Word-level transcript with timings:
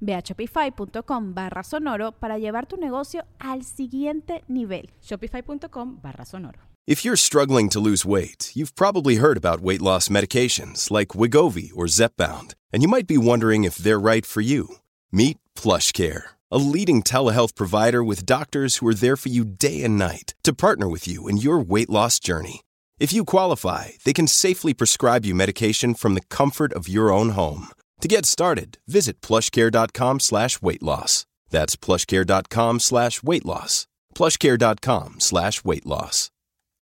Ve 0.00 0.14
a 0.14 0.22
shopify.com 0.22 1.34
barra 1.34 1.62
sonoro 1.62 2.12
para 2.12 2.38
llevar 2.38 2.66
tu 2.66 2.76
negocio 2.76 3.24
al 3.38 3.64
siguiente 3.64 4.44
nivel. 4.48 4.90
Shopify.com 5.02 6.00
barra 6.02 6.24
sonoro. 6.24 6.58
If 6.86 7.04
you're 7.04 7.16
struggling 7.16 7.68
to 7.70 7.80
lose 7.80 8.06
weight, 8.06 8.50
you've 8.54 8.74
probably 8.74 9.16
heard 9.16 9.36
about 9.36 9.60
weight 9.60 9.82
loss 9.82 10.08
medications 10.08 10.90
like 10.90 11.08
Wigovi 11.08 11.70
or 11.76 11.84
Zepbound, 11.84 12.54
and 12.72 12.82
you 12.82 12.88
might 12.88 13.06
be 13.06 13.18
wondering 13.18 13.64
if 13.64 13.76
they're 13.76 14.00
right 14.00 14.24
for 14.24 14.40
you. 14.40 14.76
Meet 15.12 15.36
PlushCare, 15.54 16.22
a 16.50 16.56
leading 16.56 17.02
telehealth 17.02 17.54
provider 17.54 18.02
with 18.02 18.24
doctors 18.24 18.76
who 18.76 18.88
are 18.88 18.94
there 18.94 19.16
for 19.16 19.28
you 19.28 19.44
day 19.44 19.82
and 19.84 19.98
night 19.98 20.32
to 20.44 20.54
partner 20.54 20.88
with 20.88 21.06
you 21.06 21.28
in 21.28 21.36
your 21.36 21.58
weight 21.58 21.90
loss 21.90 22.18
journey. 22.18 22.62
If 22.98 23.12
you 23.12 23.24
qualify, 23.24 23.90
they 24.04 24.14
can 24.14 24.26
safely 24.26 24.72
prescribe 24.72 25.26
you 25.26 25.34
medication 25.34 25.92
from 25.92 26.14
the 26.14 26.24
comfort 26.30 26.72
of 26.72 26.88
your 26.88 27.12
own 27.12 27.30
home. 27.30 27.68
To 28.00 28.08
get 28.08 28.26
started, 28.26 28.78
visit 28.86 29.20
plushcare.com 29.20 30.20
slash 30.20 30.62
weight 30.62 30.82
loss. 30.82 31.26
That's 31.50 31.76
plushcare.com 31.76 32.80
slash 32.80 33.22
weight 33.22 33.44
loss. 33.44 33.86
Plushcare.com 34.14 35.16
slash 35.18 35.64
weight 35.64 35.84
loss. 35.86 36.30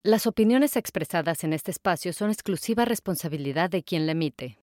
Las 0.04 0.26
opiniones 0.26 0.76
expresadas 0.76 1.44
en 1.44 1.52
este 1.52 1.70
espacio 1.70 2.12
son 2.12 2.30
exclusiva 2.30 2.84
responsabilidad 2.84 3.69
de 3.70 3.82
quien 3.82 4.06
la 4.06 4.12
emite. 4.12 4.58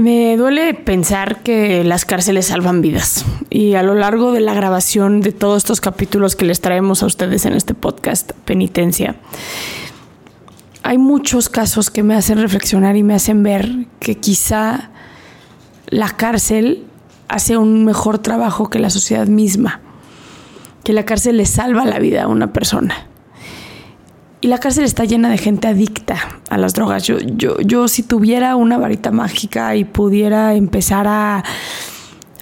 Me 0.00 0.34
duele 0.38 0.72
pensar 0.72 1.42
que 1.42 1.84
las 1.84 2.06
cárceles 2.06 2.46
salvan 2.46 2.80
vidas 2.80 3.26
y 3.50 3.74
a 3.74 3.82
lo 3.82 3.94
largo 3.94 4.32
de 4.32 4.40
la 4.40 4.54
grabación 4.54 5.20
de 5.20 5.30
todos 5.30 5.58
estos 5.58 5.82
capítulos 5.82 6.36
que 6.36 6.46
les 6.46 6.62
traemos 6.62 7.02
a 7.02 7.06
ustedes 7.06 7.44
en 7.44 7.52
este 7.52 7.74
podcast, 7.74 8.32
Penitencia, 8.46 9.16
hay 10.82 10.96
muchos 10.96 11.50
casos 11.50 11.90
que 11.90 12.02
me 12.02 12.14
hacen 12.14 12.40
reflexionar 12.40 12.96
y 12.96 13.02
me 13.02 13.12
hacen 13.12 13.42
ver 13.42 13.88
que 13.98 14.14
quizá 14.14 14.88
la 15.88 16.08
cárcel 16.08 16.86
hace 17.28 17.58
un 17.58 17.84
mejor 17.84 18.20
trabajo 18.20 18.70
que 18.70 18.78
la 18.78 18.88
sociedad 18.88 19.26
misma, 19.26 19.82
que 20.82 20.94
la 20.94 21.04
cárcel 21.04 21.36
le 21.36 21.44
salva 21.44 21.84
la 21.84 21.98
vida 21.98 22.22
a 22.22 22.28
una 22.28 22.54
persona. 22.54 23.09
Y 24.42 24.46
la 24.46 24.58
cárcel 24.58 24.84
está 24.84 25.04
llena 25.04 25.28
de 25.28 25.36
gente 25.36 25.68
adicta 25.68 26.16
a 26.48 26.56
las 26.56 26.72
drogas. 26.72 27.02
Yo, 27.02 27.18
yo, 27.18 27.60
yo 27.60 27.88
si 27.88 28.02
tuviera 28.02 28.56
una 28.56 28.78
varita 28.78 29.10
mágica 29.10 29.76
y 29.76 29.84
pudiera 29.84 30.54
empezar 30.54 31.06
a 31.06 31.44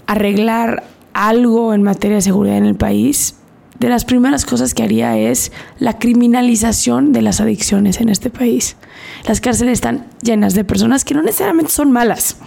arreglar 0.07 0.85
algo 1.13 1.75
en 1.75 1.83
materia 1.83 2.17
de 2.17 2.23
seguridad 2.23 2.57
en 2.57 2.67
el 2.67 2.77
país, 2.77 3.35
de 3.81 3.89
las 3.89 4.05
primeras 4.05 4.45
cosas 4.45 4.75
que 4.75 4.83
haría 4.83 5.17
es 5.17 5.53
la 5.79 5.99
criminalización 5.99 7.13
de 7.13 7.23
las 7.23 7.41
adicciones 7.41 8.01
en 8.01 8.09
este 8.09 8.31
país. 8.31 8.77
Las 9.27 9.41
cárceles 9.41 9.75
están 9.75 10.07
llenas 10.23 10.55
de 10.55 10.65
personas 10.65 11.05
que 11.05 11.15
no 11.15 11.23
necesariamente 11.23 11.73
son 11.73 11.91
malas, 11.91 12.39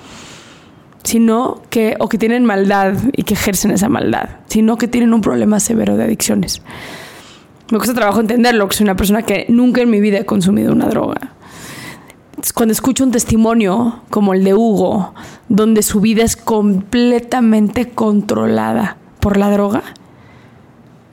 sino 1.03 1.62
que 1.69 1.95
o 2.00 2.07
que 2.09 2.18
tienen 2.18 2.45
maldad 2.45 2.95
y 3.13 3.23
que 3.23 3.33
ejercen 3.33 3.72
esa 3.72 3.89
maldad, 3.89 4.29
sino 4.47 4.78
que 4.78 4.88
tienen 4.88 5.13
un 5.13 5.22
problema 5.22 5.59
severo 5.59 5.97
de 5.97 6.03
adicciones 6.06 6.62
me 7.71 7.77
cuesta 7.77 7.95
trabajo 7.95 8.19
entenderlo, 8.19 8.67
que 8.67 8.75
soy 8.75 8.83
una 8.83 8.97
persona 8.97 9.23
que 9.23 9.45
nunca 9.47 9.81
en 9.81 9.89
mi 9.89 10.01
vida 10.01 10.19
he 10.19 10.25
consumido 10.25 10.73
una 10.73 10.87
droga. 10.87 11.33
Cuando 12.53 12.73
escucho 12.73 13.03
un 13.03 13.11
testimonio 13.11 14.01
como 14.09 14.33
el 14.33 14.43
de 14.43 14.53
Hugo, 14.53 15.13
donde 15.47 15.81
su 15.81 16.01
vida 16.01 16.23
es 16.23 16.35
completamente 16.35 17.89
controlada 17.89 18.97
por 19.21 19.37
la 19.37 19.49
droga, 19.49 19.83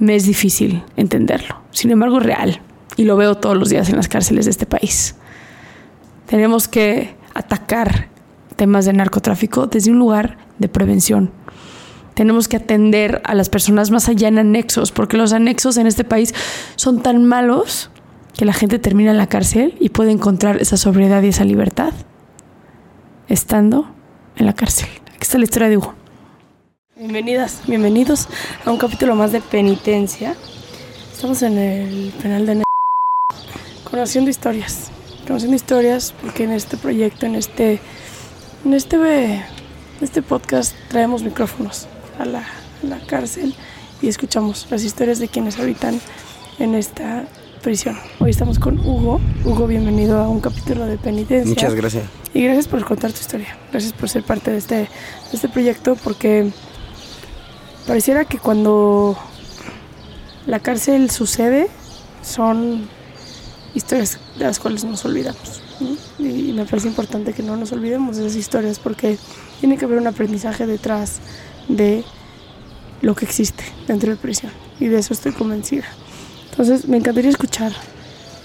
me 0.01 0.17
es 0.17 0.27
difícil 0.27 0.83
entenderlo. 0.97 1.61
Sin 1.71 1.93
embargo, 1.93 2.19
es 2.19 2.25
real 2.25 2.61
y 2.97 3.05
lo 3.05 3.17
veo 3.17 3.37
todos 3.37 3.57
los 3.57 3.69
días 3.69 3.89
en 3.89 3.97
las 3.97 4.09
cárceles 4.09 4.47
de 4.47 4.51
este 4.51 4.67
país. 4.67 5.15
Tenemos 6.27 6.67
que 6.67 7.15
atacar 7.35 8.09
temas 8.57 8.85
de 8.85 8.95
narcotráfico 8.95 9.69
desde 9.69 9.93
un 9.93 9.99
lugar 9.99 10.39
de 10.59 10.69
prevención 10.69 11.31
tenemos 12.19 12.49
que 12.49 12.57
atender 12.57 13.23
a 13.23 13.35
las 13.37 13.49
personas 13.49 13.93
más 13.93 14.09
allá 14.09 14.27
en 14.27 14.41
anexos, 14.41 14.91
porque 14.91 15.17
los 15.17 15.33
anexos 15.33 15.77
en 15.77 15.87
este 15.87 16.03
país 16.03 16.35
son 16.75 17.01
tan 17.01 17.25
malos 17.25 17.93
que 18.37 18.45
la 18.45 18.53
gente 18.53 18.81
termina 18.81 19.13
en 19.13 19.19
la 19.19 19.29
cárcel 19.29 19.77
y 19.79 19.91
puede 19.91 20.11
encontrar 20.11 20.61
esa 20.61 20.77
sobriedad 20.77 21.23
y 21.23 21.29
esa 21.29 21.45
libertad 21.45 21.93
estando 23.29 23.89
en 24.35 24.47
la 24.47 24.53
cárcel. 24.53 24.89
Aquí 25.07 25.19
está 25.21 25.39
la 25.39 25.45
historia 25.45 25.69
de 25.69 25.77
Hugo. 25.77 25.95
Bienvenidas, 26.97 27.61
bienvenidos 27.69 28.27
a 28.65 28.73
un 28.73 28.79
capítulo 28.79 29.15
más 29.15 29.31
de 29.31 29.41
penitencia. 29.41 30.35
Estamos 31.13 31.41
en 31.43 31.57
el 31.57 32.13
penal 32.21 32.47
de 32.47 32.65
conociendo 33.89 34.29
historias, 34.29 34.91
conociendo 35.25 35.55
historias 35.55 36.13
porque 36.21 36.43
en 36.43 36.51
este 36.51 36.79
proyecto, 36.79 37.27
en 37.27 37.37
este, 37.37 37.79
en 38.65 38.75
este, 38.75 38.97
en 38.97 39.45
este 40.01 40.21
podcast 40.21 40.75
traemos 40.89 41.23
micrófonos 41.23 41.87
a 42.19 42.25
la, 42.25 42.45
cárcel 43.07 43.55
y 44.03 44.09
escuchamos 44.09 44.67
las 44.71 44.83
historias 44.83 45.19
de 45.19 45.29
quienes 45.29 45.59
habitan 45.59 46.01
en 46.59 46.75
esta 46.75 47.27
prisión. 47.63 47.97
Hoy 48.19 48.31
estamos 48.31 48.59
con 48.59 48.79
Hugo. 48.79 49.21
Hugo, 49.45 49.67
bienvenido 49.67 50.19
a 50.19 50.29
un 50.29 50.41
capítulo 50.41 50.87
de 50.87 50.99
penitencia. 50.99 51.49
Muchas 51.49 51.75
gracias. 51.75 52.05
Y 52.35 52.43
gracias 52.43 52.69
por 52.69 52.85
contar 52.85 53.13
tu 53.13 53.21
historia. 53.21 53.57
Gracias 53.71 53.93
por 53.93 54.09
ser 54.09 54.23
parte 54.23 54.51
de 54.51 54.59
este, 54.59 54.75
de 54.75 54.89
este 55.33 55.49
proyecto 55.49 55.97
porque 55.97 56.51
pareciera 57.87 58.25
que 58.25 58.39
cuando 58.39 59.17
la 60.47 60.61
cárcel 60.61 61.11
sucede 61.11 61.69
son 62.23 62.89
historias 63.75 64.19
de 64.37 64.45
las 64.45 64.59
cuales 64.59 64.85
nos 64.85 65.05
olvidamos. 65.05 65.63
Y 66.19 66.53
me 66.53 66.65
parece 66.65 66.89
importante 66.89 67.33
que 67.33 67.43
no 67.43 67.57
nos 67.57 67.71
olvidemos 67.73 68.17
de 68.17 68.27
esas 68.27 68.37
historias 68.37 68.79
porque 68.81 69.19
tiene 69.61 69.77
que 69.77 69.85
haber 69.85 69.99
un 69.99 70.09
aprendizaje 70.09 70.67
detrás 70.67 71.21
de 71.69 72.05
lo 73.03 73.15
que 73.15 73.25
existe 73.25 73.65
dentro 73.87 74.11
de 74.11 74.17
prisión. 74.17 74.53
Y 74.81 74.87
de 74.87 74.99
eso 74.99 75.13
estoy 75.13 75.33
convencida. 75.33 75.85
Entonces 76.51 76.89
me 76.89 76.97
encantaría 76.97 77.31
escuchar 77.31 77.73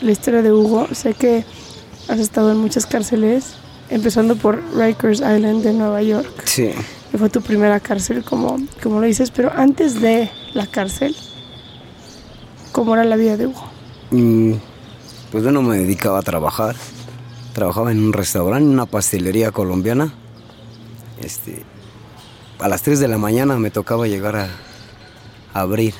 la 0.01 0.11
historia 0.11 0.41
de 0.41 0.51
Hugo. 0.51 0.87
Sé 0.93 1.13
que 1.13 1.43
has 2.07 2.19
estado 2.19 2.51
en 2.51 2.57
muchas 2.57 2.85
cárceles, 2.85 3.55
empezando 3.89 4.35
por 4.35 4.61
Rikers 4.75 5.19
Island 5.19 5.63
de 5.63 5.73
Nueva 5.73 6.01
York. 6.01 6.43
Sí. 6.45 6.71
Que 7.11 7.17
fue 7.17 7.29
tu 7.29 7.41
primera 7.41 7.79
cárcel, 7.79 8.23
como, 8.23 8.57
como 8.81 8.99
lo 8.99 9.05
dices. 9.05 9.31
Pero 9.31 9.51
antes 9.55 10.01
de 10.01 10.29
la 10.53 10.67
cárcel, 10.67 11.15
¿cómo 12.71 12.93
era 12.93 13.03
la 13.03 13.15
vida 13.15 13.37
de 13.37 13.47
Hugo? 13.47 13.63
Mm, 14.11 14.53
pues 15.31 15.43
bueno, 15.43 15.61
me 15.61 15.77
dedicaba 15.77 16.19
a 16.19 16.23
trabajar. 16.23 16.75
Trabajaba 17.53 17.91
en 17.91 18.03
un 18.03 18.13
restaurante, 18.13 18.65
en 18.65 18.73
una 18.73 18.85
pastelería 18.85 19.51
colombiana. 19.51 20.13
Este, 21.21 21.63
a 22.59 22.67
las 22.67 22.81
3 22.81 22.99
de 22.99 23.07
la 23.07 23.17
mañana 23.17 23.57
me 23.57 23.71
tocaba 23.71 24.07
llegar 24.07 24.35
a, 24.35 24.49
abrir 25.53 25.93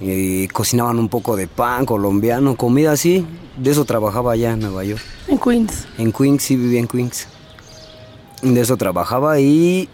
Y 0.00 0.48
cocinaban 0.48 0.98
un 0.98 1.08
poco 1.08 1.36
de 1.36 1.46
pan 1.48 1.84
colombiano, 1.84 2.56
comida 2.56 2.92
así. 2.92 3.26
De 3.56 3.70
eso 3.70 3.84
trabajaba 3.84 4.32
allá 4.32 4.52
en 4.52 4.60
Nueva 4.60 4.84
York. 4.84 5.02
En 5.26 5.38
Queens. 5.38 5.86
En 5.98 6.12
Queens, 6.12 6.42
sí 6.42 6.56
vivía 6.56 6.80
en 6.80 6.86
Queens. 6.86 7.26
De 8.42 8.60
eso 8.60 8.76
trabajaba 8.76 9.40
y 9.40 9.88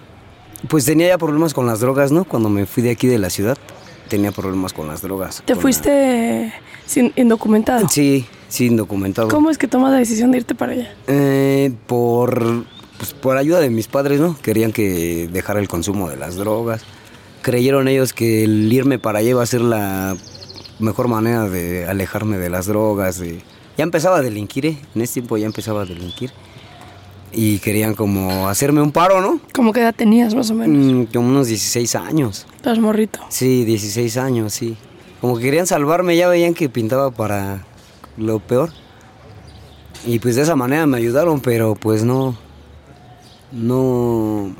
pues 0.69 0.85
tenía 0.85 1.09
ya 1.09 1.19
problemas 1.19 1.55
con 1.55 1.67
las 1.67 1.81
drogas, 1.81 2.13
¿no? 2.13 2.25
Cuando 2.25 2.49
me 2.49 2.67
fui 2.67 2.83
de 2.83 2.91
aquí 2.91 3.07
de 3.07 3.19
la 3.19 3.31
ciudad, 3.31 3.57
tenía 4.09 4.33
problemas 4.33 4.73
con 4.73 4.87
las 4.87 5.03
drogas. 5.03 5.43
¿Te 5.45 5.55
fuiste 5.57 6.53
sin, 6.87 7.13
indocumentado? 7.17 7.89
Sí, 7.89 8.27
sí, 8.49 8.67
indocumentado. 8.67 9.29
¿Cómo 9.29 9.51
es 9.51 9.59
que 9.59 9.69
tomas 9.69 9.93
la 9.93 9.99
decisión 9.99 10.31
de 10.31 10.39
irte 10.39 10.55
para 10.55 10.73
allá? 10.73 10.95
Eh, 11.07 11.73
por, 11.87 12.65
pues, 12.99 13.13
por 13.15 13.37
ayuda 13.37 13.61
de 13.61 13.71
mis 13.71 13.87
padres, 13.89 14.21
¿no? 14.21 14.37
Querían 14.41 14.73
que 14.73 15.29
dejara 15.33 15.61
el 15.61 15.69
consumo 15.69 16.09
de 16.09 16.17
las 16.17 16.37
drogas. 16.37 16.83
Creyeron 17.43 17.89
ellos 17.89 18.13
que 18.13 18.45
el 18.45 18.73
irme 18.73 18.99
para 18.99 19.19
allá 19.19 19.31
iba 19.31 19.43
a 19.43 19.47
ser 19.47 19.61
la 19.61 20.17
mejor 20.79 21.09
manera 21.09 21.49
de 21.49 21.87
alejarme 21.87 22.39
de 22.39 22.51
las 22.51 22.67
drogas. 22.67 23.19
de- 23.19 23.43
Ya 23.77 23.85
empezaba 23.85 24.19
a 24.19 24.23
delinquir, 24.23 24.67
¿eh? 24.67 24.79
En 24.95 25.03
ese 25.03 25.15
tiempo 25.15 25.37
ya 25.37 25.47
empezaba 25.47 25.83
a 25.83 25.85
delinquir. 25.85 26.31
Y 27.33 27.59
querían 27.59 27.95
como 27.95 28.49
hacerme 28.49 28.81
un 28.81 28.93
paro, 28.93 29.21
¿no? 29.21 29.41
¿Cómo 29.53 29.73
qué 29.73 29.81
edad 29.81 29.95
tenías 29.95 30.35
más 30.37 30.51
o 30.51 30.55
menos? 30.55 30.77
Mm, 31.09 31.13
como 31.13 31.29
unos 31.29 31.49
16 31.49 31.97
años. 31.97 32.47
Estás 32.55 32.79
morrito. 32.79 33.19
Sí, 33.29 33.65
16 33.65 34.17
años, 34.17 34.53
sí. 34.55 34.77
Como 35.21 35.37
que 35.37 35.43
querían 35.45 35.67
salvarme, 35.67 36.17
ya 36.17 36.29
veían 36.29 36.55
que 36.55 36.69
pintaba 36.69 37.11
para 37.11 37.65
lo 38.17 38.39
peor. 38.39 38.71
Y 40.07 40.19
pues 40.21 40.37
de 40.37 40.43
esa 40.43 40.55
manera 40.55 40.87
me 40.87 40.97
ayudaron, 40.99 41.41
pero 41.41 41.75
pues 41.75 42.05
no. 42.05 42.37
No. 43.55 44.55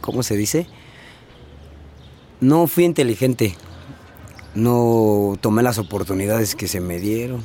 ¿Cómo 0.00 0.22
se 0.22 0.36
dice? 0.36 0.66
No 2.40 2.66
fui 2.66 2.84
inteligente. 2.84 3.56
No 4.54 5.36
tomé 5.40 5.62
las 5.62 5.78
oportunidades 5.78 6.54
que 6.54 6.68
se 6.68 6.80
me 6.80 6.98
dieron. 6.98 7.42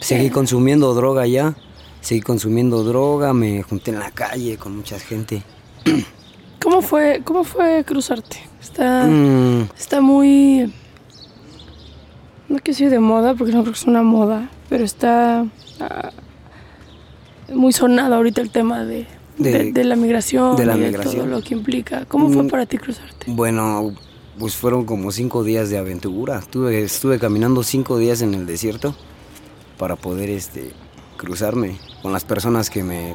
Seguí 0.00 0.30
consumiendo 0.30 0.92
droga 0.94 1.26
ya. 1.26 1.56
Seguí 2.00 2.20
consumiendo 2.20 2.84
droga, 2.84 3.32
me 3.32 3.62
junté 3.62 3.90
en 3.90 3.98
la 3.98 4.10
calle 4.10 4.56
con 4.56 4.76
mucha 4.76 4.98
gente. 4.98 5.42
¿Cómo 6.62 6.82
fue, 6.82 7.22
cómo 7.24 7.44
fue 7.44 7.84
cruzarte? 7.84 8.38
Está, 8.60 9.06
Mm, 9.06 9.68
está 9.76 10.00
muy... 10.00 10.72
No 12.48 12.56
quiero 12.56 12.64
decir 12.64 12.90
de 12.90 12.98
moda, 12.98 13.34
porque 13.34 13.52
no 13.52 13.62
creo 13.62 13.72
que 13.72 13.78
es 13.78 13.86
una 13.86 14.02
moda, 14.02 14.50
pero 14.68 14.84
está 14.84 15.46
ah, 15.80 16.10
muy 17.52 17.72
sonado 17.72 18.14
ahorita 18.14 18.40
el 18.40 18.50
tema 18.50 18.84
de, 18.84 19.06
de, 19.38 19.50
De- 19.52 19.72
de 19.72 19.84
la 19.84 19.96
migración, 19.96 20.56
de 20.56 20.66
la 20.66 20.76
y 20.76 20.80
migración. 20.80 21.14
todo 21.16 21.26
lo 21.26 21.42
que 21.42 21.54
implica. 21.54 22.04
¿Cómo 22.06 22.28
fue 22.30 22.42
Mm. 22.42 22.48
para 22.48 22.66
ti 22.66 22.78
cruzarte? 22.78 23.26
Bueno, 23.28 23.92
pues 24.38 24.54
fueron 24.56 24.84
como 24.84 25.10
cinco 25.12 25.44
días 25.44 25.70
de 25.70 25.78
aventura. 25.78 26.38
Estuve, 26.38 26.82
estuve 26.82 27.18
caminando 27.18 27.62
cinco 27.62 27.98
días 27.98 28.22
en 28.22 28.34
el 28.34 28.46
desierto 28.46 28.94
para 29.78 29.96
poder 29.96 30.30
este, 30.30 30.72
cruzarme 31.16 31.78
con 32.02 32.12
las 32.12 32.24
personas 32.24 32.70
que 32.70 32.82
me, 32.82 33.14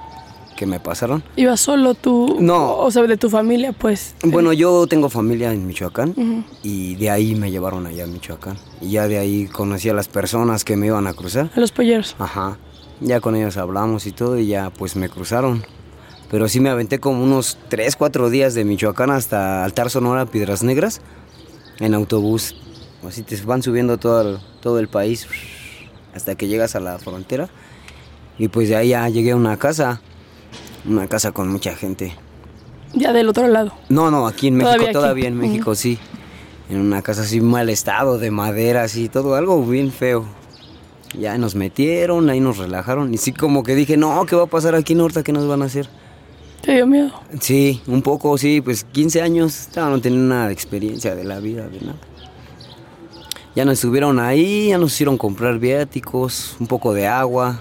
que 0.57 0.65
me 0.65 0.79
pasaron. 0.79 1.23
¿Ibas 1.35 1.59
solo 1.61 1.93
tú? 1.93 2.37
No. 2.39 2.77
O 2.77 2.91
sea, 2.91 3.03
de 3.03 3.17
tu 3.17 3.29
familia, 3.29 3.71
pues. 3.73 4.15
Bueno, 4.23 4.53
yo 4.53 4.85
tengo 4.87 5.09
familia 5.09 5.51
en 5.53 5.65
Michoacán 5.67 6.45
y 6.61 6.95
de 6.95 7.09
ahí 7.09 7.35
me 7.35 7.51
llevaron 7.51 7.85
allá 7.85 8.03
a 8.03 8.07
Michoacán. 8.07 8.57
Y 8.81 8.91
ya 8.91 9.07
de 9.07 9.17
ahí 9.17 9.47
conocí 9.47 9.89
a 9.89 9.93
las 9.93 10.07
personas 10.07 10.63
que 10.63 10.75
me 10.77 10.87
iban 10.87 11.07
a 11.07 11.13
cruzar. 11.13 11.49
A 11.55 11.59
los 11.59 11.71
polleros. 11.71 12.15
Ajá. 12.19 12.57
Ya 13.01 13.19
con 13.19 13.35
ellos 13.35 13.57
hablamos 13.57 14.05
y 14.07 14.11
todo 14.11 14.37
y 14.37 14.47
ya 14.47 14.69
pues 14.69 14.95
me 14.95 15.09
cruzaron. 15.09 15.65
Pero 16.33 16.49
sí 16.49 16.59
me 16.59 16.71
aventé 16.71 16.99
como 16.99 17.23
unos 17.23 17.59
3, 17.69 17.95
4 17.95 18.31
días 18.31 18.55
de 18.55 18.65
Michoacán 18.65 19.11
hasta 19.11 19.63
Altar 19.63 19.91
Sonora, 19.91 20.25
Piedras 20.25 20.63
Negras, 20.63 20.99
en 21.79 21.93
autobús. 21.93 22.55
Así 23.07 23.21
te 23.21 23.39
van 23.43 23.61
subiendo 23.61 23.99
todo 23.99 24.21
el, 24.21 24.39
todo 24.59 24.79
el 24.79 24.87
país 24.87 25.27
hasta 26.15 26.33
que 26.33 26.47
llegas 26.47 26.75
a 26.75 26.79
la 26.79 26.97
frontera. 26.97 27.49
Y 28.39 28.47
pues 28.47 28.67
de 28.67 28.75
ahí 28.75 28.89
ya 28.89 29.07
llegué 29.09 29.29
a 29.29 29.35
una 29.35 29.57
casa, 29.57 30.01
una 30.89 31.05
casa 31.05 31.31
con 31.33 31.49
mucha 31.49 31.75
gente. 31.75 32.15
Ya 32.95 33.13
del 33.13 33.29
otro 33.29 33.47
lado. 33.47 33.71
No, 33.89 34.09
no, 34.09 34.25
aquí 34.25 34.47
en 34.47 34.55
México, 34.55 34.85
Todavía 34.91 35.27
en 35.27 35.37
México 35.37 35.75
sí. 35.75 35.99
En 36.67 36.79
una 36.79 37.03
casa 37.03 37.21
así 37.21 37.41
mal 37.41 37.69
estado, 37.69 38.17
de 38.17 38.31
madera, 38.31 38.81
así, 38.81 39.07
todo 39.07 39.35
algo 39.35 39.63
bien 39.63 39.91
feo. 39.91 40.25
Ya 41.15 41.37
nos 41.37 41.53
metieron, 41.53 42.31
ahí 42.31 42.39
nos 42.39 42.57
relajaron. 42.57 43.13
Y 43.13 43.17
sí, 43.17 43.33
como 43.33 43.61
que 43.61 43.75
dije, 43.75 43.97
no, 43.97 44.25
¿qué 44.25 44.35
va 44.35 44.45
a 44.45 44.47
pasar 44.47 44.73
aquí 44.73 44.93
en 44.93 45.01
Horta? 45.01 45.21
¿Qué 45.21 45.31
nos 45.31 45.47
van 45.47 45.61
a 45.61 45.65
hacer? 45.65 45.87
¿Te 46.63 46.75
dio 46.75 46.87
miedo? 46.87 47.11
Sí, 47.41 47.81
un 47.87 48.01
poco, 48.01 48.37
sí, 48.37 48.61
pues 48.61 48.85
15 48.85 49.21
años, 49.21 49.67
no, 49.75 49.89
no 49.89 49.99
tenía 49.99 50.19
nada 50.19 50.47
de 50.47 50.53
experiencia 50.53 51.13
de 51.13 51.25
la 51.25 51.39
vida, 51.39 51.67
de 51.67 51.81
nada. 51.81 51.97
Ya 53.53 53.65
nos 53.65 53.73
estuvieron 53.73 54.17
ahí, 54.17 54.69
ya 54.69 54.77
nos 54.77 54.93
hicieron 54.93 55.17
comprar 55.17 55.59
viáticos, 55.59 56.55
un 56.61 56.67
poco 56.67 56.93
de 56.93 57.05
agua, 57.05 57.59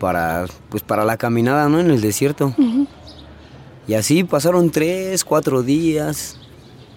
para, 0.00 0.46
pues 0.68 0.82
para 0.82 1.04
la 1.04 1.16
caminada, 1.16 1.68
¿no? 1.68 1.78
En 1.78 1.90
el 1.92 2.00
desierto. 2.00 2.52
Y 3.86 3.94
así 3.94 4.24
pasaron 4.24 4.70
tres, 4.70 5.24
cuatro 5.24 5.62
días 5.62 6.40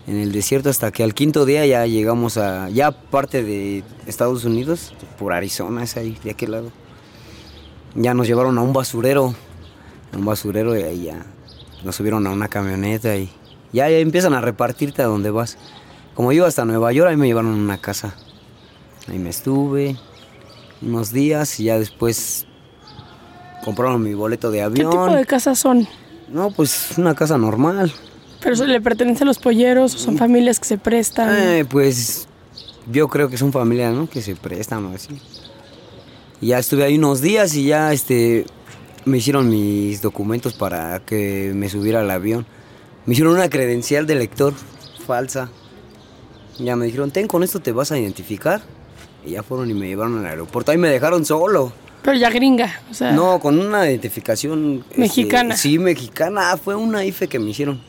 en 0.07 0.17
el 0.17 0.31
desierto 0.31 0.71
hasta 0.71 0.91
que 0.91 1.03
al 1.03 1.13
quinto 1.13 1.45
día 1.45 1.67
ya 1.67 1.85
llegamos 1.85 2.37
a, 2.37 2.67
ya 2.69 2.89
parte 2.89 3.43
de 3.43 3.83
Estados 4.07 4.43
Unidos, 4.43 4.95
por 5.19 5.33
Arizona, 5.33 5.83
es 5.83 5.97
ahí, 5.97 6.17
de 6.23 6.31
aquel 6.31 6.51
lado. 6.51 6.71
Ya 7.93 8.15
nos 8.15 8.25
llevaron 8.25 8.57
a 8.57 8.61
un 8.61 8.73
basurero, 8.73 9.35
a 10.13 10.17
un 10.17 10.25
basurero 10.25 10.77
y 10.77 10.83
ahí 10.83 11.03
ya 11.05 11.25
nos 11.83 11.95
subieron 11.95 12.25
a 12.27 12.31
una 12.31 12.47
camioneta 12.47 13.15
y 13.15 13.29
ya, 13.71 13.89
ya 13.89 13.97
empiezan 13.97 14.33
a 14.33 14.41
repartirte 14.41 15.01
a 15.01 15.05
donde 15.05 15.31
vas. 15.31 15.57
Como 16.13 16.31
yo 16.31 16.45
hasta 16.45 16.65
Nueva 16.65 16.91
York, 16.91 17.09
ahí 17.09 17.17
me 17.17 17.27
llevaron 17.27 17.53
a 17.53 17.55
una 17.57 17.77
casa. 17.77 18.15
Ahí 19.07 19.19
me 19.19 19.29
estuve 19.29 19.95
unos 20.81 21.11
días 21.11 21.59
y 21.59 21.65
ya 21.65 21.79
después 21.79 22.45
compraron 23.63 24.01
mi 24.01 24.13
boleto 24.13 24.51
de 24.51 24.57
¿Qué 24.59 24.63
avión. 24.63 24.91
tipo 24.91 25.07
de 25.07 25.25
casas 25.25 25.59
son? 25.59 25.87
No, 26.27 26.51
pues 26.51 26.97
una 26.97 27.15
casa 27.15 27.37
normal. 27.37 27.91
¿Pero 28.41 28.53
eso 28.53 28.65
le 28.65 28.79
pertenece 28.79 29.23
a 29.23 29.27
los 29.27 29.39
polleros 29.39 29.95
o 29.95 29.97
son 29.97 30.17
familias 30.17 30.59
que 30.59 30.65
se 30.65 30.77
prestan? 30.77 31.29
Eh, 31.35 31.65
pues 31.69 32.27
yo 32.91 33.07
creo 33.07 33.29
que 33.29 33.37
son 33.37 33.51
familias, 33.51 33.93
¿no? 33.93 34.09
Que 34.09 34.21
se 34.21 34.35
prestan 34.35 34.85
o 34.85 34.95
así. 34.95 35.19
Y 36.41 36.47
ya 36.47 36.59
estuve 36.59 36.83
ahí 36.85 36.97
unos 36.97 37.21
días 37.21 37.53
y 37.55 37.65
ya 37.65 37.91
este 37.91 38.45
me 39.05 39.17
hicieron 39.17 39.49
mis 39.49 40.01
documentos 40.01 40.53
para 40.53 40.99
que 40.99 41.51
me 41.55 41.69
subiera 41.69 42.01
al 42.01 42.11
avión. 42.11 42.45
Me 43.05 43.13
hicieron 43.13 43.33
una 43.33 43.49
credencial 43.49 44.05
de 44.05 44.15
lector 44.15 44.53
falsa. 45.05 45.49
Ya 46.59 46.75
me 46.75 46.85
dijeron, 46.85 47.11
ten, 47.11 47.27
con 47.27 47.43
esto 47.43 47.59
te 47.59 47.71
vas 47.71 47.91
a 47.91 47.97
identificar. 47.97 48.61
Y 49.25 49.31
ya 49.31 49.43
fueron 49.43 49.69
y 49.69 49.73
me 49.73 49.87
llevaron 49.87 50.19
al 50.19 50.25
aeropuerto. 50.25 50.71
Ahí 50.71 50.77
me 50.77 50.89
dejaron 50.89 51.25
solo. 51.25 51.71
Pero 52.01 52.17
ya 52.17 52.29
gringa, 52.29 52.81
o 52.89 52.93
sea... 52.93 53.11
No, 53.11 53.39
con 53.39 53.59
una 53.59 53.89
identificación... 53.89 54.85
este, 54.89 55.01
Mexicana. 55.01 55.57
sí, 55.57 55.77
mexicana. 55.79 56.51
Ah, 56.51 56.57
Fue 56.57 56.75
una 56.75 57.03
IFE 57.03 57.27
que 57.27 57.39
me 57.39 57.49
hicieron. 57.49 57.81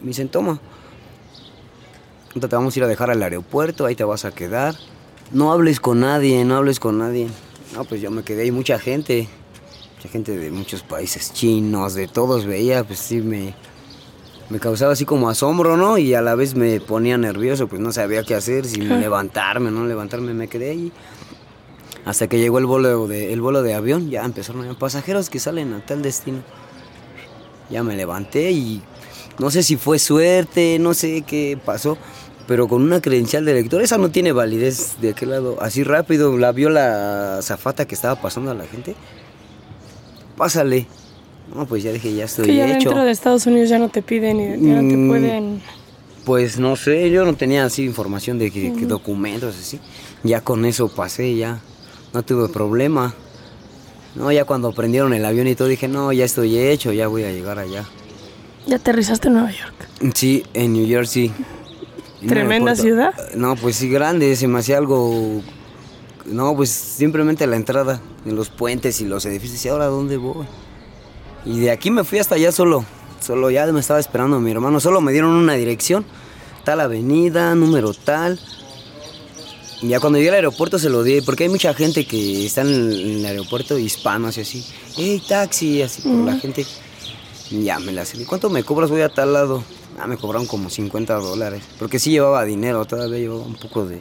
Me 0.00 0.08
dicen, 0.08 0.28
toma. 0.28 0.60
Ahorita 2.28 2.48
te 2.48 2.56
vamos 2.56 2.74
a 2.74 2.78
ir 2.78 2.84
a 2.84 2.88
dejar 2.88 3.10
al 3.10 3.22
aeropuerto, 3.22 3.84
ahí 3.84 3.94
te 3.94 4.04
vas 4.04 4.24
a 4.24 4.30
quedar. 4.32 4.74
No 5.32 5.52
hables 5.52 5.80
con 5.80 6.00
nadie, 6.00 6.44
no 6.44 6.56
hables 6.56 6.80
con 6.80 6.98
nadie. 6.98 7.28
No, 7.74 7.84
pues 7.84 8.00
yo 8.00 8.10
me 8.10 8.22
quedé 8.22 8.42
ahí, 8.42 8.50
mucha 8.50 8.78
gente. 8.78 9.28
Mucha 9.98 10.10
gente 10.10 10.36
de 10.36 10.52
muchos 10.52 10.82
países 10.82 11.32
chinos, 11.32 11.94
de 11.94 12.06
todos 12.06 12.46
veía, 12.46 12.84
pues 12.84 13.00
sí 13.00 13.20
me... 13.20 13.52
Me 14.48 14.60
causaba 14.60 14.92
así 14.92 15.04
como 15.04 15.28
asombro, 15.28 15.76
¿no? 15.76 15.98
Y 15.98 16.14
a 16.14 16.22
la 16.22 16.36
vez 16.36 16.54
me 16.54 16.80
ponía 16.80 17.18
nervioso, 17.18 17.66
pues 17.66 17.82
no 17.82 17.92
sabía 17.92 18.22
qué 18.22 18.34
hacer, 18.36 18.64
si 18.64 18.80
levantarme, 18.80 19.72
no 19.72 19.84
levantarme, 19.86 20.32
me 20.34 20.46
quedé 20.46 20.70
ahí. 20.70 20.92
Hasta 22.04 22.28
que 22.28 22.38
llegó 22.38 22.60
el 22.60 22.66
vuelo 22.66 23.08
de, 23.08 23.32
el 23.32 23.40
vuelo 23.40 23.62
de 23.62 23.74
avión, 23.74 24.08
ya 24.08 24.24
empezaron 24.24 24.66
a 24.68 24.78
pasajeros 24.78 25.28
que 25.30 25.40
salen 25.40 25.74
a 25.74 25.84
tal 25.84 26.00
destino. 26.00 26.38
Ya 27.68 27.82
me 27.82 27.96
levanté 27.96 28.52
y 28.52 28.80
no 29.40 29.50
sé 29.50 29.64
si 29.64 29.76
fue 29.76 29.98
suerte, 29.98 30.78
no 30.78 30.94
sé 30.94 31.22
qué 31.22 31.58
pasó, 31.62 31.98
pero 32.46 32.68
con 32.68 32.82
una 32.82 33.02
credencial 33.02 33.44
de 33.44 33.54
lector, 33.54 33.82
esa 33.82 33.98
no 33.98 34.10
tiene 34.10 34.30
validez 34.30 35.00
de 35.00 35.10
aquel 35.10 35.30
lado. 35.30 35.58
Así 35.60 35.82
rápido, 35.82 36.38
la 36.38 36.52
vio 36.52 36.70
la 36.70 37.40
zafata 37.42 37.86
que 37.86 37.96
estaba 37.96 38.22
pasando 38.22 38.52
a 38.52 38.54
la 38.54 38.64
gente. 38.64 38.94
Pásale. 40.38 40.86
No, 41.54 41.66
pues 41.66 41.82
ya 41.82 41.92
dije, 41.92 42.14
ya 42.14 42.24
estoy 42.24 42.46
que 42.46 42.54
ya 42.56 42.66
hecho. 42.66 42.88
dentro 42.90 43.04
de 43.04 43.10
Estados 43.10 43.46
Unidos 43.46 43.68
ya 43.70 43.78
no 43.78 43.88
te 43.88 44.02
piden, 44.02 44.38
y 44.40 44.66
ya 44.68 44.80
no 44.82 44.88
te 44.88 44.96
Mm. 44.96 45.08
pueden... 45.08 45.62
Pues 46.24 46.58
no 46.58 46.76
sé, 46.76 47.10
yo 47.10 47.24
no 47.24 47.34
tenía 47.34 47.64
así 47.64 47.84
información 47.84 48.38
de 48.38 48.50
que, 48.50 48.72
que 48.74 48.84
documentos 48.84 49.56
así. 49.58 49.80
Ya 50.22 50.42
con 50.42 50.66
eso 50.66 50.88
pasé, 50.88 51.34
ya 51.36 51.60
no 52.12 52.22
tuve 52.22 52.48
problema. 52.50 53.14
No, 54.14 54.30
ya 54.30 54.44
cuando 54.44 54.72
prendieron 54.72 55.14
el 55.14 55.24
avión 55.24 55.46
y 55.46 55.54
todo 55.54 55.68
dije, 55.68 55.88
no, 55.88 56.12
ya 56.12 56.26
estoy 56.26 56.58
hecho, 56.58 56.92
ya 56.92 57.08
voy 57.08 57.24
a 57.24 57.32
llegar 57.32 57.58
allá. 57.58 57.84
Ya 58.66 58.76
aterrizaste 58.76 59.28
en 59.28 59.34
Nueva 59.34 59.50
York. 59.52 59.88
Sí, 60.14 60.44
en 60.52 60.74
New 60.74 60.86
Jersey. 60.86 61.32
Tremenda 62.26 62.76
ciudad. 62.76 63.14
No, 63.34 63.56
pues 63.56 63.76
sí, 63.76 63.88
grande, 63.88 64.36
se 64.36 64.48
me 64.48 64.58
hacía 64.58 64.76
algo... 64.76 65.40
No, 66.30 66.54
pues 66.54 66.70
simplemente 66.70 67.46
la 67.46 67.56
entrada, 67.56 68.00
en 68.26 68.36
los 68.36 68.50
puentes 68.50 69.00
y 69.00 69.06
los 69.06 69.24
edificios. 69.24 69.64
¿Y 69.64 69.68
ahora 69.68 69.86
dónde 69.86 70.16
voy? 70.16 70.46
Y 71.44 71.60
de 71.60 71.70
aquí 71.70 71.90
me 71.90 72.04
fui 72.04 72.18
hasta 72.18 72.34
allá 72.34 72.52
solo. 72.52 72.84
Solo 73.20 73.50
ya 73.50 73.66
me 73.66 73.80
estaba 73.80 73.98
esperando 73.98 74.38
mi 74.40 74.50
hermano. 74.50 74.80
Solo 74.80 75.00
me 75.00 75.12
dieron 75.12 75.30
una 75.30 75.54
dirección. 75.54 76.04
Tal 76.64 76.80
avenida, 76.80 77.54
número 77.54 77.94
tal. 77.94 78.38
Y 79.80 79.88
ya 79.88 80.00
cuando 80.00 80.18
llegué 80.18 80.30
al 80.30 80.36
aeropuerto 80.36 80.78
se 80.78 80.90
lo 80.90 81.02
di, 81.02 81.20
porque 81.20 81.44
hay 81.44 81.50
mucha 81.50 81.72
gente 81.72 82.04
que 82.04 82.46
está 82.46 82.62
en 82.62 82.68
el, 82.68 83.24
aeropuerto, 83.24 83.78
hispanos 83.78 84.36
y 84.36 84.40
así. 84.40 84.66
¡Hey, 84.96 85.22
taxi! 85.26 85.82
Así 85.82 86.02
la 86.24 86.36
gente. 86.36 86.66
Y 87.50 87.62
ya 87.62 87.78
me 87.78 87.92
la 87.92 88.04
di. 88.04 88.24
¿Cuánto 88.24 88.50
me 88.50 88.64
cobras? 88.64 88.90
Voy 88.90 89.00
a 89.00 89.08
tal 89.08 89.32
lado. 89.32 89.62
Ah, 90.00 90.06
me 90.06 90.16
cobraron 90.16 90.46
como 90.46 90.68
50 90.68 91.14
dólares. 91.14 91.62
Porque 91.78 91.98
sí 91.98 92.10
llevaba 92.10 92.44
dinero, 92.44 92.84
todavía 92.84 93.18
llevaba 93.18 93.42
un 93.42 93.56
poco 93.56 93.86
de, 93.86 94.00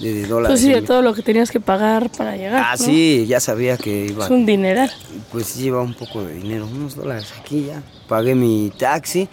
de, 0.00 0.26
dólares. 0.26 0.52
Pues 0.52 0.60
sí, 0.60 0.72
de 0.72 0.82
todo 0.82 1.02
lo 1.02 1.14
que 1.14 1.22
tenías 1.22 1.50
que 1.50 1.60
pagar 1.60 2.10
para 2.10 2.36
llegar. 2.36 2.62
Ah, 2.64 2.76
¿no? 2.78 2.84
sí, 2.84 3.26
ya 3.26 3.40
sabía 3.40 3.76
que 3.76 4.06
iba. 4.06 4.24
Es 4.24 4.30
un 4.30 4.46
dineral. 4.46 4.90
Pues 5.30 5.46
sí 5.46 5.62
llevaba 5.62 5.84
un 5.84 5.94
poco 5.94 6.22
de 6.22 6.34
dinero, 6.34 6.66
unos 6.66 6.96
dólares 6.96 7.32
aquí 7.40 7.66
ya. 7.66 7.82
Pagué 8.08 8.34
mi 8.34 8.72
taxi 8.78 9.28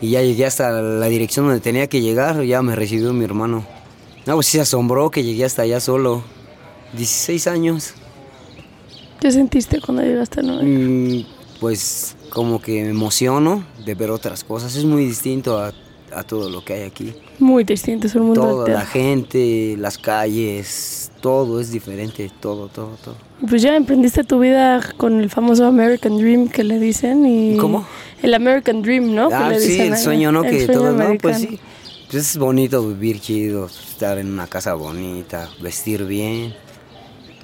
y 0.00 0.10
ya 0.10 0.22
llegué 0.22 0.46
hasta 0.46 0.70
la 0.70 1.06
dirección 1.06 1.46
donde 1.46 1.60
tenía 1.60 1.86
que 1.86 2.00
llegar. 2.00 2.42
Ya 2.42 2.62
me 2.62 2.76
recibió 2.76 3.12
mi 3.12 3.24
hermano. 3.24 3.66
No, 4.26 4.34
pues 4.34 4.46
sí 4.46 4.52
se 4.52 4.62
asombró 4.62 5.10
que 5.10 5.22
llegué 5.22 5.44
hasta 5.44 5.62
allá 5.62 5.80
solo. 5.80 6.22
16 6.94 7.46
años. 7.46 7.94
¿Qué 9.20 9.30
sentiste 9.30 9.80
cuando 9.80 10.02
llegaste 10.02 10.40
a 10.40 10.42
Nueva 10.42 10.62
York? 10.62 10.72
Mm, 10.72 11.60
pues 11.60 12.16
como 12.30 12.60
que 12.60 12.82
me 12.82 12.90
emociono 12.90 13.64
de 13.84 13.94
ver 13.94 14.10
otras 14.10 14.44
cosas. 14.44 14.74
Es 14.76 14.84
muy 14.84 15.04
distinto 15.04 15.58
a, 15.58 15.72
a 16.14 16.22
todo 16.22 16.50
lo 16.50 16.64
que 16.64 16.74
hay 16.74 16.82
aquí. 16.82 17.14
Muy 17.38 17.64
distinto, 17.64 18.06
es 18.06 18.14
un 18.14 18.22
mundo 18.26 18.40
Toda 18.40 18.68
la 18.68 18.86
gente, 18.86 19.76
las 19.78 19.98
calles, 19.98 21.10
todo 21.20 21.60
es 21.60 21.70
diferente, 21.70 22.30
todo, 22.40 22.68
todo, 22.68 22.96
todo. 23.04 23.14
Pues 23.48 23.62
ya 23.62 23.76
emprendiste 23.76 24.24
tu 24.24 24.38
vida 24.40 24.80
con 24.96 25.20
el 25.20 25.30
famoso 25.30 25.66
American 25.66 26.18
Dream 26.18 26.48
que 26.48 26.64
le 26.64 26.78
dicen 26.78 27.24
y... 27.26 27.56
¿Cómo? 27.56 27.86
El 28.22 28.34
American 28.34 28.82
Dream, 28.82 29.14
¿no? 29.14 29.28
Que 29.28 29.34
Ah, 29.34 29.50
le 29.50 29.60
sí, 29.60 29.80
el 29.80 29.96
sueño, 29.96 30.30
¿no? 30.32 30.44
El 30.44 30.50
que 30.50 30.66
sueño 30.66 30.80
todo, 30.80 30.92
no, 30.92 31.18
pues 31.18 31.38
sí. 31.38 31.58
Pues 32.10 32.28
es 32.28 32.36
bonito 32.38 32.86
vivir 32.86 33.20
chido, 33.20 33.66
estar 33.66 34.18
en 34.18 34.32
una 34.32 34.46
casa 34.46 34.74
bonita, 34.74 35.48
vestir 35.62 36.04
bien. 36.04 36.54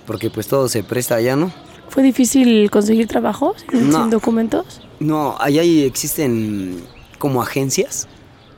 Porque 0.06 0.28
pues 0.28 0.48
todo 0.48 0.68
se 0.68 0.82
presta 0.82 1.14
allá, 1.16 1.36
¿no? 1.36 1.52
¿Fue 1.88 2.02
difícil 2.02 2.70
conseguir 2.70 3.06
trabajo 3.06 3.54
sin, 3.70 3.90
No. 3.90 4.00
sin 4.02 4.10
documentos? 4.10 4.80
No, 4.98 5.36
allá 5.38 5.62
existen 5.62 6.82
como 7.18 7.40
agencias 7.42 8.08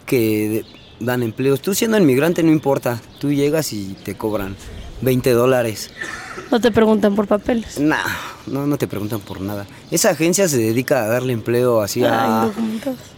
que 0.08 0.64
dan 0.98 1.22
empleos. 1.22 1.60
Tú 1.60 1.74
siendo 1.74 1.96
inmigrante 1.98 2.42
no 2.42 2.50
importa, 2.50 3.00
tú 3.20 3.32
llegas 3.32 3.72
y 3.72 3.96
te 4.04 4.16
cobran 4.16 4.56
20 5.02 5.30
dólares. 5.30 5.90
No 6.50 6.60
te 6.60 6.72
preguntan 6.72 7.14
por 7.14 7.28
papeles. 7.28 7.78
Nah, 7.78 8.02
no, 8.46 8.66
no 8.66 8.76
te 8.78 8.88
preguntan 8.88 9.20
por 9.20 9.40
nada. 9.40 9.66
Esa 9.90 10.10
agencia 10.10 10.48
se 10.48 10.58
dedica 10.58 11.04
a 11.04 11.08
darle 11.08 11.32
empleo 11.32 11.80
así 11.80 12.02
a... 12.04 12.50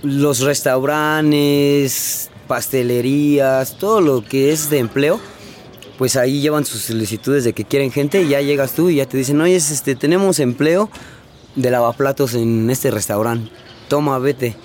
Los 0.03 0.41
restaurantes, 0.41 2.31
pastelerías, 2.47 3.79
todo 3.79 4.01
lo 4.01 4.25
que 4.25 4.53
es 4.53 4.69
de 4.69 4.79
empleo, 4.79 5.21
pues 5.97 6.17
ahí 6.17 6.41
llevan 6.41 6.65
sus 6.65 6.83
solicitudes 6.83 7.45
de 7.45 7.53
que 7.53 7.65
quieren 7.65 7.93
gente 7.93 8.23
y 8.23 8.29
ya 8.29 8.41
llegas 8.41 8.73
tú 8.73 8.91
y 8.91 8.97
ya 8.97 9.07
te 9.07 9.17
dicen, 9.17 9.41
oye, 9.41 9.57
este, 9.57 9.95
tenemos 9.95 10.41
empleo 10.41 10.91
de 11.55 11.71
lavaplatos 11.71 12.35
en 12.35 12.69
este 12.71 12.91
restaurante, 12.91 13.51
toma, 13.89 14.19
vete, 14.19 14.57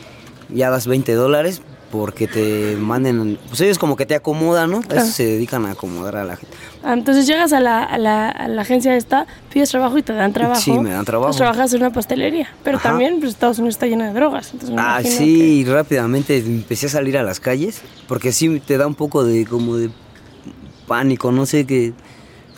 ya 0.49 0.69
das 0.69 0.87
20 0.87 1.13
dólares 1.13 1.61
porque 1.97 2.27
te 2.27 2.75
manden, 2.77 3.37
pues 3.47 3.61
ellos 3.61 3.77
como 3.79 3.95
que 3.95 4.05
te 4.05 4.15
acomodan, 4.15 4.71
¿no? 4.71 4.81
Claro. 4.81 5.01
Eso 5.03 5.11
se 5.11 5.25
dedican 5.25 5.65
a 5.65 5.71
acomodar 5.71 6.15
a 6.17 6.23
la 6.25 6.35
gente. 6.37 6.55
Ah, 6.83 6.93
entonces 6.93 7.25
llegas 7.27 7.51
a 7.53 7.59
la, 7.59 7.83
a, 7.83 7.97
la, 7.97 8.29
a 8.29 8.47
la 8.47 8.61
agencia 8.61 8.95
esta, 8.95 9.25
pides 9.51 9.69
trabajo 9.69 9.97
y 9.97 10.03
te 10.03 10.13
dan 10.13 10.33
trabajo. 10.33 10.59
Sí, 10.61 10.71
me 10.77 10.91
dan 10.91 11.03
trabajo. 11.05 11.29
Pues 11.29 11.37
trabajas 11.37 11.73
en 11.73 11.81
una 11.81 11.91
pastelería. 11.91 12.49
Pero 12.63 12.77
Ajá. 12.77 12.89
también 12.89 13.19
pues, 13.19 13.31
Estados 13.31 13.57
Unidos 13.59 13.75
está 13.75 13.87
lleno 13.87 14.03
de 14.03 14.13
drogas. 14.13 14.51
Entonces 14.53 14.75
Ah, 14.79 14.99
sí, 15.03 15.09
que- 15.17 15.47
y 15.47 15.65
rápidamente 15.65 16.37
empecé 16.37 16.85
a 16.85 16.89
salir 16.89 17.17
a 17.17 17.23
las 17.23 17.39
calles, 17.39 17.81
porque 18.07 18.31
sí 18.31 18.59
te 18.59 18.77
da 18.77 18.85
un 18.87 18.95
poco 18.95 19.23
de 19.23 19.45
como 19.45 19.77
de 19.77 19.89
pánico, 20.87 21.31
no 21.31 21.45
sé 21.45 21.65
que 21.65 21.93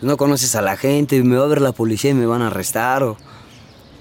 no 0.01 0.17
conoces 0.17 0.55
a 0.55 0.61
la 0.61 0.75
gente, 0.77 1.23
me 1.23 1.37
va 1.37 1.45
a 1.45 1.47
ver 1.47 1.61
la 1.61 1.71
policía 1.71 2.11
y 2.11 2.13
me 2.13 2.25
van 2.25 2.41
a 2.41 2.47
arrestar 2.47 3.03
o 3.03 3.17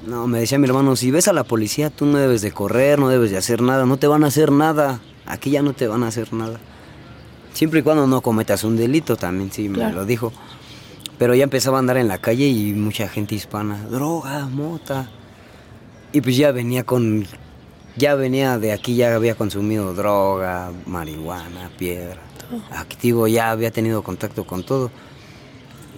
no, 0.06 0.26
me 0.26 0.38
decía 0.40 0.58
mi 0.58 0.66
hermano, 0.66 0.94
si 0.94 1.10
ves 1.10 1.26
a 1.26 1.32
la 1.32 1.42
policía 1.44 1.90
tú 1.90 2.06
no 2.06 2.18
debes 2.18 2.42
de 2.42 2.52
correr, 2.52 2.98
no 2.98 3.08
debes 3.08 3.30
de 3.30 3.38
hacer 3.38 3.62
nada, 3.62 3.86
no 3.86 3.96
te 3.96 4.06
van 4.06 4.24
a 4.24 4.26
hacer 4.28 4.52
nada, 4.52 5.00
aquí 5.26 5.50
ya 5.50 5.62
no 5.62 5.72
te 5.72 5.86
van 5.86 6.02
a 6.02 6.08
hacer 6.08 6.32
nada. 6.32 6.58
Siempre 7.52 7.80
y 7.80 7.82
cuando 7.82 8.06
no 8.06 8.20
cometas 8.20 8.64
un 8.64 8.76
delito, 8.76 9.16
también 9.16 9.50
sí 9.50 9.68
me 9.68 9.90
lo 9.92 10.04
dijo. 10.04 10.32
Pero 11.18 11.34
ya 11.34 11.44
empezaba 11.44 11.78
a 11.78 11.80
andar 11.80 11.96
en 11.96 12.08
la 12.08 12.18
calle 12.18 12.46
y 12.46 12.74
mucha 12.74 13.08
gente 13.08 13.34
hispana, 13.34 13.82
droga, 13.90 14.46
mota. 14.46 15.08
Y 16.12 16.20
pues 16.20 16.36
ya 16.36 16.52
venía 16.52 16.84
con. 16.84 17.26
Ya 17.96 18.14
venía 18.14 18.58
de 18.58 18.72
aquí, 18.72 18.94
ya 18.94 19.14
había 19.14 19.34
consumido 19.34 19.94
droga, 19.94 20.70
marihuana, 20.84 21.70
piedra. 21.78 22.20
Activo, 22.70 23.26
ya 23.26 23.50
había 23.50 23.70
tenido 23.70 24.02
contacto 24.02 24.46
con 24.46 24.64
todo. 24.64 24.90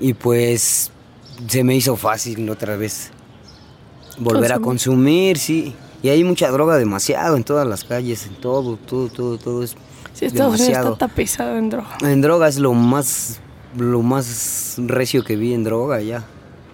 Y 0.00 0.14
pues 0.14 0.92
se 1.49 1.64
me 1.64 1.75
hizo 1.75 1.97
fácil 1.97 2.49
otra 2.49 2.76
vez 2.76 3.11
volver 4.18 4.52
a 4.52 4.61
consumir, 4.61 5.38
sí. 5.38 5.75
Y 6.02 6.11
hay 6.11 6.23
mucha 6.25 6.50
droga 6.50 6.76
demasiado 6.76 7.37
en 7.37 7.45
todas 7.45 7.67
las 7.67 7.85
calles, 7.85 8.26
en 8.26 8.35
todo, 8.37 8.76
todo, 8.76 9.09
todo, 9.09 9.38
todo 9.38 9.62
es 9.62 9.76
Sí, 10.19 10.25
Estados 10.25 10.55
Unidos 10.55 10.67
demasiado. 10.69 10.93
está 10.95 11.07
tapizado 11.07 11.57
en 11.59 11.71
droga. 11.71 11.97
En 12.00 12.21
droga 12.21 12.49
es 12.49 12.59
lo 12.59 12.73
más, 12.75 13.38
lo 13.76 14.02
más 14.02 14.75
recio 14.78 15.23
que 15.23 15.37
vi 15.37 15.55
en 15.55 15.62
droga 15.62 16.00
ya. 16.00 16.25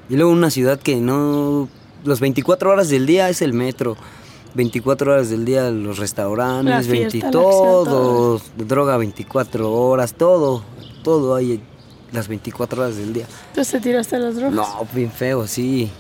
Y 0.09 0.17
luego 0.17 0.33
una 0.33 0.49
ciudad 0.49 0.79
que 0.79 0.97
no, 0.97 1.69
los 2.05 2.21
24 2.21 2.71
horas 2.71 2.89
del 2.89 3.05
día 3.05 3.29
es 3.29 3.43
el 3.43 3.53
metro, 3.53 3.99
24 4.55 5.13
horas 5.13 5.29
del 5.29 5.45
día 5.45 5.71
los 5.71 5.99
restaurantes, 5.99 6.87
fiesta, 6.87 6.93
20 6.93 7.19
la 7.19 7.27
acción, 7.27 7.33
todo, 7.33 7.85
todo. 7.85 8.41
droga 8.57 8.97
24 8.97 9.73
horas, 9.73 10.15
todo, 10.15 10.63
todo 11.03 11.35
hay 11.35 11.61
las 12.13 12.29
24 12.29 12.83
horas 12.83 12.97
del 12.97 13.13
día. 13.13 13.27
Entonces 13.49 13.73
te 13.73 13.81
tiraste 13.81 14.19
las 14.19 14.37
drogas. 14.37 14.55
No, 14.55 14.87
bien 14.95 15.11
feo, 15.11 15.47
sí. 15.47 15.91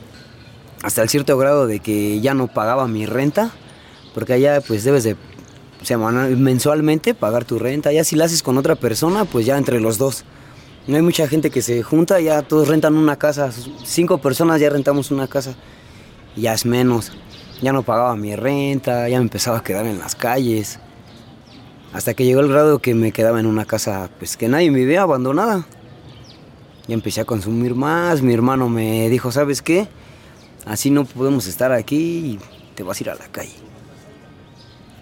Hasta 0.84 1.00
el 1.00 1.08
cierto 1.08 1.38
grado 1.38 1.66
de 1.66 1.80
que 1.80 2.20
ya 2.20 2.34
no 2.34 2.46
pagaba 2.46 2.86
mi 2.88 3.06
renta, 3.06 3.50
porque 4.12 4.34
allá 4.34 4.60
pues 4.60 4.84
debes 4.84 5.02
de 5.02 5.16
semanal, 5.80 6.36
mensualmente 6.36 7.14
pagar 7.14 7.46
tu 7.46 7.58
renta. 7.58 7.90
Ya 7.90 8.04
si 8.04 8.16
la 8.16 8.26
haces 8.26 8.42
con 8.42 8.58
otra 8.58 8.74
persona, 8.74 9.24
pues 9.24 9.46
ya 9.46 9.56
entre 9.56 9.80
los 9.80 9.96
dos. 9.96 10.24
No 10.86 10.96
hay 10.96 11.02
mucha 11.02 11.26
gente 11.26 11.48
que 11.48 11.62
se 11.62 11.82
junta, 11.82 12.20
ya 12.20 12.42
todos 12.42 12.68
rentan 12.68 12.96
una 12.96 13.16
casa. 13.16 13.50
Cinco 13.82 14.18
personas 14.18 14.60
ya 14.60 14.68
rentamos 14.68 15.10
una 15.10 15.26
casa. 15.26 15.54
Ya 16.36 16.52
es 16.52 16.66
menos. 16.66 17.12
Ya 17.62 17.72
no 17.72 17.82
pagaba 17.82 18.14
mi 18.14 18.36
renta, 18.36 19.08
ya 19.08 19.16
me 19.16 19.22
empezaba 19.22 19.56
a 19.56 19.64
quedar 19.64 19.86
en 19.86 19.98
las 19.98 20.14
calles. 20.14 20.80
Hasta 21.94 22.12
que 22.12 22.26
llegó 22.26 22.40
el 22.40 22.48
grado 22.48 22.80
que 22.80 22.92
me 22.92 23.10
quedaba 23.10 23.40
en 23.40 23.46
una 23.46 23.64
casa 23.64 24.10
pues 24.18 24.36
que 24.36 24.48
nadie 24.48 24.70
me 24.70 24.80
vivía 24.80 25.00
abandonada. 25.00 25.66
Ya 26.88 26.92
empecé 26.92 27.22
a 27.22 27.24
consumir 27.24 27.74
más. 27.74 28.20
Mi 28.20 28.34
hermano 28.34 28.68
me 28.68 29.08
dijo, 29.08 29.32
¿sabes 29.32 29.62
qué? 29.62 29.88
Así 30.66 30.90
no 30.90 31.04
podemos 31.04 31.46
estar 31.46 31.72
aquí 31.72 31.96
y 31.96 32.38
te 32.74 32.82
vas 32.82 32.98
a 33.00 33.02
ir 33.04 33.10
a 33.10 33.14
la 33.14 33.26
calle. 33.28 33.52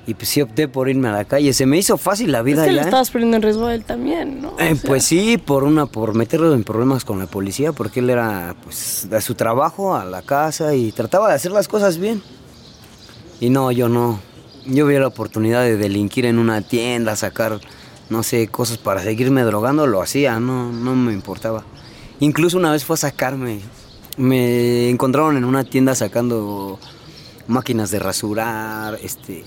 Y 0.05 0.15
pues 0.15 0.31
sí 0.31 0.43
opté 0.43 0.67
por 0.67 0.89
irme 0.89 1.09
a 1.09 1.13
la 1.13 1.25
calle. 1.25 1.53
Se 1.53 1.65
me 1.65 1.79
hizo 1.79 1.97
fácil 1.97 2.33
la 2.33 2.41
Es 2.41 2.45
vida 2.45 2.65
que 2.65 2.71
le 2.71 2.77
ya. 2.77 2.83
estabas 2.83 3.11
poniendo 3.13 3.37
en 3.37 3.43
riesgo 3.43 3.67
a 3.67 3.75
él 3.75 3.85
también, 3.85 4.43
¿no? 4.43 4.49
O 4.51 4.59
Eh, 4.59 4.75
sea, 4.75 4.89
pues 4.89 5.05
sí, 5.05 5.39
por 5.39 5.63
una, 5.63 5.87
por 5.87 6.15
meterlo 6.17 6.53
en 6.55 6.65
problemas 6.65 7.05
con 7.05 7.21
la 7.21 7.27
policía, 7.27 7.71
porque 7.73 8.01
él 8.01 8.11
era 8.11 8.57
pues 8.65 9.07
de 9.09 9.21
su 9.21 9.37
trabajo 9.37 9.95
a 9.95 10.05
la 10.05 10.23
casa 10.23 10.75
y 10.75 10.91
trataba 10.91 11.29
de 11.29 11.35
hacer 11.35 11.53
las 11.53 11.69
cosas 11.69 11.99
bien. 11.99 12.21
Y 13.41 13.51
no, 13.51 13.71
yo 13.71 13.89
no. 13.89 14.19
Yo 14.67 14.87
vi 14.87 14.97
la 14.99 15.07
oportunidad 15.07 15.63
de 15.63 15.77
delinquir 15.77 16.27
en 16.27 16.39
una 16.41 16.63
tienda, 16.63 17.15
sacar, 17.15 17.61
no 18.11 18.25
sé, 18.25 18.49
cosas 18.49 18.79
para 18.79 19.03
seguirme 19.03 19.43
drogando, 19.43 19.87
lo 19.87 20.03
hacía, 20.03 20.41
no, 20.41 20.73
no 20.73 20.97
me 20.97 21.13
importaba. 21.13 21.65
Incluso 22.19 22.59
una 22.59 22.73
vez 22.73 22.85
fue 22.85 22.95
a 22.95 22.97
sacarme. 22.99 23.61
Me 24.17 24.91
encontraron 24.91 25.37
en 25.37 25.45
una 25.45 25.65
tienda 25.65 25.95
sacando 25.95 26.79
máquinas 27.47 27.91
de 27.91 27.99
rasurar, 27.99 28.99
este, 29.03 29.45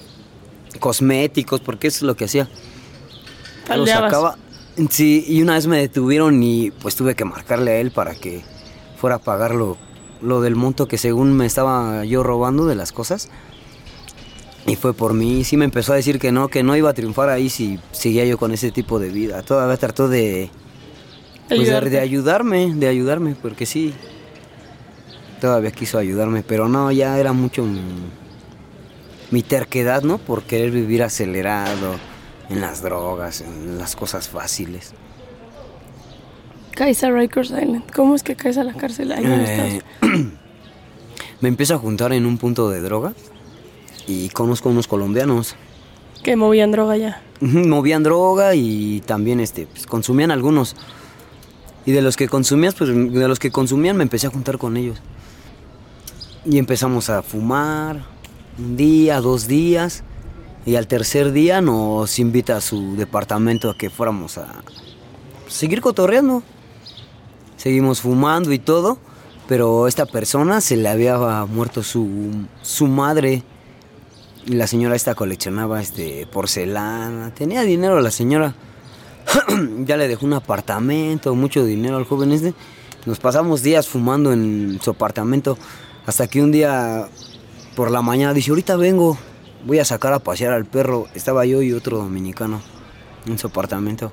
cosméticos, 0.79 1.61
porque 1.61 1.87
eso 1.87 1.97
es 1.97 2.03
lo 2.03 2.15
que 2.15 2.25
hacía. 2.25 2.43
Lo 2.43 3.67
Faldeabas. 3.67 4.11
sacaba. 4.11 4.37
Sí, 4.89 5.23
y 5.27 5.41
una 5.41 5.53
vez 5.53 5.67
me 5.67 5.77
detuvieron 5.77 6.41
y 6.43 6.71
pues 6.71 6.95
tuve 6.95 7.15
que 7.15 7.23
marcarle 7.23 7.71
a 7.71 7.79
él 7.79 7.91
para 7.91 8.13
que 8.13 8.43
fuera 8.97 9.17
a 9.17 9.19
pagar 9.19 9.55
lo, 9.55 9.77
lo 10.21 10.41
del 10.41 10.55
monto 10.55 10.87
que 10.87 10.97
según 10.97 11.35
me 11.35 11.45
estaba 11.45 12.03
yo 12.03 12.23
robando 12.23 12.65
de 12.65 12.75
las 12.75 12.91
cosas. 12.91 13.29
Y 14.67 14.75
fue 14.75 14.93
por 14.93 15.13
mí, 15.13 15.43
sí 15.43 15.57
me 15.57 15.65
empezó 15.65 15.93
a 15.93 15.95
decir 15.95 16.19
que 16.19 16.31
no, 16.31 16.47
que 16.47 16.63
no 16.63 16.75
iba 16.75 16.89
a 16.89 16.93
triunfar 16.93 17.29
ahí 17.29 17.49
si 17.49 17.79
seguía 17.91 18.25
yo 18.25 18.37
con 18.37 18.51
ese 18.51 18.71
tipo 18.71 18.99
de 18.99 19.09
vida. 19.09 19.43
Todavía 19.43 19.77
trató 19.77 20.09
de, 20.09 20.49
pues, 21.47 21.69
de 21.69 21.99
ayudarme, 21.99 22.73
de 22.73 22.87
ayudarme, 22.87 23.35
porque 23.39 23.67
sí, 23.67 23.93
todavía 25.39 25.71
quiso 25.71 25.97
ayudarme, 25.97 26.43
pero 26.43 26.67
no, 26.67 26.91
ya 26.91 27.17
era 27.19 27.33
mucho 27.33 27.63
mi, 27.63 27.81
mi 29.31 29.43
terquedad, 29.43 30.03
¿no? 30.03 30.17
Por 30.17 30.43
querer 30.43 30.71
vivir 30.71 31.03
acelerado 31.03 31.95
en 32.49 32.61
las 32.61 32.81
drogas, 32.81 33.41
en 33.41 33.77
las 33.77 33.95
cosas 33.95 34.29
fáciles. 34.29 34.93
Caes 36.71 37.03
a 37.03 37.11
Rikers 37.11 37.51
Island. 37.51 37.83
¿Cómo 37.93 38.15
es 38.15 38.23
que 38.23 38.35
caes 38.35 38.57
a 38.57 38.63
la 38.63 38.73
cárcel 38.73 39.11
ahí 39.11 39.23
Eh, 39.25 39.81
Estados 40.01 40.25
me 41.41 41.49
empiezo 41.49 41.75
a 41.75 41.77
juntar 41.77 42.11
en 42.13 42.25
un 42.25 42.37
punto 42.37 42.69
de 42.69 42.81
droga 42.81 43.13
y 44.07 44.29
conozco 44.29 44.69
unos 44.69 44.87
colombianos. 44.87 45.55
Que 46.21 46.35
movían 46.35 46.71
droga 46.71 46.97
ya. 46.97 47.21
Movían 47.39 48.03
droga 48.03 48.55
y 48.55 49.01
también 49.05 49.39
este, 49.39 49.67
pues, 49.67 49.85
consumían 49.85 50.31
algunos. 50.31 50.75
Y 51.85 51.91
de 51.91 52.01
los 52.01 52.17
que 52.17 52.27
consumías, 52.27 52.73
pues 52.73 52.89
de 52.89 53.27
los 53.27 53.39
que 53.39 53.51
consumían 53.51 53.95
me 53.95 54.03
empecé 54.03 54.27
a 54.27 54.31
juntar 54.31 54.57
con 54.57 54.75
ellos. 54.75 55.01
Y 56.45 56.59
empezamos 56.59 57.09
a 57.09 57.23
fumar, 57.23 58.05
un 58.59 58.77
día, 58.77 59.19
dos 59.19 59.47
días. 59.47 60.03
Y 60.63 60.75
al 60.75 60.85
tercer 60.85 61.31
día 61.31 61.59
nos 61.59 62.19
invita 62.19 62.57
a 62.57 62.61
su 62.61 62.95
departamento 62.95 63.69
a 63.69 63.77
que 63.77 63.89
fuéramos 63.89 64.37
a 64.37 64.47
seguir 65.47 65.81
cotorreando. 65.81 66.43
Seguimos 67.57 68.01
fumando 68.01 68.51
y 68.51 68.59
todo, 68.59 68.99
pero 69.47 69.87
esta 69.87 70.05
persona 70.05 70.61
se 70.61 70.77
le 70.77 70.87
había 70.87 71.17
muerto 71.45 71.81
su, 71.81 72.45
su 72.61 72.85
madre. 72.85 73.43
Y 74.45 74.53
la 74.53 74.67
señora 74.67 74.95
esta 74.95 75.15
coleccionaba 75.15 75.81
este, 75.81 76.27
porcelana. 76.31 77.33
Tenía 77.33 77.63
dinero 77.63 77.99
la 78.01 78.11
señora. 78.11 78.53
ya 79.79 79.97
le 79.97 80.07
dejó 80.07 80.27
un 80.27 80.33
apartamento, 80.33 81.33
mucho 81.33 81.65
dinero 81.65 81.97
al 81.97 82.05
joven 82.05 82.31
este. 82.31 82.53
Nos 83.07 83.19
pasamos 83.19 83.63
días 83.63 83.87
fumando 83.87 84.31
en 84.31 84.79
su 84.81 84.91
apartamento. 84.91 85.57
Hasta 86.05 86.27
que 86.27 86.41
un 86.41 86.51
día 86.51 87.07
por 87.75 87.91
la 87.91 88.01
mañana 88.01 88.33
dice, 88.33 88.51
ahorita 88.51 88.75
vengo, 88.75 89.17
voy 89.65 89.79
a 89.79 89.85
sacar 89.85 90.13
a 90.13 90.19
pasear 90.19 90.53
al 90.53 90.65
perro. 90.65 91.07
Estaba 91.15 91.45
yo 91.45 91.61
y 91.61 91.73
otro 91.73 91.97
dominicano 91.97 92.61
en 93.25 93.37
su 93.37 93.47
apartamento. 93.47 94.11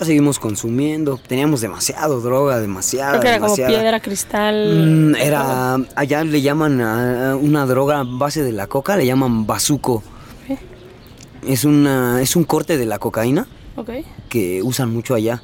Ya 0.00 0.06
seguimos 0.06 0.40
consumiendo, 0.40 1.20
teníamos 1.24 1.60
demasiado 1.60 2.20
droga, 2.20 2.58
demasiada. 2.58 3.12
Creo 3.12 3.22
que 3.22 3.28
era 3.28 3.38
como 3.40 3.54
piedra, 3.54 4.00
cristal. 4.00 5.12
Mm, 5.12 5.14
era, 5.14 5.74
allá 5.94 6.24
le 6.24 6.42
llaman 6.42 6.80
a 6.80 7.36
una 7.36 7.64
droga 7.64 8.02
base 8.04 8.42
de 8.42 8.50
la 8.50 8.66
coca, 8.66 8.96
le 8.96 9.06
llaman 9.06 9.46
bazuco. 9.46 10.02
¿Qué? 10.48 10.58
Es, 11.46 11.64
una, 11.64 12.20
es 12.20 12.34
un 12.34 12.42
corte 12.42 12.76
de 12.76 12.86
la 12.86 12.98
cocaína 12.98 13.46
Ok. 13.76 13.90
que 14.28 14.62
usan 14.64 14.92
mucho 14.92 15.14
allá. 15.14 15.42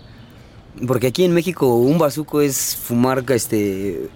Porque 0.84 1.06
aquí 1.06 1.24
en 1.24 1.32
México 1.32 1.76
un 1.76 1.98
bazuco 1.98 2.40
es 2.40 2.74
fumar 2.74 3.24
este, 3.28 4.08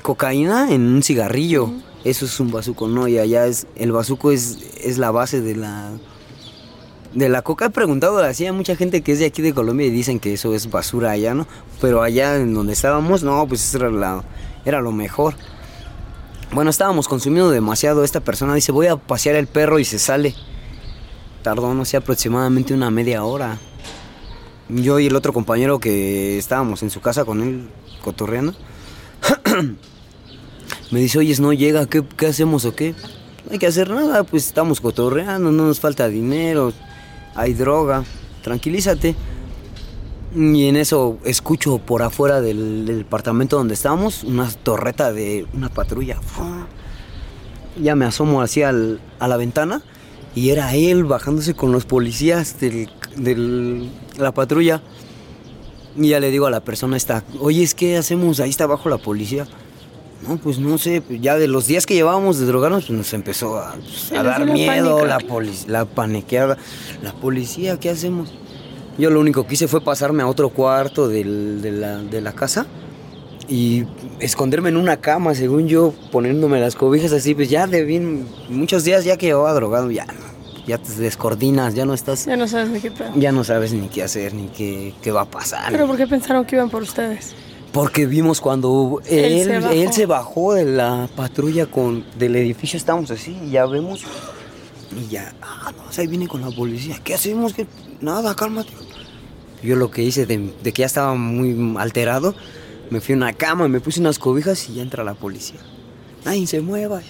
cocaína 0.00 0.72
en 0.72 0.82
un 0.86 1.02
cigarrillo. 1.02 1.70
Eso 2.04 2.24
es 2.24 2.40
un 2.40 2.50
bazuco, 2.50 2.88
¿no? 2.88 3.06
Y 3.08 3.18
allá 3.18 3.46
es, 3.46 3.66
el 3.76 3.92
bazuco 3.92 4.32
es, 4.32 4.58
es 4.82 4.98
la 4.98 5.10
base 5.10 5.40
de 5.40 5.54
la, 5.54 5.90
de 7.14 7.28
la 7.28 7.42
coca. 7.42 7.66
He 7.66 7.70
preguntado 7.70 8.18
así 8.18 8.46
a 8.46 8.52
mucha 8.52 8.74
gente 8.74 9.02
que 9.02 9.12
es 9.12 9.18
de 9.18 9.26
aquí 9.26 9.42
de 9.42 9.54
Colombia 9.54 9.86
y 9.86 9.90
dicen 9.90 10.18
que 10.18 10.32
eso 10.32 10.54
es 10.54 10.70
basura 10.70 11.12
allá, 11.12 11.34
¿no? 11.34 11.46
Pero 11.80 12.02
allá 12.02 12.36
en 12.36 12.54
donde 12.54 12.72
estábamos, 12.72 13.22
no, 13.22 13.46
pues 13.46 13.64
eso 13.64 13.78
era, 13.78 13.90
la, 13.90 14.24
era 14.64 14.80
lo 14.80 14.92
mejor. 14.92 15.34
Bueno, 16.52 16.70
estábamos 16.70 17.08
consumiendo 17.08 17.50
demasiado. 17.50 18.04
Esta 18.04 18.20
persona 18.20 18.54
dice, 18.54 18.72
voy 18.72 18.86
a 18.86 18.96
pasear 18.96 19.36
el 19.36 19.46
perro 19.46 19.78
y 19.78 19.84
se 19.84 19.98
sale. 19.98 20.34
Tardó, 21.42 21.72
no 21.72 21.84
sé, 21.84 21.96
aproximadamente 21.96 22.74
una 22.74 22.90
media 22.90 23.24
hora. 23.24 23.58
Yo 24.68 24.98
y 24.98 25.06
el 25.06 25.16
otro 25.16 25.32
compañero 25.32 25.78
que 25.80 26.38
estábamos 26.38 26.82
en 26.82 26.90
su 26.90 27.00
casa 27.00 27.24
con 27.24 27.42
él 27.42 27.68
cotorreando. 28.02 28.54
Me 30.90 31.00
dice, 31.00 31.18
oye, 31.18 31.34
no 31.40 31.52
llega, 31.52 31.86
¿qué, 31.86 32.04
hacemos 32.26 32.64
o 32.64 32.74
qué? 32.74 32.94
No 33.46 33.52
hay 33.52 33.58
que 33.58 33.66
hacer 33.66 33.90
nada, 33.90 34.24
pues 34.24 34.46
estamos 34.46 34.80
cotorreando, 34.80 35.50
no 35.50 35.66
nos 35.66 35.80
falta 35.80 36.08
dinero, 36.08 36.72
hay 37.34 37.54
droga, 37.54 38.04
tranquilízate. 38.42 39.14
Y 40.34 40.66
en 40.66 40.76
eso 40.76 41.18
escucho 41.24 41.78
por 41.78 42.02
afuera 42.02 42.40
del, 42.40 42.86
departamento 42.86 43.56
donde 43.56 43.74
estábamos 43.74 44.24
una 44.24 44.48
torreta 44.48 45.12
de 45.12 45.46
una 45.52 45.68
patrulla. 45.68 46.18
Ya 47.80 47.94
me 47.94 48.04
asomo 48.04 48.40
al- 48.40 49.00
a 49.18 49.28
la 49.28 49.36
ventana 49.36 49.82
y 50.34 50.50
era 50.50 50.74
él 50.74 51.04
bajándose 51.04 51.54
con 51.54 51.72
los 51.72 51.84
policías 51.84 52.60
de 52.60 52.88
la 54.16 54.32
patrulla. 54.32 54.82
Y 55.96 56.08
ya 56.08 56.20
le 56.20 56.30
digo 56.30 56.46
a 56.46 56.50
la 56.50 56.60
persona 56.60 56.96
esta, 56.96 57.22
oye, 57.40 57.62
es 57.62 57.74
que 57.74 57.96
hacemos, 57.96 58.40
ahí 58.40 58.50
está 58.50 58.64
abajo 58.64 58.88
la 58.88 58.98
policía. 58.98 59.46
No, 60.26 60.36
pues 60.36 60.58
no 60.58 60.78
sé, 60.78 61.00
pues 61.02 61.20
ya 61.20 61.36
de 61.36 61.48
los 61.48 61.66
días 61.66 61.84
que 61.84 61.94
llevábamos 61.94 62.38
de 62.38 62.46
drogarnos, 62.46 62.84
pues 62.86 62.96
nos 62.96 63.12
empezó 63.12 63.58
a, 63.58 63.74
pues, 63.74 64.12
a 64.12 64.22
dar 64.22 64.46
miedo, 64.46 65.04
la, 65.04 65.18
la 65.66 65.84
paniqueada. 65.84 66.56
La 67.02 67.12
policía, 67.12 67.78
¿qué 67.80 67.90
hacemos? 67.90 68.32
Yo 68.98 69.10
lo 69.10 69.18
único 69.20 69.46
que 69.46 69.54
hice 69.54 69.66
fue 69.68 69.80
pasarme 69.82 70.22
a 70.22 70.28
otro 70.28 70.50
cuarto 70.50 71.08
del- 71.08 71.60
de, 71.60 71.72
la, 71.72 71.98
de 71.98 72.20
la 72.20 72.32
casa 72.32 72.66
y 73.48 73.84
esconderme 74.20 74.68
en 74.68 74.76
una 74.76 74.98
cama, 74.98 75.34
según 75.34 75.66
yo, 75.66 75.92
poniéndome 76.12 76.60
las 76.60 76.76
cobijas 76.76 77.12
así, 77.12 77.34
pues 77.34 77.50
ya 77.50 77.66
de 77.66 77.84
bien, 77.84 78.26
muchos 78.48 78.84
días 78.84 79.04
ya 79.04 79.16
que 79.16 79.26
llevaba 79.26 79.52
drogado, 79.54 79.90
ya, 79.90 80.06
ya 80.66 80.78
te 80.78 80.92
descoordinas, 80.92 81.74
ya 81.74 81.84
no 81.84 81.94
estás, 81.94 82.26
Ya 82.26 82.36
no 82.36 82.46
sabes 82.48 82.68
ni 82.70 82.80
qué 82.80 82.90
pedo. 82.90 83.10
ya 83.16 83.32
no 83.32 83.44
sabes 83.44 83.72
ni 83.72 83.88
qué 83.88 84.02
hacer, 84.02 84.34
ni 84.34 84.48
qué, 84.48 84.94
qué 85.02 85.10
va 85.10 85.22
a 85.22 85.30
pasar. 85.30 85.72
Pero 85.72 85.86
¿por 85.86 85.96
qué 85.96 86.06
pensaron 86.06 86.44
que 86.44 86.56
iban 86.56 86.70
por 86.70 86.82
ustedes? 86.82 87.34
Porque 87.72 88.06
vimos 88.06 88.40
cuando 88.40 89.00
Él 89.06 89.24
él, 89.24 89.44
se 89.46 89.56
él, 89.56 89.62
bajó. 89.62 89.92
se 89.94 90.06
bajó 90.06 90.54
de 90.54 90.64
la 90.66 91.08
patrulla 91.16 91.66
con, 91.66 92.04
del 92.18 92.36
edificio, 92.36 92.76
estábamos 92.76 93.10
así, 93.10 93.36
y 93.46 93.50
ya 93.52 93.64
vemos, 93.66 94.02
y 94.94 95.08
ya, 95.10 95.32
ah, 95.40 95.72
no, 95.76 95.82
ahí 95.96 96.06
viene 96.06 96.28
con 96.28 96.42
la 96.42 96.50
policía, 96.50 97.00
¿qué 97.02 97.14
hacemos? 97.14 97.54
¿Qué? 97.54 97.66
Nada, 98.00 98.34
cálmate. 98.34 98.72
Yo 99.62 99.76
lo 99.76 99.90
que 99.90 100.02
hice, 100.02 100.26
de, 100.26 100.52
de 100.62 100.72
que 100.72 100.80
ya 100.80 100.86
estaba 100.86 101.14
muy 101.14 101.74
alterado, 101.78 102.34
me 102.90 103.00
fui 103.00 103.14
a 103.14 103.16
una 103.16 103.32
cama, 103.32 103.68
me 103.68 103.80
puse 103.80 104.00
unas 104.00 104.18
cobijas 104.18 104.68
y 104.68 104.74
ya 104.74 104.82
entra 104.82 105.02
la 105.02 105.14
policía. 105.14 105.60
Nadie 106.26 106.46
se 106.46 106.60
mueva. 106.60 107.00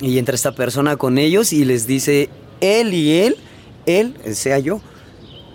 Y 0.00 0.18
entra 0.18 0.34
esta 0.34 0.54
persona 0.54 0.96
con 0.96 1.18
ellos 1.18 1.52
y 1.52 1.64
les 1.64 1.86
dice, 1.86 2.28
él 2.60 2.92
y 2.94 3.12
él, 3.12 3.36
él, 3.86 4.14
sea 4.34 4.58
yo, 4.58 4.80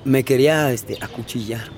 me 0.05 0.23
quería 0.23 0.71
este, 0.71 0.97
acuchillar. 1.01 1.69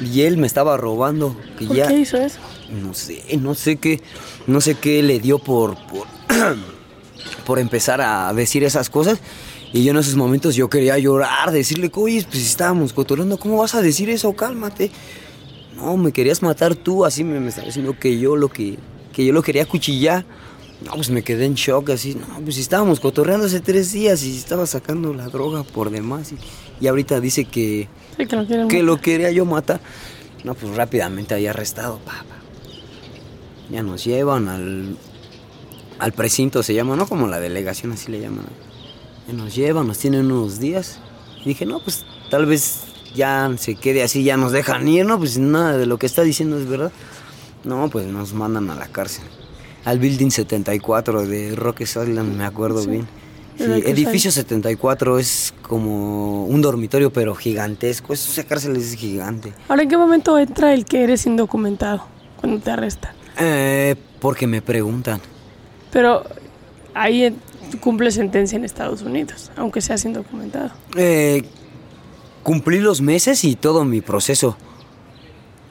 Y 0.00 0.22
él 0.22 0.36
me 0.36 0.46
estaba 0.46 0.76
robando. 0.76 1.36
Que 1.58 1.66
¿Por 1.66 1.76
ya, 1.76 1.88
qué 1.88 1.98
hizo 1.98 2.16
eso? 2.16 2.38
no 2.70 2.94
sé, 2.94 3.22
no 3.40 3.54
sé 3.54 3.76
qué, 3.76 4.00
no 4.46 4.60
sé 4.60 4.74
qué 4.74 5.02
le 5.02 5.20
dio 5.20 5.38
por, 5.38 5.76
por, 5.86 6.06
por 7.46 7.58
empezar 7.58 8.00
a 8.00 8.32
decir 8.32 8.64
esas 8.64 8.90
cosas. 8.90 9.20
Y 9.72 9.84
yo 9.84 9.90
en 9.90 9.98
esos 9.98 10.14
momentos 10.14 10.54
yo 10.54 10.68
quería 10.70 10.98
llorar, 10.98 11.50
decirle, 11.50 11.90
oye, 11.94 12.24
pues 12.30 12.46
estábamos 12.46 12.92
cotorreando, 12.92 13.38
¿cómo 13.38 13.58
vas 13.58 13.74
a 13.74 13.82
decir 13.82 14.08
eso? 14.10 14.32
Cálmate. 14.34 14.90
No, 15.76 15.96
me 15.96 16.12
querías 16.12 16.42
matar 16.42 16.74
tú, 16.74 17.04
así 17.04 17.24
me, 17.24 17.38
me 17.40 17.48
estaba 17.48 17.66
diciendo 17.66 17.94
que 17.98 18.18
yo 18.18 18.36
lo 18.36 18.48
que, 18.48 18.78
que 19.12 19.24
yo 19.24 19.32
lo 19.32 19.42
quería 19.42 19.66
cuchillar. 19.66 20.24
No, 20.84 20.92
pues 20.92 21.08
me 21.10 21.22
quedé 21.22 21.46
en 21.46 21.54
shock, 21.54 21.90
así, 21.90 22.14
no, 22.14 22.26
pues 22.44 22.58
estábamos 22.58 23.00
cotorreando 23.00 23.46
hace 23.46 23.60
tres 23.60 23.92
días 23.92 24.22
y 24.24 24.36
estaba 24.36 24.66
sacando 24.66 25.14
la 25.14 25.26
droga 25.28 25.62
por 25.62 25.90
demás. 25.90 26.32
Y, 26.32 26.84
y 26.84 26.86
ahorita 26.88 27.18
dice 27.20 27.46
que, 27.46 27.88
Sí, 28.16 28.26
que 28.26 28.36
lo 28.36 28.68
que 28.68 28.82
lo 28.82 29.00
quería 29.00 29.30
yo 29.30 29.44
matar. 29.44 29.80
No, 30.44 30.54
pues 30.54 30.74
rápidamente 30.76 31.34
ahí 31.34 31.46
arrestado, 31.46 31.98
papá. 31.98 32.24
Ya 33.70 33.82
nos 33.82 34.04
llevan 34.04 34.48
al, 34.48 34.96
al 35.98 36.12
precinto, 36.12 36.62
se 36.62 36.74
llama, 36.74 36.94
¿no? 36.96 37.06
Como 37.08 37.26
la 37.26 37.40
delegación, 37.40 37.92
así 37.92 38.12
le 38.12 38.20
llaman. 38.20 38.44
Ya 39.26 39.34
nos 39.34 39.54
llevan, 39.54 39.88
nos 39.88 39.98
tienen 39.98 40.30
unos 40.30 40.60
días. 40.60 41.00
Y 41.44 41.48
dije, 41.48 41.66
no, 41.66 41.80
pues 41.80 42.04
tal 42.30 42.46
vez 42.46 42.82
ya 43.14 43.50
se 43.58 43.74
quede 43.74 44.02
así, 44.02 44.22
ya 44.22 44.36
nos 44.36 44.52
dejan 44.52 44.86
ir, 44.86 45.04
¿no? 45.04 45.18
Pues 45.18 45.38
nada 45.38 45.76
de 45.76 45.86
lo 45.86 45.98
que 45.98 46.06
está 46.06 46.22
diciendo 46.22 46.58
es 46.58 46.68
verdad. 46.68 46.92
No, 47.64 47.88
pues 47.90 48.06
nos 48.06 48.32
mandan 48.32 48.70
a 48.70 48.76
la 48.76 48.86
cárcel. 48.86 49.24
Al 49.86 49.98
Building 50.00 50.30
74 50.30 51.26
de 51.26 51.54
Rock 51.54 51.80
Island, 51.82 52.36
me 52.36 52.44
acuerdo 52.44 52.82
Sí. 52.82 52.90
bien. 52.90 53.06
Sí, 53.56 53.64
¿De 53.64 53.80
qué 53.82 53.90
edificio 53.90 54.30
74 54.30 55.18
es 55.18 55.54
como 55.62 56.44
un 56.44 56.60
dormitorio, 56.60 57.10
pero 57.10 57.34
gigantesco. 57.34 58.12
Esa 58.12 58.44
cárcel 58.44 58.76
es 58.76 58.94
gigante. 58.94 59.54
Ahora, 59.68 59.84
¿en 59.84 59.88
qué 59.88 59.96
momento 59.96 60.38
entra 60.38 60.74
el 60.74 60.84
que 60.84 61.04
eres 61.04 61.24
indocumentado? 61.24 62.04
Cuando 62.38 62.60
te 62.60 62.70
arrestan. 62.70 63.12
Eh, 63.38 63.94
porque 64.20 64.46
me 64.46 64.60
preguntan. 64.60 65.20
Pero 65.90 66.24
ahí 66.92 67.34
cumples 67.80 68.14
sentencia 68.14 68.56
en 68.56 68.64
Estados 68.64 69.02
Unidos, 69.02 69.50
aunque 69.56 69.80
seas 69.80 70.04
indocumentado. 70.04 70.70
Eh, 70.96 71.42
cumplí 72.42 72.80
los 72.80 73.00
meses 73.00 73.42
y 73.44 73.54
todo 73.56 73.84
mi 73.84 74.00
proceso. 74.02 74.56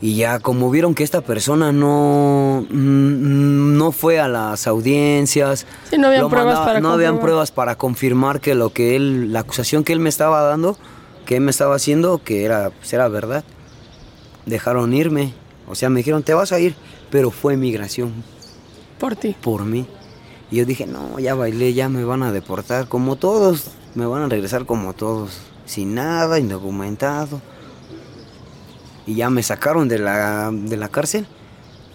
Y 0.01 0.17
ya 0.17 0.39
como 0.39 0.69
vieron 0.69 0.93
que 0.93 1.03
esta 1.03 1.21
persona 1.21 1.71
no, 1.71 2.65
mm, 2.69 3.77
no 3.77 3.91
fue 3.91 4.19
a 4.19 4.27
las 4.27 4.67
audiencias, 4.67 5.65
Sí, 5.89 5.97
no 5.97 6.07
habían 6.07 6.23
lo 6.23 6.29
pruebas 6.29 6.47
mandaba- 6.55 6.65
para 6.67 6.79
no 6.81 6.91
habían 6.91 7.11
comprobar. 7.13 7.25
pruebas 7.31 7.51
para 7.51 7.75
confirmar 7.77 8.41
que 8.41 8.55
lo 8.55 8.71
que 8.71 8.95
él, 8.95 9.31
la 9.33 9.39
acusación 9.39 9.83
que 9.83 9.93
él 9.93 9.99
me 9.99 10.09
estaba 10.09 10.41
dando, 10.41 10.77
que 11.25 11.37
él 11.37 11.41
me 11.41 11.51
estaba 11.51 11.75
haciendo, 11.75 12.19
que 12.23 12.43
era, 12.43 12.69
pues 12.71 12.91
era 12.93 13.07
verdad. 13.07 13.43
Dejaron 14.45 14.93
irme, 14.93 15.33
o 15.67 15.75
sea, 15.75 15.89
me 15.89 15.99
dijeron 16.01 16.23
te 16.23 16.33
vas 16.33 16.51
a 16.51 16.59
ir, 16.59 16.75
pero 17.09 17.31
fue 17.31 17.57
migración 17.57 18.11
Por 18.99 19.15
ti. 19.15 19.35
por 19.41 19.63
mí. 19.63 19.87
Y 20.51 20.57
yo 20.57 20.65
dije, 20.65 20.85
no, 20.85 21.17
ya 21.19 21.33
bailé, 21.33 21.73
ya 21.73 21.89
me 21.89 22.03
van 22.03 22.21
a 22.21 22.31
deportar 22.31 22.87
como 22.87 23.15
todos, 23.15 23.71
me 23.95 24.05
van 24.05 24.23
a 24.23 24.27
regresar 24.27 24.65
como 24.65 24.93
todos, 24.93 25.39
sin 25.65 25.95
nada, 25.95 26.37
indocumentado. 26.37 27.41
Y 29.07 29.15
ya 29.15 29.29
me 29.29 29.43
sacaron 29.43 29.87
de 29.87 29.99
la, 29.99 30.51
de 30.51 30.77
la 30.77 30.89
cárcel, 30.89 31.27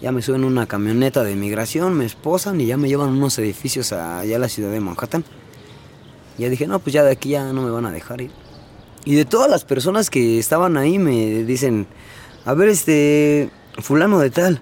ya 0.01 0.11
me 0.11 0.21
suben 0.21 0.43
una 0.43 0.65
camioneta 0.65 1.23
de 1.23 1.35
migración, 1.35 1.93
me 1.93 2.05
esposan 2.05 2.59
y 2.59 2.65
ya 2.67 2.77
me 2.77 2.87
llevan 2.87 3.09
unos 3.09 3.37
edificios 3.37 3.91
allá 3.91 4.35
a 4.35 4.39
la 4.39 4.49
ciudad 4.49 4.71
de 4.71 4.79
Manhattan. 4.79 5.23
Ya 6.37 6.49
dije, 6.49 6.65
no, 6.67 6.79
pues 6.79 6.93
ya 6.93 7.03
de 7.03 7.11
aquí 7.11 7.29
ya 7.29 7.53
no 7.53 7.61
me 7.61 7.69
van 7.69 7.85
a 7.85 7.91
dejar 7.91 8.21
ir. 8.21 8.31
Y 9.05 9.15
de 9.15 9.25
todas 9.25 9.49
las 9.49 9.65
personas 9.65 10.09
que 10.09 10.39
estaban 10.39 10.77
ahí 10.77 10.97
me 10.97 11.43
dicen, 11.43 11.87
a 12.45 12.53
ver, 12.53 12.69
este, 12.69 13.49
fulano 13.79 14.19
de 14.19 14.29
tal. 14.29 14.61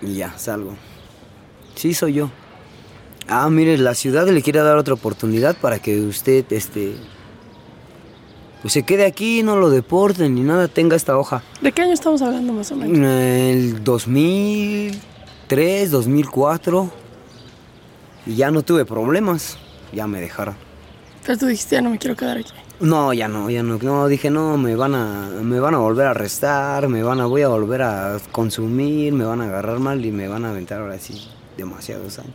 Y 0.00 0.14
ya, 0.14 0.36
salgo. 0.38 0.76
Sí, 1.74 1.94
soy 1.94 2.14
yo. 2.14 2.30
Ah, 3.28 3.48
mire, 3.50 3.78
la 3.78 3.94
ciudad 3.94 4.26
le 4.26 4.42
quiere 4.42 4.60
dar 4.60 4.76
otra 4.76 4.94
oportunidad 4.94 5.56
para 5.56 5.78
que 5.78 6.00
usted, 6.00 6.44
este, 6.50 6.94
pues 8.62 8.72
se 8.74 8.82
quede 8.84 9.04
aquí, 9.04 9.42
no 9.42 9.56
lo 9.56 9.70
deporten 9.70 10.36
ni 10.36 10.42
nada, 10.42 10.68
tenga 10.68 10.94
esta 10.96 11.18
hoja. 11.18 11.42
¿De 11.60 11.72
qué 11.72 11.82
año 11.82 11.92
estamos 11.92 12.22
hablando 12.22 12.52
más 12.52 12.70
o 12.70 12.76
menos? 12.76 12.96
El 12.96 13.82
2003, 13.82 15.90
2004. 15.90 17.02
Y 18.24 18.36
ya 18.36 18.52
no 18.52 18.62
tuve 18.62 18.84
problemas, 18.84 19.58
ya 19.92 20.06
me 20.06 20.20
dejaron. 20.20 20.54
Pero 21.26 21.38
tú 21.38 21.46
dijiste, 21.46 21.74
ya 21.74 21.82
no 21.82 21.90
me 21.90 21.98
quiero 21.98 22.14
quedar 22.16 22.38
aquí. 22.38 22.52
No, 22.78 23.12
ya 23.12 23.26
no, 23.28 23.50
ya 23.50 23.64
no. 23.64 23.78
No, 23.78 24.06
dije, 24.06 24.30
no, 24.30 24.56
me 24.56 24.76
van 24.76 24.94
a, 24.94 25.28
me 25.42 25.58
van 25.58 25.74
a 25.74 25.78
volver 25.78 26.06
a 26.06 26.10
arrestar, 26.10 26.86
me 26.88 27.02
van 27.02 27.20
a, 27.20 27.26
voy 27.26 27.42
a 27.42 27.48
volver 27.48 27.82
a 27.82 28.20
consumir, 28.30 29.12
me 29.12 29.24
van 29.24 29.40
a 29.40 29.44
agarrar 29.44 29.80
mal 29.80 30.04
y 30.04 30.12
me 30.12 30.28
van 30.28 30.44
a 30.44 30.50
aventar 30.50 30.80
ahora 30.80 30.98
sí 30.98 31.20
demasiados 31.56 32.20
años. 32.20 32.34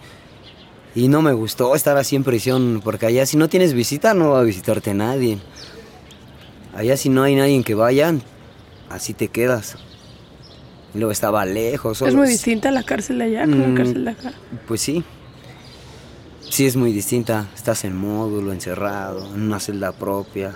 Y 0.96 1.10
no 1.10 1.22
me 1.22 1.34
gustó 1.34 1.76
estar 1.76 1.98
así 1.98 2.16
en 2.16 2.24
prisión, 2.24 2.82
porque 2.84 3.06
allá 3.06 3.26
si 3.26 3.38
no 3.38 3.50
tienes 3.50 3.74
visita 3.74 4.14
no 4.14 4.32
va 4.32 4.40
a 4.40 4.44
visitarte 4.44 4.94
nadie. 4.94 5.38
Allá 6.78 6.96
si 6.96 7.10
no 7.10 7.24
hay 7.24 7.36
nadie 7.36 7.64
que 7.64 7.74
vaya, 7.74 8.14
así 8.90 9.14
te 9.14 9.30
quedas. 9.30 9.76
Y 10.94 11.00
luego 11.00 11.12
estaba 11.12 11.44
lejos. 11.44 12.02
¿Es 12.04 12.14
muy 12.14 12.28
distinta 12.30 12.70
la 12.72 12.84
cárcel 12.84 13.20
allá 13.22 13.42
con 13.46 13.60
la 13.62 13.68
Mm, 13.70 13.76
cárcel 13.76 14.06
de 14.06 14.12
acá? 14.12 14.34
Pues 14.68 14.82
sí. 14.82 15.04
Sí 16.50 16.66
es 16.68 16.76
muy 16.76 16.92
distinta. 16.94 17.48
Estás 17.56 17.84
en 17.84 17.98
módulo, 17.98 18.54
encerrado, 18.54 19.26
en 19.34 19.42
una 19.42 19.60
celda 19.60 19.92
propia. 19.92 20.54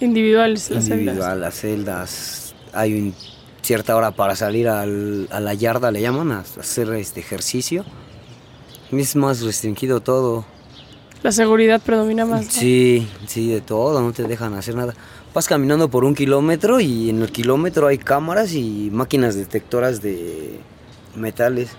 Individuales 0.00 0.70
las 0.70 0.84
celdas. 0.84 0.98
individual, 1.00 1.40
las 1.40 1.54
celdas. 1.54 2.54
Hay 2.72 2.94
un- 2.94 3.14
cierta 3.62 3.96
hora 3.96 4.12
para 4.12 4.36
salir 4.36 4.68
al- 4.68 5.28
a 5.32 5.40
la 5.40 5.54
yarda, 5.54 5.90
le 5.90 6.00
llaman, 6.02 6.30
a 6.30 6.40
hacer 6.40 6.92
este 6.92 7.20
ejercicio. 7.20 7.84
Es 8.92 9.16
más 9.16 9.40
restringido 9.40 10.00
todo. 10.00 10.44
La 11.22 11.32
seguridad 11.32 11.80
predomina 11.80 12.24
más. 12.24 12.46
Sí, 12.46 13.08
sí, 13.26 13.50
de 13.50 13.60
todo, 13.60 14.00
no 14.00 14.12
te 14.12 14.24
dejan 14.24 14.54
hacer 14.54 14.74
nada. 14.74 14.94
Vas 15.34 15.48
caminando 15.48 15.88
por 15.88 16.04
un 16.04 16.14
kilómetro 16.14 16.80
y 16.80 17.10
en 17.10 17.22
el 17.22 17.32
kilómetro 17.32 17.86
hay 17.86 17.98
cámaras 17.98 18.52
y 18.52 18.90
máquinas 18.92 19.34
detectoras 19.34 20.00
de 20.00 20.60
metales. 21.16 21.70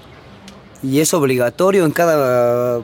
Y 0.84 1.00
es 1.00 1.14
obligatorio 1.14 1.86
en 1.86 1.92
cada... 1.92 2.84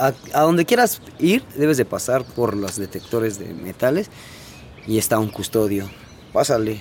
A, 0.00 0.12
a 0.32 0.42
donde 0.42 0.64
quieras 0.64 1.02
ir, 1.18 1.42
debes 1.56 1.76
de 1.76 1.84
pasar 1.84 2.24
por 2.24 2.56
los 2.56 2.76
detectores 2.76 3.38
de 3.38 3.52
metales 3.52 4.10
y 4.86 4.96
está 4.98 5.18
un 5.18 5.28
custodio. 5.28 5.90
Pásale, 6.32 6.80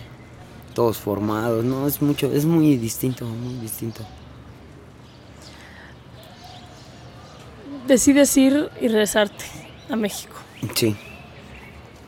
todos 0.76 0.98
formados, 0.98 1.66
no, 1.66 1.88
es 1.88 2.02
mucho, 2.02 2.32
es 2.32 2.46
muy 2.46 2.78
distinto, 2.78 3.26
muy 3.26 3.56
distinto. 3.56 4.06
Decides 7.88 8.36
ir 8.38 8.70
y 8.82 8.88
regresarte 8.88 9.46
a 9.90 9.96
México. 9.96 10.36
Sí. 10.76 10.96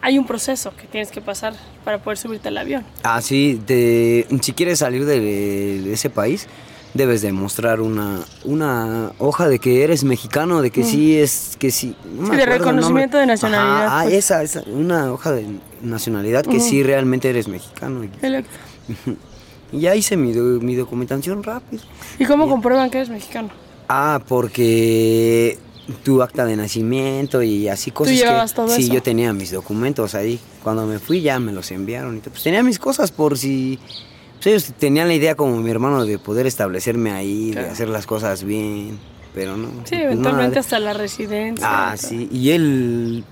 Hay 0.02 0.18
un 0.18 0.26
proceso 0.26 0.74
que 0.76 0.88
tienes 0.88 1.12
que 1.12 1.22
pasar 1.22 1.54
para 1.84 1.98
poder 2.00 2.18
subirte 2.18 2.48
al 2.48 2.58
avión. 2.58 2.86
Ah, 3.04 3.22
sí, 3.22 3.62
de, 3.65 4.28
si 4.42 4.54
quieres 4.54 4.80
salir 4.80 5.06
de, 5.06 5.20
de 5.20 5.94
ese 5.94 6.10
país, 6.10 6.48
debes 6.94 7.22
demostrar 7.22 7.82
una, 7.82 8.20
una 8.44 9.12
hoja 9.20 9.48
de 9.48 9.60
que 9.60 9.84
eres 9.84 10.04
mexicano, 10.04 10.62
de 10.62 10.72
que 10.72 10.84
sí 10.84 11.18
es, 11.18 11.56
que 11.60 11.72
sí. 11.72 11.96
no 12.06 12.24
me 12.24 12.28
Mm. 12.28 12.32
Sí, 12.32 12.38
de 12.38 12.46
reconocimiento 12.46 13.18
de 13.18 13.26
nacionalidad, 13.26 13.86
Ajá, 13.86 14.00
ah, 14.00 14.04
pues. 14.04 14.15
esa, 14.15 14.44
esa, 14.44 14.63
una 14.68 15.12
hoja 15.12 15.32
de 15.32 15.46
nacionalidad 15.82 16.46
que 16.46 16.60
sí 16.60 16.84
realmente 16.84 17.30
eres 17.30 17.48
mexicano. 17.48 18.04
Y, 18.04 18.12
Electo. 18.22 18.52
y 19.72 19.80
ya 19.82 19.96
hice 19.96 20.18
mi, 20.18 20.34
mi 20.34 20.76
documentación 20.76 21.44
rápido. 21.44 21.84
¿Y 22.18 22.26
cómo 22.26 22.48
comprueban 22.48 22.89
que 22.89 22.98
eres 22.98 23.10
mexicano? 23.10 23.50
Ah, 23.88 24.22
porque 24.28 25.58
tu 26.04 26.21
acta 26.21 26.45
de 26.45 26.56
nacimiento 26.56 27.41
y 27.43 27.67
así 27.67 27.91
cosas. 27.91 28.13
que- 28.13 28.19
llevabas 28.19 28.54
todo 28.54 28.67
sí, 28.69 28.84
eso? 28.84 28.93
yo 28.93 29.04
tenía 29.04 29.34
mis 29.34 29.52
documentos 29.52 30.15
ahí. 30.15 30.39
Cuando 30.63 30.86
me 30.86 30.99
fui 30.99 31.21
ya 31.21 31.39
me 31.39 31.52
los 31.52 31.71
enviaron. 31.71 32.17
Y 32.17 32.19
todo. 32.19 32.32
pues 32.32 32.43
tenía 32.43 32.63
mis 32.63 32.80
cosas 32.80 33.12
por 33.12 33.38
si. 33.38 33.80
Pues 34.36 34.47
ellos 34.47 34.73
tenían 34.80 35.08
la 35.10 35.13
idea 35.15 35.36
como 35.36 35.58
mi 35.58 35.69
hermano 35.69 36.06
de 36.06 36.17
poder 36.17 36.47
establecerme 36.47 37.12
ahí, 37.12 37.49
Claro. 37.52 37.67
de 37.67 37.73
hacer 37.73 37.89
las 37.89 38.06
cosas 38.06 38.43
bien. 38.43 38.97
Pero 39.34 39.58
no. 39.58 39.67
Sí, 39.86 39.95
eventualmente 39.95 40.49
nada. 40.52 40.60
hasta 40.62 40.80
la 40.80 40.93
residencia. 40.93 41.65
Ah, 41.91 41.97
sí. 41.97 42.28
Y 42.32 42.52
él. 42.52 43.23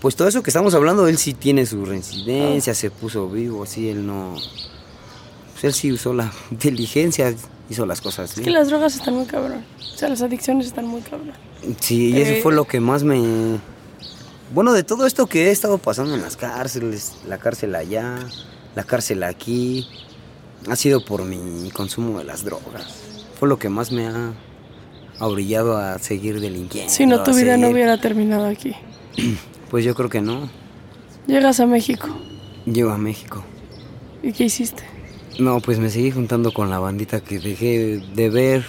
Pues 0.00 0.16
todo 0.16 0.28
eso 0.28 0.42
que 0.42 0.50
estamos 0.50 0.74
hablando, 0.74 1.06
él 1.08 1.18
sí 1.18 1.34
tiene 1.34 1.66
su 1.66 1.82
Ah. 1.84 1.88
residencia, 1.88 2.74
se 2.74 2.90
puso 2.90 3.28
vivo, 3.28 3.62
así, 3.64 3.88
él 3.88 4.06
no. 4.06 4.34
Pues 5.52 5.64
él 5.64 5.74
sí 5.74 5.92
usó 5.92 6.12
la 6.14 6.32
inteligencia, 6.50 7.34
hizo 7.70 7.86
las 7.86 8.00
cosas 8.00 8.36
Es 8.36 8.40
que 8.44 8.50
las 8.50 8.68
drogas 8.68 8.94
están 8.96 9.14
muy 9.14 9.24
cabrón. 9.26 9.64
O 9.78 9.96
sea, 9.96 10.08
las 10.08 10.20
adicciones 10.22 10.66
están 10.66 10.86
muy 10.86 11.00
cabrón. 11.00 11.32
Sí, 11.80 12.10
y 12.10 12.20
eso 12.20 12.32
Eh, 12.32 12.40
fue 12.42 12.52
lo 12.52 12.66
que 12.66 12.80
más 12.80 13.02
me... 13.04 13.58
Bueno, 14.52 14.72
de 14.72 14.82
todo 14.82 15.06
esto 15.06 15.26
que 15.26 15.46
he 15.46 15.50
estado 15.52 15.78
pasando 15.78 16.14
en 16.14 16.22
las 16.22 16.36
cárceles, 16.36 17.14
la 17.28 17.38
cárcel 17.38 17.74
allá, 17.76 18.18
la 18.74 18.82
cárcel 18.82 19.22
aquí, 19.22 19.86
ha 20.68 20.74
sido 20.74 21.04
por 21.04 21.24
mi 21.24 21.70
consumo 21.70 22.18
de 22.18 22.24
las 22.24 22.44
drogas. 22.44 22.86
Fue 23.38 23.48
lo 23.48 23.58
que 23.58 23.68
más 23.68 23.92
me 23.92 24.06
ha 24.08 24.32
orillado 25.20 25.76
a 25.78 25.98
seguir 26.00 26.40
delinquiendo. 26.40 26.92
Si 26.92 27.06
no, 27.06 27.22
tu 27.22 27.32
vida 27.34 27.56
no 27.56 27.68
hubiera 27.68 28.00
terminado 28.00 28.46
aquí. 28.46 28.74
Pues 29.70 29.84
yo 29.84 29.94
creo 29.94 30.08
que 30.08 30.20
no. 30.20 30.50
Llegas 31.28 31.60
a 31.60 31.66
México. 31.66 32.08
Llego 32.66 32.90
a 32.90 32.98
México. 32.98 33.44
¿Y 34.20 34.32
qué 34.32 34.46
hiciste? 34.46 34.82
No, 35.38 35.60
pues 35.60 35.78
me 35.78 35.90
seguí 35.90 36.10
juntando 36.10 36.52
con 36.52 36.70
la 36.70 36.78
bandita 36.78 37.20
que 37.20 37.38
dejé 37.38 38.02
de 38.14 38.30
ver, 38.30 38.64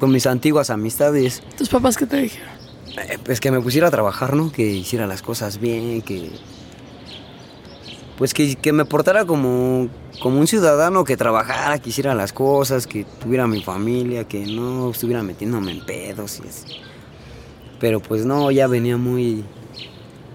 con 0.00 0.10
mis 0.10 0.26
antiguas 0.26 0.70
amistades. 0.70 1.42
¿Tus 1.56 1.68
papás 1.68 1.96
qué 1.96 2.06
te 2.06 2.16
dijeron? 2.16 2.48
Eh, 3.08 3.18
Pues 3.24 3.40
que 3.40 3.50
me 3.50 3.60
pusiera 3.60 3.88
a 3.88 3.90
trabajar, 3.90 4.34
¿no? 4.34 4.50
Que 4.50 4.66
hiciera 4.66 5.06
las 5.06 5.22
cosas 5.22 5.60
bien, 5.60 6.02
que... 6.02 6.30
Pues 8.18 8.34
que, 8.34 8.56
que 8.56 8.72
me 8.72 8.84
portara 8.84 9.24
como, 9.24 9.88
como 10.20 10.38
un 10.38 10.46
ciudadano 10.46 11.04
que 11.04 11.16
trabajara, 11.16 11.78
que 11.78 11.90
hiciera 11.90 12.14
las 12.14 12.32
cosas, 12.32 12.86
que 12.86 13.04
tuviera 13.20 13.46
mi 13.46 13.62
familia, 13.62 14.24
que 14.24 14.46
no 14.46 14.90
estuviera 14.90 15.22
metiéndome 15.22 15.72
en 15.72 15.84
pedos 15.84 16.40
y 16.44 16.48
así. 16.48 16.76
Pero 17.80 18.00
pues 18.00 18.24
no, 18.24 18.50
ya 18.50 18.66
venía 18.66 18.96
muy... 18.96 19.44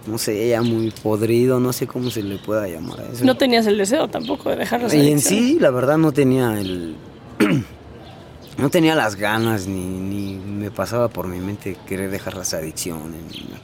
No 0.07 0.17
sé, 0.17 0.49
ya 0.49 0.61
muy 0.61 0.91
podrido, 0.91 1.59
no 1.59 1.73
sé 1.73 1.85
cómo 1.85 2.09
se 2.09 2.23
le 2.23 2.37
pueda 2.37 2.67
llamar 2.67 3.01
a 3.01 3.11
eso. 3.11 3.25
No 3.25 3.35
tenías 3.35 3.67
el 3.67 3.77
deseo 3.77 4.07
tampoco 4.07 4.49
de 4.49 4.55
dejar 4.55 4.81
las 4.81 4.93
Y 4.93 5.11
en 5.11 5.19
sí, 5.19 5.57
la 5.59 5.69
verdad, 5.69 5.97
no 5.97 6.13
tenía 6.13 6.59
el. 6.59 6.95
no 8.57 8.69
tenía 8.69 8.95
las 8.95 9.15
ganas, 9.15 9.67
ni, 9.67 9.83
ni 9.83 10.35
me 10.35 10.71
pasaba 10.71 11.09
por 11.09 11.27
mi 11.27 11.39
mente 11.39 11.77
querer 11.87 12.09
dejar 12.09 12.35
las 12.35 12.53
adicciones. 12.53 13.21
ni 13.31 13.43
nada. 13.49 13.61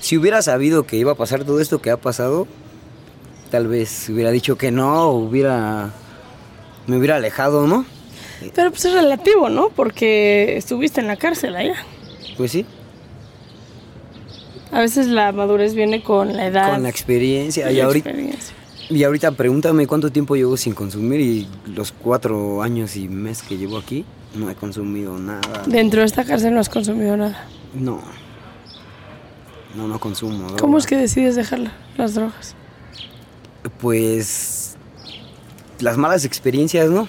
Si 0.00 0.18
hubiera 0.18 0.42
sabido 0.42 0.84
que 0.86 0.96
iba 0.96 1.12
a 1.12 1.14
pasar 1.14 1.44
todo 1.44 1.60
esto 1.60 1.80
que 1.80 1.90
ha 1.90 1.96
pasado, 1.96 2.46
tal 3.50 3.68
vez 3.68 4.08
hubiera 4.10 4.30
dicho 4.30 4.58
que 4.58 4.70
no, 4.70 5.08
hubiera. 5.08 5.92
me 6.86 6.98
hubiera 6.98 7.16
alejado, 7.16 7.66
¿no? 7.66 7.86
Pero 8.54 8.70
pues 8.70 8.84
es 8.84 8.92
relativo, 8.92 9.48
¿no? 9.48 9.70
Porque 9.70 10.58
estuviste 10.58 11.00
en 11.00 11.06
la 11.06 11.16
cárcel 11.16 11.56
allá. 11.56 11.76
Pues 12.36 12.52
sí, 12.52 12.66
A 14.74 14.80
veces 14.80 15.06
la 15.06 15.30
madurez 15.32 15.74
viene 15.74 16.02
con 16.02 16.36
la 16.36 16.46
edad. 16.46 16.72
con 16.72 16.82
la 16.82 16.88
experiencia. 16.88 17.70
y 17.70 17.80
ahorita, 17.80 18.10
experiencia. 18.10 18.54
y 18.90 19.04
ahorita 19.04 19.30
pregúntame 19.32 19.86
cuánto 19.86 20.10
tiempo 20.10 20.34
llevo 20.34 20.56
sin 20.56 20.74
consumir 20.74 21.20
y 21.20 21.48
los 21.74 21.92
cuatro 21.92 22.60
años 22.62 22.96
y 22.96 23.08
mes 23.08 23.42
que 23.42 23.56
llevo 23.56 23.78
aquí, 23.78 24.04
no 24.34 24.50
he 24.50 24.54
consumido 24.56 25.16
nada. 25.18 25.62
Dentro 25.66 26.00
de 26.00 26.06
esta 26.06 26.24
cárcel 26.24 26.52
no 26.54 26.60
has 26.60 26.68
consumido 26.68 27.16
nada. 27.16 27.46
No. 27.72 28.00
No, 29.76 29.86
no 29.88 29.98
consumo. 30.00 30.48
¿Cómo 30.60 30.78
es 30.78 30.86
que 30.86 30.96
decides 30.96 31.34
dejar 31.36 31.60
la- 31.60 31.72
las 31.96 32.14
drogas? 32.14 32.54
Pues. 33.80 34.76
Las 35.80 35.96
malas 35.96 36.24
experiencias, 36.24 36.88
¿no? 36.90 37.08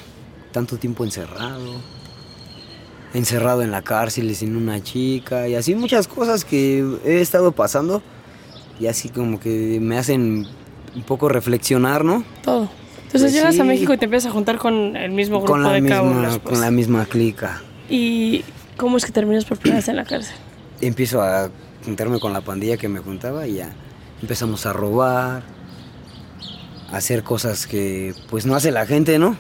Tanto 0.52 0.78
tiempo 0.78 1.04
encerrado. 1.04 1.82
Encerrado 3.16 3.62
en 3.64 3.72
la 3.72 3.82
cárcel 3.82 4.36
sin 4.36 4.56
una 4.56 4.84
chica. 4.84 5.48
Y 5.48 5.56
así 5.56 5.74
muchas 5.74 6.08
cosas 6.08 6.44
que 6.44 6.86
he 7.06 7.22
estado 7.22 7.54
pasando. 7.54 8.02
Y 8.80 8.88
así 8.88 9.10
como 9.10 9.40
que 9.40 9.80
me 9.82 9.98
hacen 9.98 10.46
un 10.96 11.04
poco 11.04 11.30
reflexionar, 11.30 12.04
¿no? 12.04 12.24
Todo. 12.44 12.70
Entonces 12.98 13.22
Pues 13.22 13.34
llegas 13.34 13.60
a. 13.60 13.64
México 13.64 13.94
y 13.94 13.98
te 13.98 14.06
empiezas 14.06 14.30
a 14.30 14.34
juntar 14.34 14.58
con 14.58 14.98
el 14.98 15.12
mismo 15.12 15.38
grupo 15.38 15.54
Con 15.54 15.64
la, 15.64 15.72
de 15.72 15.82
misma, 15.82 16.02
pues. 16.04 16.40
con 16.40 16.60
la 16.62 16.72
misma 16.72 17.06
clica. 17.06 17.62
¿Y 17.90 18.44
cómo 18.76 18.98
es 18.98 19.06
que 19.06 19.14
terminas 19.14 19.46
por 19.46 19.58
primera 19.58 19.78
vez 19.80 19.88
en 19.88 19.96
la 19.96 20.04
cárcel? 20.06 20.36
empiezo 20.82 21.22
a 21.22 21.50
juntarme 21.86 22.20
con 22.20 22.34
la 22.34 22.42
pandilla 22.42 22.76
que 22.76 22.90
me 22.90 23.00
juntaba 23.00 23.48
y 23.48 23.56
ya 23.56 23.70
empezamos 24.22 24.66
a 24.66 24.74
robar, 24.74 25.44
a 26.92 26.98
hacer 26.98 27.24
cosas 27.24 27.66
que 27.66 28.14
pues 28.30 28.46
no 28.46 28.56
hace 28.56 28.72
la 28.72 28.86
gente, 28.86 29.18
¿no? 29.18 29.38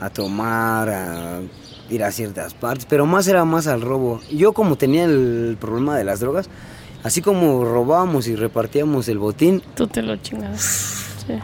A 0.00 0.10
tomar, 0.10 0.88
a 0.88 1.40
ir 1.90 2.04
a 2.04 2.12
ciertas 2.12 2.54
partes, 2.54 2.86
pero 2.88 3.06
más 3.06 3.26
era 3.28 3.44
más 3.44 3.66
al 3.66 3.80
robo. 3.80 4.20
Yo 4.30 4.52
como 4.52 4.76
tenía 4.76 5.04
el 5.04 5.56
problema 5.60 5.96
de 5.96 6.04
las 6.04 6.20
drogas, 6.20 6.48
Así 7.04 7.22
como 7.22 7.64
robábamos 7.64 8.26
y 8.26 8.34
repartíamos 8.34 9.08
el 9.08 9.18
botín, 9.18 9.62
Tú 9.76 9.86
te 9.86 10.02
lo 10.02 10.16
chingabas. 10.16 11.14
Sí. 11.24 11.34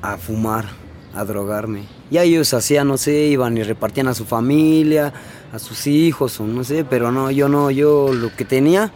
a 0.00 0.16
fumar, 0.16 0.66
a 1.12 1.24
drogarme. 1.24 1.82
Ya 2.08 2.22
ellos 2.22 2.54
hacían, 2.54 2.86
no 2.86 2.96
sé, 2.96 3.26
iban 3.26 3.58
y 3.58 3.64
repartían 3.64 4.06
a 4.06 4.14
su 4.14 4.24
familia, 4.24 5.12
a 5.52 5.58
sus 5.58 5.88
hijos, 5.88 6.38
o 6.38 6.46
no 6.46 6.62
sé, 6.62 6.84
pero 6.84 7.10
no, 7.10 7.32
yo 7.32 7.48
no, 7.48 7.72
yo 7.72 8.12
lo 8.14 8.30
que 8.36 8.44
tenía, 8.44 8.92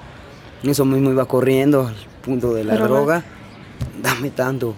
eso 0.63 0.85
mismo 0.85 1.11
iba 1.11 1.25
corriendo 1.25 1.89
al 1.89 1.97
punto 2.23 2.55
de 2.55 2.63
la 2.63 2.75
Pero, 2.75 2.85
droga. 2.87 3.25
Dame 4.01 4.31
tanto. 4.31 4.77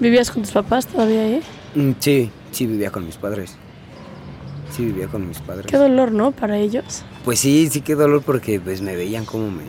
¿Vivías 0.00 0.32
con 0.32 0.42
tus 0.42 0.50
papás 0.50 0.88
todavía 0.88 1.22
ahí? 1.22 1.42
Mm, 1.76 1.92
Sí, 2.00 2.28
sí 2.50 2.66
vivía 2.66 2.90
con 2.90 3.06
mis 3.06 3.16
padres. 3.18 3.56
Sí 4.74 4.86
vivía 4.86 5.06
con 5.06 5.28
mis 5.28 5.38
padres. 5.38 5.66
Qué 5.66 5.76
dolor, 5.76 6.12
¿no? 6.12 6.32
Para 6.32 6.56
ellos. 6.56 7.04
Pues 7.24 7.38
sí, 7.38 7.68
sí 7.70 7.82
qué 7.82 7.94
dolor 7.94 8.22
porque 8.24 8.58
pues 8.58 8.80
me 8.80 8.96
veían 8.96 9.24
cómo 9.26 9.50
me, 9.50 9.64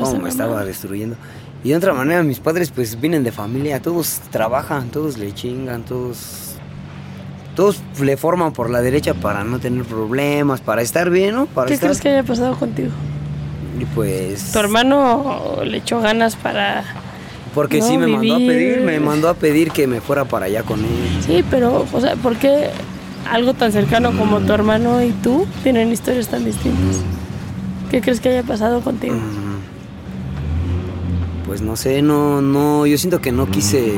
cómo 0.00 0.20
me 0.20 0.28
estaba 0.28 0.64
destruyendo. 0.64 1.16
Y 1.62 1.70
de 1.70 1.76
otra 1.76 1.92
manera, 1.92 2.22
mis 2.22 2.40
padres 2.40 2.70
pues 2.70 3.00
vienen 3.00 3.24
de 3.24 3.32
familia, 3.32 3.82
todos 3.82 4.20
trabajan, 4.30 4.90
todos 4.90 5.18
le 5.18 5.32
chingan, 5.34 5.84
todos... 5.84 6.44
Todos 7.56 7.82
le 8.00 8.16
forman 8.16 8.52
por 8.52 8.70
la 8.70 8.80
derecha 8.80 9.14
para 9.14 9.42
no 9.42 9.58
tener 9.58 9.82
problemas, 9.82 10.60
para 10.60 10.80
estar 10.80 11.10
bien, 11.10 11.34
¿no? 11.34 11.46
Para 11.46 11.66
¿Qué 11.66 11.74
estar... 11.74 11.88
crees 11.88 12.00
que 12.00 12.08
haya 12.10 12.22
pasado 12.22 12.56
contigo? 12.56 12.90
Y 13.80 13.84
pues... 13.84 14.52
Tu 14.52 14.58
hermano 14.60 15.58
le 15.64 15.78
echó 15.78 16.00
ganas 16.00 16.36
para... 16.36 16.84
Porque 17.56 17.80
no 17.80 17.88
sí 17.88 17.98
me 17.98 18.06
mandó 18.06 18.36
a 18.36 18.38
vivir. 18.38 18.52
pedir, 18.52 18.80
me 18.82 19.00
mandó 19.00 19.28
a 19.28 19.34
pedir 19.34 19.72
que 19.72 19.88
me 19.88 20.00
fuera 20.00 20.24
para 20.24 20.46
allá 20.46 20.62
con 20.62 20.78
él. 20.78 21.18
Sí, 21.26 21.44
pero, 21.50 21.84
o 21.92 22.00
sea, 22.00 22.14
¿por 22.14 22.36
qué 22.36 22.70
algo 23.30 23.54
tan 23.54 23.72
cercano 23.72 24.16
como 24.16 24.40
tu 24.40 24.52
hermano 24.52 25.02
y 25.02 25.10
tú 25.10 25.46
tienen 25.62 25.90
historias 25.92 26.28
tan 26.28 26.44
distintas? 26.44 27.02
¿Qué 27.90 28.00
crees 28.00 28.20
que 28.20 28.28
haya 28.30 28.42
pasado 28.42 28.80
contigo? 28.80 29.14
Mm, 29.14 29.58
Pues 31.46 31.62
no 31.62 31.76
sé, 31.76 32.02
no, 32.02 32.42
no, 32.42 32.86
yo 32.86 32.98
siento 32.98 33.20
que 33.20 33.32
no 33.32 33.46
quise 33.50 33.94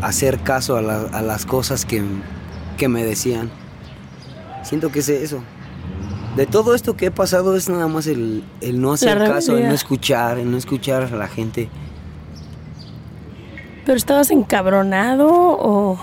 hacer 0.00 0.40
caso 0.40 0.76
a, 0.76 0.82
la- 0.82 1.02
a 1.12 1.22
las 1.22 1.46
cosas 1.46 1.84
que, 1.84 2.02
que 2.76 2.88
me 2.88 3.04
decían. 3.04 3.50
Siento 4.64 4.90
que 4.90 4.98
es 5.00 5.08
eso. 5.08 5.42
De 6.36 6.46
todo 6.46 6.74
esto 6.74 6.96
que 6.96 7.06
he 7.06 7.10
pasado 7.10 7.56
es 7.56 7.68
nada 7.68 7.86
más 7.88 8.06
el, 8.06 8.42
el 8.60 8.80
no 8.80 8.92
hacer 8.92 9.18
caso, 9.18 9.56
el 9.56 9.68
no 9.68 9.74
escuchar, 9.74 10.38
el 10.38 10.50
no 10.50 10.56
escuchar 10.56 11.02
a 11.04 11.16
la 11.16 11.28
gente. 11.28 11.68
¿Pero 13.84 13.96
estabas 13.96 14.30
encabronado 14.30 15.28
o, 15.30 15.98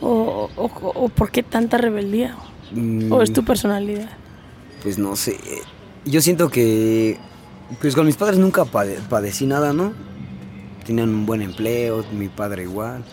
o, 0.00 0.50
o- 0.56 0.92
o 0.94 1.08
por 1.08 1.30
qué 1.30 1.42
tanta 1.42 1.76
rebeldía? 1.78 2.36
Mm, 2.72 3.12
¿O 3.12 3.22
es 3.22 3.32
tu 3.32 3.44
personalidad? 3.44 4.08
Pues 4.82 4.98
no 4.98 5.16
sé. 5.16 5.38
Yo 6.04 6.20
siento 6.20 6.48
que. 6.50 7.18
Pues 7.80 7.94
con 7.94 8.06
mis 8.06 8.16
padres 8.16 8.38
nunca 8.38 8.64
pade- 8.64 8.98
padecí 9.08 9.46
nada, 9.46 9.72
¿no? 9.72 9.92
Tenían 10.86 11.10
un 11.10 11.26
buen 11.26 11.42
empleo, 11.42 12.04
mi 12.12 12.28
padre 12.28 12.62
igual. 12.64 13.04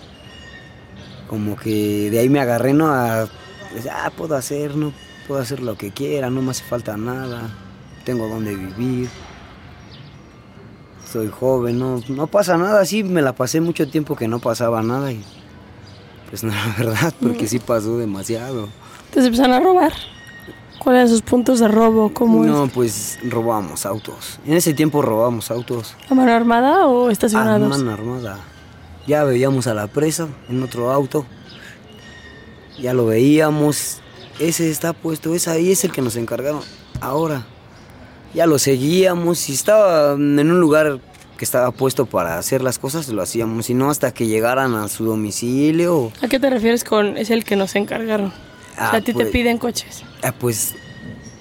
Como 1.28 1.56
que 1.58 2.10
de 2.10 2.20
ahí 2.20 2.30
me 2.30 2.40
agarré, 2.40 2.74
¿no? 2.74 2.88
A. 2.88 3.28
pues, 3.72 3.88
ah, 3.92 4.12
puedo 4.16 4.36
hacer, 4.36 4.76
¿no? 4.76 4.94
Puedo 5.28 5.42
hacer 5.42 5.60
lo 5.62 5.76
que 5.78 5.92
quiera, 5.92 6.30
no 6.30 6.42
me 6.42 6.52
hace 6.52 6.64
falta 6.64 6.96
nada. 6.98 7.50
Tengo 8.06 8.28
donde 8.30 8.56
vivir. 8.56 9.10
Soy 11.12 11.28
joven, 11.30 11.80
no, 11.80 12.02
no 12.10 12.28
pasa 12.28 12.58
nada. 12.58 12.86
Sí, 12.86 13.04
me 13.04 13.22
la 13.22 13.34
pasé 13.34 13.62
mucho 13.62 13.88
tiempo 13.90 14.16
que 14.16 14.28
no 14.28 14.40
pasaba 14.40 14.82
nada 14.84 15.12
y. 15.12 15.24
Pues 16.30 16.44
no, 16.44 16.52
la 16.54 16.74
verdad, 16.78 17.14
porque 17.22 17.48
sí 17.48 17.60
pasó 17.60 17.98
demasiado. 17.98 18.70
Entonces 19.06 19.26
empezaron 19.26 19.54
a 19.54 19.60
robar. 19.60 19.94
¿Cuáles 20.80 21.00
eran 21.00 21.10
sus 21.10 21.22
puntos 21.22 21.60
de 21.60 21.68
robo? 21.68 22.14
¿Cómo 22.14 22.44
No, 22.44 22.66
es? 22.66 22.72
pues 22.72 23.20
robábamos 23.24 23.86
autos. 23.86 24.40
En 24.46 24.54
ese 24.54 24.74
tiempo 24.74 25.02
robábamos 25.02 25.50
autos. 25.52 25.96
¿A 26.10 26.14
mano 26.14 26.32
armada 26.32 26.86
o 26.88 27.10
A 27.10 27.12
estacionados? 27.12 27.68
mano 27.70 27.92
armada. 27.92 28.40
Ya 29.08 29.24
veíamos 29.24 29.68
a 29.68 29.74
la 29.74 29.88
presa 29.88 30.28
en 30.50 30.62
otro 30.62 30.92
auto. 30.92 31.26
Ya 32.80 32.94
lo 32.94 33.06
veíamos. 33.06 34.00
Ese 34.40 34.70
está 34.70 34.94
puesto, 34.94 35.34
ese 35.34 35.50
ahí 35.50 35.72
es 35.72 35.84
el 35.84 35.92
que 35.92 36.02
nos 36.02 36.16
encargaron. 36.16 36.62
Ahora. 37.02 37.46
Ya 38.34 38.46
lo 38.46 38.60
seguíamos 38.60 39.50
y 39.50 39.54
estaba 39.54 40.12
en 40.14 40.52
un 40.52 40.60
lugar 40.60 41.00
que 41.38 41.46
estaba 41.46 41.72
puesto 41.72 42.06
para 42.06 42.38
hacer 42.38 42.62
las 42.62 42.80
cosas, 42.80 43.08
lo 43.10 43.22
hacíamos. 43.22 43.70
Y 43.70 43.74
no 43.74 43.90
hasta 43.90 44.14
que 44.14 44.26
llegaran 44.28 44.76
a 44.76 44.88
su 44.90 45.06
domicilio. 45.06 46.12
¿A 46.22 46.28
qué 46.28 46.40
te 46.40 46.50
refieres 46.50 46.84
con 46.84 47.16
es 47.18 47.30
el 47.30 47.44
que 47.46 47.56
nos 47.56 47.76
encargaron? 47.76 48.28
o 48.28 48.34
Ah, 48.80 48.90
sea, 48.92 49.00
a 49.00 49.02
ti 49.02 49.08
te 49.14 49.14
pues- 49.14 49.30
piden 49.30 49.58
coches. 49.58 50.04
Ah, 50.24 50.34
pues 50.38 50.76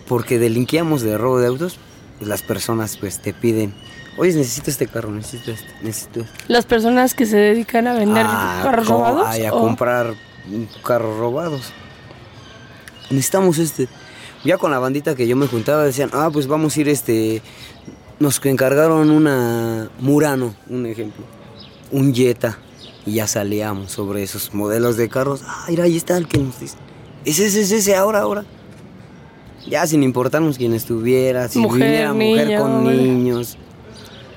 porque 0.06 0.38
delinquíamos 0.38 1.02
de 1.02 1.18
robo 1.18 1.38
de 1.40 1.48
autos, 1.48 1.78
pues 2.18 2.28
las 2.28 2.42
personas 2.42 2.96
pues 2.96 3.20
te 3.20 3.34
piden, 3.34 3.74
oye, 4.16 4.32
necesito 4.34 4.70
este 4.70 4.86
carro, 4.86 5.10
necesito 5.10 5.50
este, 5.50 5.66
necesito 5.82 6.20
este". 6.20 6.32
Las 6.48 6.64
personas 6.64 7.14
que 7.14 7.26
se 7.26 7.36
dedican 7.36 7.86
a 7.88 7.94
vender 7.94 8.24
Ah, 8.28 8.60
carros 8.62 8.86
robados. 8.88 9.26
ay, 9.26 9.44
a 9.44 9.52
o- 9.52 9.60
comprar 9.60 10.14
carros 10.84 11.18
robados. 11.18 11.72
Necesitamos 13.10 13.58
este. 13.58 13.88
Ya 14.44 14.58
con 14.58 14.70
la 14.70 14.78
bandita 14.78 15.14
que 15.16 15.26
yo 15.26 15.34
me 15.36 15.46
juntaba 15.48 15.82
decían, 15.84 16.10
ah, 16.12 16.30
pues 16.32 16.46
vamos 16.46 16.76
a 16.76 16.80
ir 16.80 16.88
este. 16.88 17.42
Nos 18.18 18.44
encargaron 18.44 19.10
una 19.10 19.90
Murano, 20.00 20.54
un 20.68 20.86
ejemplo. 20.86 21.24
Un 21.90 22.14
Jetta. 22.14 22.58
Y 23.04 23.14
ya 23.14 23.26
salíamos 23.26 23.92
sobre 23.92 24.22
esos 24.22 24.52
modelos 24.54 24.96
de 24.96 25.08
carros. 25.08 25.42
Ah, 25.46 25.66
mira, 25.68 25.84
ahí 25.84 25.96
está 25.96 26.16
el 26.16 26.26
que 26.26 26.38
nos 26.38 26.58
dice. 26.58 26.76
Ese, 27.24 27.46
ese, 27.46 27.60
ese, 27.62 27.76
ese, 27.76 27.94
ahora, 27.94 28.20
ahora. 28.20 28.44
Ya 29.68 29.86
sin 29.86 30.02
importarnos 30.02 30.58
quién 30.58 30.74
estuviera, 30.74 31.48
si 31.48 31.58
Mujer, 31.58 31.82
viniera 31.82 32.12
mujer 32.12 32.46
niño, 32.48 32.62
con 32.62 32.72
hombre. 32.72 32.96
niños. 32.96 33.58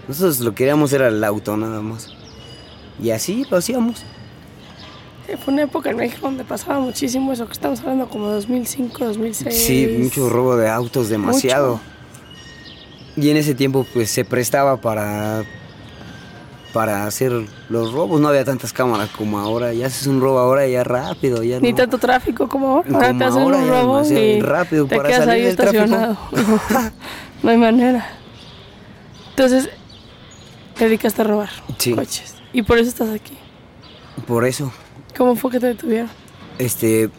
Nosotros 0.07 0.39
lo 0.39 0.51
que 0.51 0.57
queríamos 0.57 0.91
era 0.93 1.07
el 1.07 1.23
auto 1.23 1.55
nada 1.55 1.81
más. 1.81 2.07
Y 3.01 3.11
así 3.11 3.45
lo 3.49 3.57
hacíamos. 3.57 3.99
Sí, 5.25 5.33
fue 5.43 5.53
una 5.53 5.63
época 5.63 5.91
en 5.91 5.97
México 5.97 6.21
donde 6.23 6.43
pasaba 6.43 6.79
muchísimo 6.79 7.31
eso, 7.31 7.45
que 7.45 7.53
estamos 7.53 7.79
hablando 7.81 8.09
como 8.09 8.27
2005, 8.27 9.05
2006. 9.05 9.55
Sí, 9.55 9.97
mucho 9.99 10.29
robo 10.29 10.57
de 10.57 10.67
autos, 10.69 11.09
demasiado. 11.09 11.73
Mucho. 11.73 11.98
Y 13.19 13.29
en 13.29 13.37
ese 13.37 13.53
tiempo 13.55 13.85
pues 13.93 14.09
se 14.11 14.23
prestaba 14.25 14.77
para 14.77 15.43
para 16.73 17.07
hacer 17.07 17.31
los 17.69 17.91
robos, 17.93 18.21
no 18.21 18.27
había 18.27 18.45
tantas 18.45 18.71
cámaras 18.73 19.09
como 19.09 19.39
ahora, 19.39 19.73
ya 19.73 19.87
haces 19.87 20.05
un 20.05 20.21
robo 20.21 20.37
ahora 20.37 20.67
ya 20.67 20.83
rápido, 20.83 21.41
ya 21.41 21.59
Ni 21.59 21.71
no. 21.71 21.77
tanto 21.77 21.97
tráfico 21.97 22.47
como 22.47 22.67
ahora. 22.67 22.89
Ahora 22.93 23.07
Como 23.07 23.19
te 23.19 23.25
hacen 23.25 23.41
ahora, 23.41 23.57
un 23.57 23.67
robo 23.69 24.03
y 24.05 24.39
rápido 24.41 24.85
te 24.85 24.95
para 24.95 25.09
quedas 25.09 25.25
salir 25.25 25.33
ahí 25.41 25.43
del 25.47 25.55
tráfico. 25.55 25.83
estacionado. 25.83 26.17
no 27.43 27.49
hay 27.49 27.57
manera. 27.57 28.07
Entonces, 29.31 29.67
te 30.77 30.83
dedicaste 30.85 31.21
a 31.23 31.25
robar 31.25 31.49
Sí. 31.79 31.93
coches. 31.95 32.35
Y 32.53 32.61
por 32.61 32.77
eso 32.77 32.89
estás 32.89 33.09
aquí. 33.09 33.35
Por 34.27 34.45
eso, 34.45 34.71
¿Cómo 35.17 35.35
fue 35.35 35.49
que 35.51 35.59
te 35.59 35.67
detuvieron? 35.67 36.09
este 36.59 37.09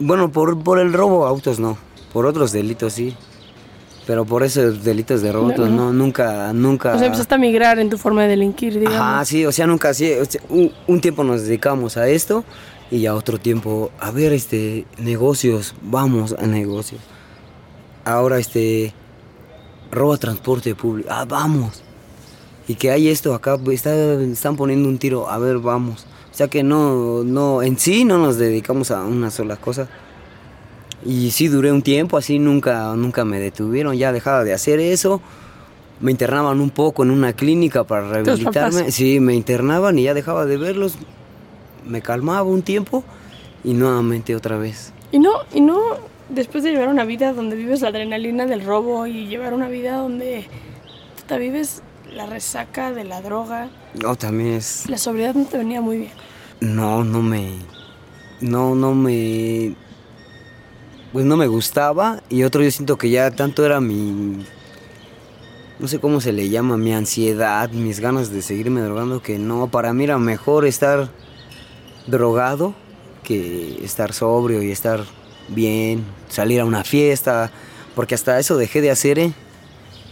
bueno, 0.00 0.32
por, 0.32 0.60
por 0.62 0.78
el 0.80 0.92
robo 0.92 1.24
autos 1.26 1.60
no, 1.60 1.78
por 2.12 2.26
otros 2.26 2.50
delitos 2.52 2.94
sí. 2.94 3.14
Pero 4.10 4.24
por 4.24 4.42
esos 4.42 4.82
delitos 4.82 5.22
de 5.22 5.30
robo 5.30 5.52
No, 5.52 5.66
no. 5.66 5.68
no, 5.68 5.92
nunca 5.92 6.52
nunca 6.52 6.96
O 6.96 6.98
sea, 6.98 7.06
empezaste 7.06 7.32
a 7.32 7.38
migrar 7.38 7.78
en 7.78 7.88
tu 7.90 7.96
forma 7.96 8.24
de 8.24 8.30
delinquir, 8.30 8.76
digamos. 8.76 8.98
Ajá, 8.98 9.24
sí, 9.24 9.46
o 9.46 9.52
sea, 9.52 9.68
nunca 9.68 9.94
sea, 9.94 10.18
un, 10.48 10.72
un 10.88 11.00
tiempo 11.00 11.22
nos 11.22 11.42
dedicamos 11.42 11.96
a 11.96 12.08
esto 12.08 12.42
y 12.90 13.02
ya 13.02 13.14
otro 13.14 13.38
tiempo 13.38 13.92
a 14.00 14.10
ver 14.10 14.32
este 14.32 14.84
negocios, 14.98 15.76
vamos 15.80 16.34
a 16.36 16.44
negocios. 16.48 17.00
Ahora 18.04 18.40
este 18.40 18.92
roba 19.92 20.16
transporte 20.16 20.74
público, 20.74 21.08
ah, 21.12 21.24
vamos. 21.24 21.84
Y 22.66 22.74
que 22.74 22.90
hay 22.90 23.06
esto 23.06 23.32
acá, 23.32 23.60
está, 23.70 23.94
están 24.22 24.56
poniendo 24.56 24.88
un 24.88 24.98
tiro, 24.98 25.30
a 25.30 25.38
ver, 25.38 25.58
vamos. 25.58 26.04
O 26.32 26.34
sea 26.34 26.48
que 26.48 26.64
no, 26.64 27.22
no, 27.22 27.62
en 27.62 27.78
sí 27.78 28.04
no 28.04 28.18
nos 28.18 28.38
dedicamos 28.38 28.90
a 28.90 29.04
una 29.04 29.30
sola 29.30 29.54
cosa. 29.54 29.88
Y 31.04 31.30
sí 31.30 31.48
duré 31.48 31.72
un 31.72 31.82
tiempo, 31.82 32.16
así 32.16 32.38
nunca, 32.38 32.94
nunca 32.94 33.24
me 33.24 33.38
detuvieron, 33.40 33.96
ya 33.96 34.12
dejaba 34.12 34.44
de 34.44 34.52
hacer 34.52 34.80
eso. 34.80 35.20
Me 36.00 36.10
internaban 36.10 36.60
un 36.60 36.70
poco 36.70 37.02
en 37.02 37.10
una 37.10 37.32
clínica 37.32 37.84
para 37.84 38.08
rehabilitarme. 38.08 38.90
Sí, 38.90 39.20
me 39.20 39.34
internaban 39.34 39.98
y 39.98 40.04
ya 40.04 40.14
dejaba 40.14 40.46
de 40.46 40.56
verlos. 40.56 40.96
Me 41.86 42.00
calmaba 42.02 42.42
un 42.42 42.62
tiempo 42.62 43.04
y 43.64 43.74
nuevamente 43.74 44.34
otra 44.34 44.56
vez. 44.56 44.92
Y 45.12 45.18
no, 45.18 45.30
y 45.52 45.60
no, 45.60 45.78
después 46.28 46.64
de 46.64 46.70
llevar 46.70 46.88
una 46.88 47.04
vida 47.04 47.32
donde 47.32 47.56
vives 47.56 47.80
la 47.82 47.88
adrenalina 47.88 48.46
del 48.46 48.64
robo 48.64 49.06
y 49.06 49.26
llevar 49.26 49.52
una 49.52 49.68
vida 49.68 49.96
donde 49.96 50.46
te 51.26 51.38
vives 51.38 51.82
la 52.12 52.26
resaca 52.26 52.92
de 52.92 53.04
la 53.04 53.20
droga, 53.20 53.68
No, 53.94 54.16
también 54.16 54.54
es... 54.54 54.88
la 54.88 54.98
sobriedad 54.98 55.34
no 55.34 55.44
te 55.44 55.58
venía 55.58 55.80
muy 55.80 55.98
bien. 55.98 56.12
No, 56.60 57.04
no 57.04 57.22
me... 57.22 57.52
No, 58.40 58.74
no 58.74 58.94
me... 58.94 59.74
Pues 61.12 61.24
no 61.24 61.36
me 61.36 61.48
gustaba 61.48 62.22
y 62.28 62.44
otro 62.44 62.62
yo 62.62 62.70
siento 62.70 62.96
que 62.96 63.10
ya 63.10 63.30
tanto 63.30 63.64
era 63.64 63.80
mi... 63.80 64.44
No 65.78 65.88
sé 65.88 65.98
cómo 65.98 66.20
se 66.20 66.32
le 66.32 66.48
llama, 66.50 66.76
mi 66.76 66.92
ansiedad, 66.92 67.70
mis 67.70 68.00
ganas 68.00 68.30
de 68.30 68.42
seguirme 68.42 68.82
drogando, 68.82 69.22
que 69.22 69.38
no, 69.38 69.68
para 69.68 69.92
mí 69.94 70.04
era 70.04 70.18
mejor 70.18 70.66
estar 70.66 71.08
drogado 72.06 72.74
que 73.22 73.84
estar 73.84 74.12
sobrio 74.12 74.62
y 74.62 74.70
estar 74.70 75.04
bien, 75.48 76.04
salir 76.28 76.60
a 76.60 76.64
una 76.64 76.84
fiesta, 76.84 77.50
porque 77.94 78.14
hasta 78.14 78.38
eso 78.38 78.56
dejé 78.56 78.80
de 78.80 78.90
hacer, 78.90 79.18
¿eh? 79.18 79.32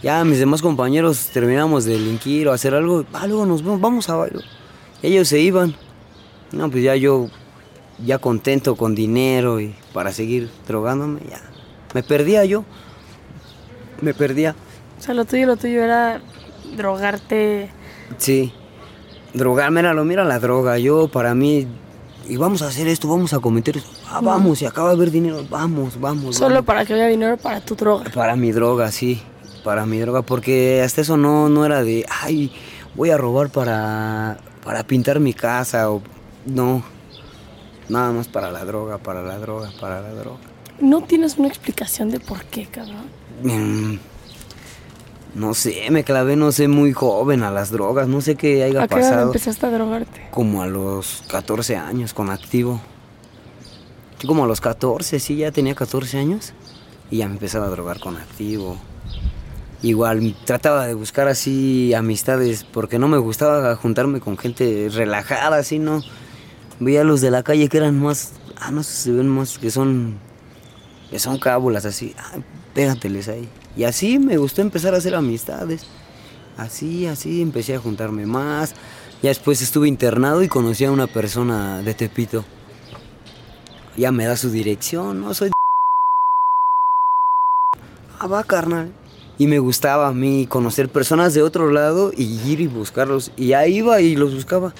Ya 0.01 0.23
mis 0.23 0.39
demás 0.39 0.61
compañeros 0.61 1.29
terminamos 1.33 1.83
de 1.83 1.93
delinquir 1.93 2.47
o 2.47 2.53
hacer 2.53 2.73
algo, 2.73 3.05
ah, 3.13 3.27
luego 3.27 3.45
nos 3.45 3.63
vamos, 3.63 3.81
vamos 3.81 4.09
a 4.09 4.15
bailar. 4.15 4.43
Ellos 5.01 5.27
se 5.27 5.39
iban. 5.39 5.75
No, 6.51 6.71
pues 6.71 6.83
ya 6.83 6.95
yo, 6.95 7.27
ya 8.05 8.17
contento 8.19 8.75
con 8.75 8.95
dinero 8.95 9.59
y 9.59 9.75
para 9.93 10.11
seguir 10.11 10.49
drogándome, 10.67 11.21
ya. 11.29 11.41
Me 11.93 12.03
perdía 12.03 12.45
yo. 12.45 12.63
Me 14.01 14.13
perdía. 14.13 14.55
O 14.97 15.01
sea, 15.01 15.13
lo 15.13 15.25
tuyo, 15.25 15.47
lo 15.47 15.57
tuyo 15.57 15.83
era 15.83 16.21
drogarte. 16.75 17.69
Sí. 18.17 18.53
Drogarme 19.33 19.81
era 19.81 19.93
lo 19.93 20.05
mira 20.05 20.23
la 20.23 20.39
droga. 20.39 20.77
Yo, 20.77 21.07
para 21.07 21.35
mí, 21.35 21.67
y 22.27 22.37
vamos 22.37 22.61
a 22.61 22.67
hacer 22.67 22.87
esto, 22.87 23.07
vamos 23.07 23.33
a 23.33 23.39
cometer 23.39 23.77
esto. 23.77 23.89
Ah, 24.07 24.21
vamos, 24.21 24.61
y 24.61 24.65
acaba 24.65 24.89
de 24.89 24.95
haber 24.95 25.11
dinero, 25.11 25.45
vamos, 25.49 25.99
vamos. 25.99 26.35
Solo 26.35 26.55
vamos. 26.55 26.65
para 26.65 26.85
que 26.85 26.93
haya 26.93 27.07
dinero 27.07 27.37
para 27.37 27.61
tu 27.61 27.75
droga. 27.75 28.05
Para 28.13 28.35
mi 28.35 28.51
droga, 28.51 28.91
sí. 28.91 29.21
Para 29.63 29.85
mi 29.85 29.99
droga, 29.99 30.21
porque 30.21 30.81
hasta 30.83 31.01
eso 31.01 31.17
no, 31.17 31.49
no 31.49 31.65
era 31.65 31.83
de, 31.83 32.05
ay, 32.21 32.51
voy 32.95 33.09
a 33.09 33.17
robar 33.17 33.49
para, 33.49 34.37
para 34.63 34.83
pintar 34.83 35.19
mi 35.19 35.33
casa 35.33 35.91
o... 35.91 36.01
No. 36.45 36.83
Nada 37.89 38.11
más 38.11 38.27
para 38.27 38.51
la 38.51 38.63
droga, 38.65 38.97
para 38.99 39.21
la 39.23 39.37
droga, 39.39 39.71
para 39.79 40.01
la 40.01 40.09
droga. 40.13 40.37
No 40.79 41.01
tienes 41.03 41.37
una 41.37 41.47
explicación 41.47 42.09
de 42.11 42.19
por 42.19 42.43
qué, 42.45 42.65
cabrón. 42.67 43.07
Mm, 43.43 43.97
No 45.35 45.53
sé, 45.53 45.89
me 45.91 46.03
clavé, 46.03 46.35
no 46.35 46.51
sé, 46.51 46.67
muy 46.67 46.91
joven 46.93 47.43
a 47.43 47.51
las 47.51 47.69
drogas. 47.71 48.07
No 48.07 48.21
sé 48.21 48.35
qué 48.35 48.63
haya 48.63 48.83
¿A 48.83 48.87
qué 48.87 48.95
edad 48.95 49.01
pasado. 49.09 49.25
empezaste 49.27 49.65
a 49.65 49.69
drogarte? 49.71 50.27
Como 50.31 50.61
a 50.63 50.67
los 50.67 51.23
14 51.29 51.75
años, 51.77 52.13
con 52.13 52.29
activo. 52.29 52.81
Sí, 54.19 54.27
como 54.27 54.43
a 54.43 54.47
los 54.47 54.59
14, 54.61 55.19
sí, 55.19 55.37
ya 55.37 55.51
tenía 55.51 55.75
14 55.75 56.17
años. 56.17 56.53
Y 57.11 57.17
ya 57.17 57.27
me 57.27 57.33
empezaba 57.33 57.67
a 57.67 57.69
drogar 57.69 57.99
con 57.99 58.17
activo. 58.17 58.77
Igual 59.81 60.35
trataba 60.45 60.87
de 60.87 60.93
buscar 60.93 61.27
así 61.27 61.93
amistades, 61.93 62.63
porque 62.65 62.99
no 62.99 63.07
me 63.07 63.17
gustaba 63.17 63.75
juntarme 63.75 64.19
con 64.19 64.37
gente 64.37 64.89
relajada, 64.91 65.57
así, 65.57 65.79
¿no? 65.79 66.01
Veía 66.79 67.01
a 67.01 67.03
los 67.03 67.21
de 67.21 67.31
la 67.31 67.43
calle 67.43 67.67
que 67.67 67.77
eran 67.77 67.99
más, 67.99 68.33
ah, 68.57 68.71
no 68.71 68.83
sé 68.83 68.93
se 68.93 69.11
ven 69.11 69.27
más, 69.27 69.57
que 69.57 69.69
son, 69.69 70.17
que 71.09 71.19
son 71.19 71.37
cábulas, 71.39 71.85
así, 71.85 72.15
ah, 72.17 72.37
pégateles 72.73 73.27
ahí. 73.27 73.49
Y 73.75 73.83
así 73.83 74.19
me 74.19 74.37
gustó 74.37 74.61
empezar 74.61 74.93
a 74.93 74.97
hacer 74.97 75.15
amistades. 75.15 75.85
Así, 76.57 77.05
así 77.05 77.41
empecé 77.41 77.75
a 77.75 77.79
juntarme 77.79 78.25
más. 78.25 78.73
Ya 79.21 79.29
después 79.29 79.61
estuve 79.61 79.87
internado 79.87 80.43
y 80.43 80.47
conocí 80.47 80.85
a 80.85 80.91
una 80.91 81.07
persona 81.07 81.81
de 81.81 81.93
Tepito. 81.93 82.43
Ya 83.97 84.11
me 84.11 84.25
da 84.25 84.37
su 84.37 84.49
dirección, 84.49 85.21
no 85.21 85.33
soy. 85.33 85.51
Ah, 88.19 88.27
va, 88.27 88.43
carnal. 88.43 88.91
Y 89.37 89.47
me 89.47 89.59
gustaba 89.59 90.09
a 90.09 90.13
mí 90.13 90.47
conocer 90.47 90.89
personas 90.89 91.33
de 91.33 91.41
otro 91.41 91.71
lado 91.71 92.11
y 92.15 92.25
ir 92.49 92.59
y 92.59 92.67
buscarlos. 92.67 93.31
Y 93.37 93.53
ahí 93.53 93.77
iba 93.77 94.01
y 94.01 94.15
los 94.15 94.33
buscaba. 94.33 94.73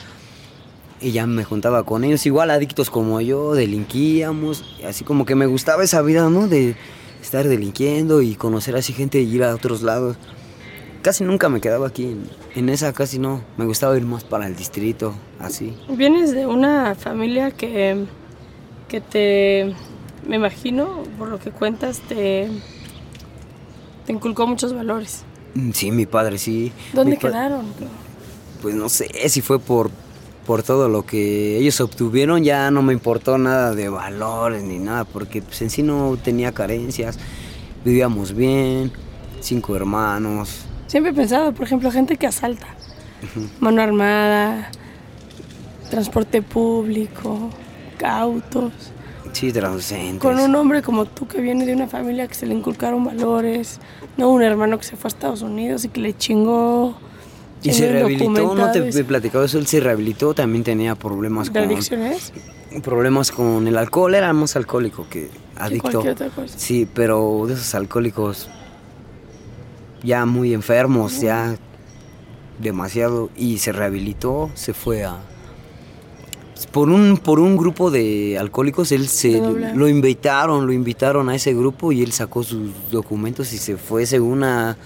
Y 1.01 1.11
ya 1.11 1.25
me 1.25 1.43
juntaba 1.45 1.83
con 1.83 2.03
ellos, 2.03 2.25
igual 2.25 2.51
adictos 2.51 2.89
como 2.89 3.21
yo, 3.21 3.53
delinquíamos. 3.55 4.77
Así 4.85 5.03
como 5.05 5.25
que 5.25 5.35
me 5.35 5.45
gustaba 5.45 5.83
esa 5.83 6.01
vida, 6.01 6.29
¿no? 6.29 6.47
De 6.47 6.75
estar 7.21 7.47
delinquiendo 7.47 8.21
y 8.21 8.35
conocer 8.35 8.75
así 8.75 8.91
gente 8.93 9.21
y 9.21 9.33
ir 9.33 9.43
a 9.43 9.55
otros 9.55 9.81
lados. 9.81 10.17
Casi 11.01 11.23
nunca 11.23 11.47
me 11.47 11.61
quedaba 11.61 11.87
aquí, 11.87 12.03
en, 12.05 12.29
en 12.55 12.67
esa 12.69 12.91
casi 12.91 13.19
no. 13.19 13.41
Me 13.57 13.65
gustaba 13.65 13.95
ir 13.95 14.03
más 14.05 14.25
para 14.25 14.47
el 14.47 14.55
distrito, 14.57 15.13
así. 15.39 15.73
Vienes 15.89 16.33
de 16.33 16.45
una 16.45 16.93
familia 16.95 17.51
que, 17.51 18.03
que 18.89 18.99
te, 18.99 19.73
me 20.27 20.35
imagino, 20.35 21.03
por 21.17 21.29
lo 21.29 21.39
que 21.39 21.51
cuentas, 21.51 22.01
te, 22.09 22.49
te 24.05 24.11
inculcó 24.11 24.45
muchos 24.47 24.73
valores. 24.73 25.23
Mm, 25.53 25.71
Sí, 25.71 25.91
mi 25.91 26.05
padre, 26.05 26.37
sí. 26.37 26.73
¿Dónde 26.91 27.11
Mi 27.11 27.17
quedaron? 27.17 27.67
Pues 28.61 28.75
no 28.75 28.89
sé 28.89 29.07
si 29.29 29.39
fue 29.39 29.57
por, 29.59 29.89
por 30.49 30.63
todo 30.63 30.89
lo 30.89 31.05
que 31.05 31.59
ellos 31.59 31.79
obtuvieron, 31.79 32.43
ya 32.43 32.71
no 32.71 32.81
me 32.81 32.91
importó 32.91 33.37
nada 33.37 33.75
de 33.75 33.87
valores 33.87 34.63
ni 34.63 34.79
nada, 34.79 35.03
porque 35.03 35.43
pues 35.43 35.61
en 35.61 35.69
sí 35.69 35.83
no 35.83 36.17
tenía 36.17 36.51
carencias, 36.53 37.19
vivíamos 37.85 38.33
bien, 38.33 38.91
cinco 39.41 39.75
hermanos. 39.75 40.65
Siempre 40.87 41.11
he 41.11 41.13
pensado, 41.13 41.53
por 41.53 41.67
ejemplo, 41.67 41.91
gente 41.91 42.17
que 42.17 42.25
asalta, 42.25 42.65
mano 43.59 43.79
armada, 43.79 44.71
transporte 45.91 46.41
público, 46.41 47.51
autos. 48.03 48.73
Sí, 49.33 49.53
transcendentes. 49.53 50.19
Con 50.19 50.39
un 50.39 50.55
hombre 50.55 50.81
como 50.81 51.05
tú 51.05 51.27
que 51.27 51.41
viene 51.41 51.67
de 51.67 51.75
una 51.75 51.85
familia 51.85 52.27
que 52.27 52.33
se 52.33 52.47
le 52.47 52.55
inculcaron 52.55 53.05
valores, 53.05 53.79
no 54.17 54.31
un 54.31 54.41
hermano 54.41 54.79
que 54.79 54.85
se 54.85 54.95
fue 54.95 55.09
a 55.09 55.13
Estados 55.13 55.43
Unidos 55.43 55.85
y 55.85 55.89
que 55.89 56.01
le 56.01 56.17
chingó. 56.17 56.97
Y 57.61 57.73
se 57.73 57.91
rehabilitó, 57.91 58.55
no 58.55 58.71
te 58.71 58.87
he 58.87 59.03
platicado 59.03 59.43
eso, 59.43 59.57
él 59.57 59.67
se 59.67 59.79
rehabilitó, 59.79 60.33
también 60.33 60.63
tenía 60.63 60.95
problemas 60.95 61.51
¿De 61.51 61.59
con... 61.59 61.69
adicciones? 61.69 62.31
Problemas 62.83 63.31
con 63.31 63.67
el 63.67 63.77
alcohol, 63.77 64.15
era 64.15 64.31
más 64.31 64.55
alcohólico 64.55 65.07
que 65.09 65.29
adicto. 65.57 65.99
otra 65.99 66.29
cosa. 66.29 66.57
Sí, 66.57 66.87
pero 66.93 67.45
de 67.47 67.55
esos 67.55 67.75
alcohólicos 67.75 68.47
ya 70.03 70.25
muy 70.25 70.53
enfermos, 70.53 71.19
ya 71.19 71.57
demasiado, 72.59 73.29
y 73.35 73.57
se 73.57 73.71
rehabilitó, 73.71 74.49
se 74.53 74.73
fue 74.73 75.03
a... 75.03 75.17
Por 76.71 76.89
un, 76.89 77.17
por 77.17 77.39
un 77.39 77.55
grupo 77.55 77.89
de 77.89 78.37
alcohólicos, 78.37 78.91
él 78.91 79.07
se 79.07 79.41
lo 79.41 79.87
invitaron, 79.87 80.67
lo 80.67 80.73
invitaron 80.73 81.29
a 81.29 81.35
ese 81.35 81.53
grupo 81.53 81.93
y 81.93 82.03
él 82.03 82.11
sacó 82.11 82.43
sus 82.43 82.91
documentos 82.91 83.53
y 83.53 83.57
se 83.57 83.77
fue 83.77 84.05
según 84.05 84.43
a 84.43 84.77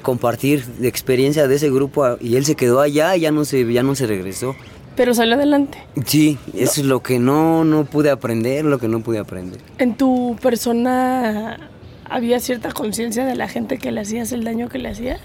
compartir 0.00 0.64
de 0.64 0.88
experiencia 0.88 1.46
de 1.48 1.54
ese 1.56 1.70
grupo 1.70 2.16
y 2.20 2.36
él 2.36 2.44
se 2.44 2.54
quedó 2.54 2.80
allá 2.80 3.16
y 3.16 3.20
ya 3.20 3.30
no 3.30 3.44
se, 3.44 3.70
ya 3.72 3.82
no 3.82 3.94
se 3.94 4.06
regresó. 4.06 4.54
Pero 4.96 5.14
salió 5.14 5.34
adelante. 5.36 5.78
Sí, 6.04 6.38
eso 6.54 6.80
es 6.80 6.86
lo 6.86 7.02
que 7.02 7.18
no, 7.18 7.64
no 7.64 7.84
pude 7.84 8.10
aprender, 8.10 8.64
lo 8.64 8.78
que 8.78 8.88
no 8.88 9.00
pude 9.00 9.18
aprender. 9.18 9.60
En 9.78 9.96
tu 9.96 10.36
persona 10.42 11.70
había 12.04 12.40
cierta 12.40 12.72
conciencia 12.72 13.24
de 13.24 13.36
la 13.36 13.48
gente 13.48 13.78
que 13.78 13.92
le 13.92 14.00
hacías 14.00 14.32
el 14.32 14.44
daño 14.44 14.68
que 14.68 14.78
le 14.78 14.88
hacías. 14.90 15.20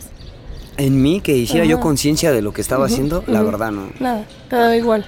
En 0.78 1.02
mí, 1.02 1.22
que 1.22 1.36
hiciera 1.36 1.66
yo 1.66 1.80
conciencia 1.80 2.32
de 2.32 2.42
lo 2.42 2.54
que 2.54 2.62
estaba 2.62 2.86
haciendo, 2.86 3.24
la 3.28 3.42
verdad 3.42 3.72
no. 3.72 3.90
Nada, 4.00 4.26
te 4.50 4.56
daba 4.56 4.76
igual. 4.76 5.06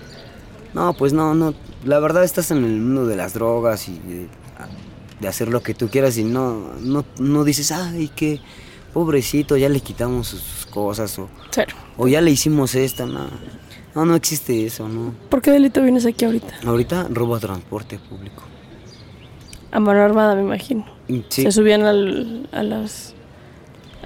No, 0.74 0.94
pues 0.94 1.14
no, 1.14 1.36
no. 1.36 1.54
La 1.86 2.00
verdad 2.00 2.24
estás 2.24 2.52
en 2.52 2.58
el 2.58 2.80
mundo 2.80 3.06
de 3.06 3.16
las 3.16 3.34
drogas 3.34 3.90
y 3.90 4.00
de, 4.00 4.28
de 5.20 5.28
hacer 5.28 5.50
lo 5.50 5.62
que 5.62 5.74
tú 5.74 5.90
quieras 5.90 6.18
y 6.18 6.24
no, 6.24 6.74
no, 6.82 7.06
no 7.20 7.44
dices, 7.44 7.72
ay, 7.72 8.10
qué 8.16 8.40
pobrecito, 8.98 9.56
ya 9.58 9.70
le 9.70 9.80
quitamos 9.80 10.30
sus 10.30 10.66
cosas 10.72 11.20
o, 11.20 11.30
Cero. 11.52 11.76
o 11.98 12.08
ya 12.08 12.20
le 12.20 12.32
hicimos 12.32 12.74
esto, 12.74 13.06
no. 13.06 13.28
No, 13.94 14.06
no 14.06 14.16
existe 14.16 14.66
eso, 14.66 14.90
no. 14.90 15.14
¿Por 15.30 15.40
qué 15.44 15.52
delito 15.52 15.84
vienes 15.84 16.08
aquí 16.08 16.26
ahorita? 16.26 16.56
Ahorita 16.66 17.08
robo 17.12 17.38
transporte 17.40 18.00
público. 18.00 18.42
A 19.72 19.80
mano 19.80 20.02
armada, 20.02 20.34
me 20.34 20.42
imagino. 20.42 20.84
Mm, 21.08 21.20
Sí, 21.30 21.44
Se 21.44 21.52
subían 21.52 21.84
al- 21.84 22.50
a 22.52 22.64
las 22.64 23.14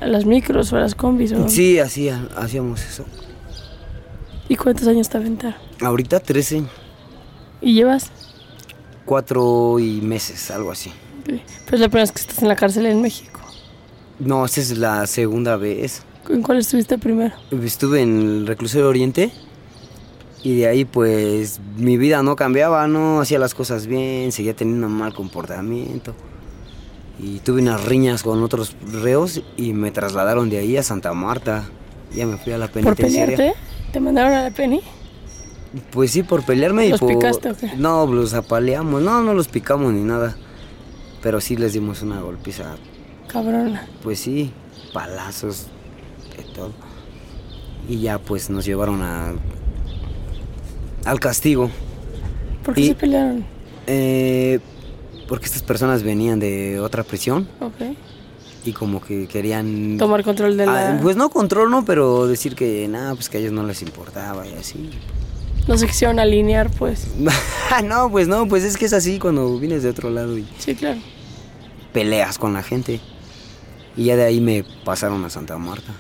a 0.02 0.08
las 0.08 0.26
micros 0.26 0.74
o 0.74 0.76
a 0.76 0.82
las 0.82 0.94
combis. 0.94 1.32
¿o? 1.32 1.48
sí 1.48 1.80
así 1.80 2.10
ha- 2.10 2.28
hacíamos 2.36 2.84
eso. 2.84 3.06
¿Y 4.50 4.58
cuántos 4.58 4.88
años 4.90 5.08
te 5.08 5.16
aventaron? 5.18 5.56
Ahorita 5.80 6.20
13, 6.20 6.64
¿Y 7.62 7.76
llevas? 7.76 8.12
4 9.06 9.80
y 9.80 10.02
meses, 10.02 10.52
algo 10.52 10.72
así. 10.72 10.92
Pues 11.26 11.40
es 11.74 11.80
la 11.80 11.88
primera 11.88 12.02
vez 12.04 12.12
que 12.12 12.20
estás 12.22 12.42
en 12.42 12.48
la 12.50 12.56
cárcel 12.58 12.86
en 12.88 13.02
México. 13.02 13.40
No, 14.24 14.46
esta 14.46 14.62
es 14.62 14.78
la 14.78 15.08
segunda 15.08 15.58
vez. 15.58 16.04
¿En 16.30 16.44
cuál 16.44 16.60
estuviste 16.60 16.98
primero? 16.98 17.34
Estuve 17.64 18.02
en 18.02 18.20
el 18.22 18.48
reclusorio 18.48 18.88
Oriente 18.88 19.32
y 20.44 20.58
de 20.58 20.68
ahí 20.68 20.86
pues 20.86 21.60
mi 21.78 21.98
vida 21.98 22.22
no 22.22 22.36
cambiaba, 22.36 22.88
no 22.88 23.20
hacía 23.22 23.40
las 23.40 23.56
cosas 23.56 23.88
bien, 23.88 24.32
seguía 24.32 24.56
teniendo 24.56 24.88
un 24.88 24.94
mal 24.94 25.14
comportamiento. 25.14 26.14
Y 27.20 27.40
tuve 27.40 27.62
unas 27.62 27.84
riñas 27.86 28.22
con 28.24 28.42
otros 28.44 28.76
reos 28.92 29.42
y 29.58 29.74
me 29.74 29.92
trasladaron 29.92 30.50
de 30.50 30.60
ahí 30.60 30.78
a 30.78 30.84
Santa 30.84 31.14
Marta. 31.14 31.66
Ya 32.14 32.28
me 32.28 32.38
fui 32.38 32.54
a 32.54 32.58
la 32.58 32.68
¿Por 32.68 32.84
penitenciaria. 32.84 33.38
pelearte? 33.38 33.60
¿Te 33.92 34.00
mandaron 34.00 34.34
a 34.34 34.44
la 34.44 34.52
penny? 34.52 34.82
Pues 35.92 36.12
sí, 36.12 36.24
por 36.24 36.44
pelearme 36.44 36.86
y 36.88 36.90
¿Los 36.92 37.00
por... 37.00 37.10
picaste 37.10 37.50
o 37.52 37.58
qué? 37.58 37.72
No, 37.78 38.06
los 38.06 38.34
apaleamos. 38.34 39.02
No, 39.02 39.24
no 39.24 39.34
los 39.34 39.48
picamos 39.48 39.94
ni 39.94 40.02
nada. 40.04 40.36
Pero 41.22 41.42
sí 41.42 41.56
les 41.56 41.74
dimos 41.74 42.02
una 42.02 42.22
golpiza. 42.22 42.76
Cabrona. 43.32 43.88
Pues 44.04 44.20
sí, 44.20 44.52
palazos, 44.94 45.68
de 46.38 46.44
todo. 46.54 46.72
Y 47.88 48.00
ya 48.00 48.20
pues 48.20 48.50
nos 48.50 48.66
llevaron 48.66 49.02
a... 49.02 49.34
al 51.06 51.20
castigo. 51.20 51.70
¿Por 52.64 52.76
qué 52.76 52.82
Y- 52.82 52.88
se 52.90 52.96
pelearon? 52.96 53.46
Eh, 53.88 54.60
porque 55.28 55.46
estas 55.46 55.64
personas 55.64 56.04
venían 56.04 56.40
de 56.40 56.80
otra 56.80 57.04
prisión 57.04 57.48
Ok. 57.60 57.96
y 58.66 58.74
como 58.74 59.02
que 59.02 59.28
querían... 59.28 59.98
Tomar 59.98 60.24
control 60.24 60.56
de 60.58 60.66
la... 60.68 60.92
Ah, 60.92 61.00
pues 61.02 61.16
no 61.16 61.30
control, 61.30 61.72
no, 61.72 61.84
pero 61.84 62.28
decir 62.28 62.54
que 62.56 62.88
nada, 62.88 63.16
pues 63.16 63.28
que 63.30 63.38
a 63.38 63.40
ellos 63.40 63.52
no 63.54 63.64
les 63.64 63.82
importaba 63.82 64.46
y 64.48 64.54
así. 64.54 64.90
No 65.68 65.78
se 65.78 65.88
quisieron 65.88 66.20
alinear, 66.20 66.70
pues. 66.70 67.08
no, 67.86 68.12
pues 68.12 68.28
no, 68.28 68.48
pues 68.48 68.64
es 68.64 68.78
que 68.78 68.86
es 68.86 68.94
así 68.94 69.18
cuando 69.20 69.58
vienes 69.58 69.84
de 69.84 69.90
otro 69.90 70.10
lado 70.10 70.38
y 70.38 70.46
Sí, 70.60 70.76
claro. 70.76 71.00
peleas 71.94 72.38
con 72.38 72.54
la 72.54 72.62
gente. 72.64 73.00
Y 73.98 74.06
ya 74.06 74.16
de 74.16 74.24
ahí 74.24 74.40
me 74.42 74.64
pasaron 74.86 75.24
a 75.26 75.30
Santa 75.30 75.58
Marta. 75.58 75.92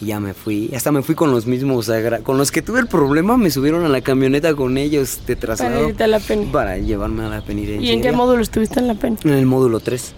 Y 0.00 0.06
ya 0.06 0.20
me 0.20 0.34
fui. 0.34 0.70
Hasta 0.74 0.90
me 0.92 1.02
fui 1.02 1.14
con 1.14 1.30
los 1.30 1.46
mismos. 1.46 1.90
Con 2.24 2.36
los 2.36 2.50
que 2.50 2.62
tuve 2.62 2.80
el 2.80 2.88
problema, 2.88 3.36
me 3.36 3.50
subieron 3.50 3.84
a 3.84 3.88
la 3.88 4.00
camioneta 4.00 4.54
con 4.54 4.76
ellos 4.76 5.20
de 5.26 5.36
traslado. 5.36 5.74
Para 5.76 5.88
irte 5.88 6.04
a 6.04 6.06
la 6.08 6.18
peni. 6.20 6.46
Para 6.46 6.78
llevarme 6.78 7.24
a 7.24 7.28
la 7.28 7.40
penitenciaria. 7.44 7.90
¿Y 7.90 7.94
en 7.94 8.02
qué 8.02 8.10
módulo 8.12 8.42
estuviste 8.42 8.80
en 8.80 8.88
la 8.88 8.94
peni? 8.94 9.16
En 9.24 9.30
el 9.30 9.46
módulo 9.46 9.80
3. 9.80 10.14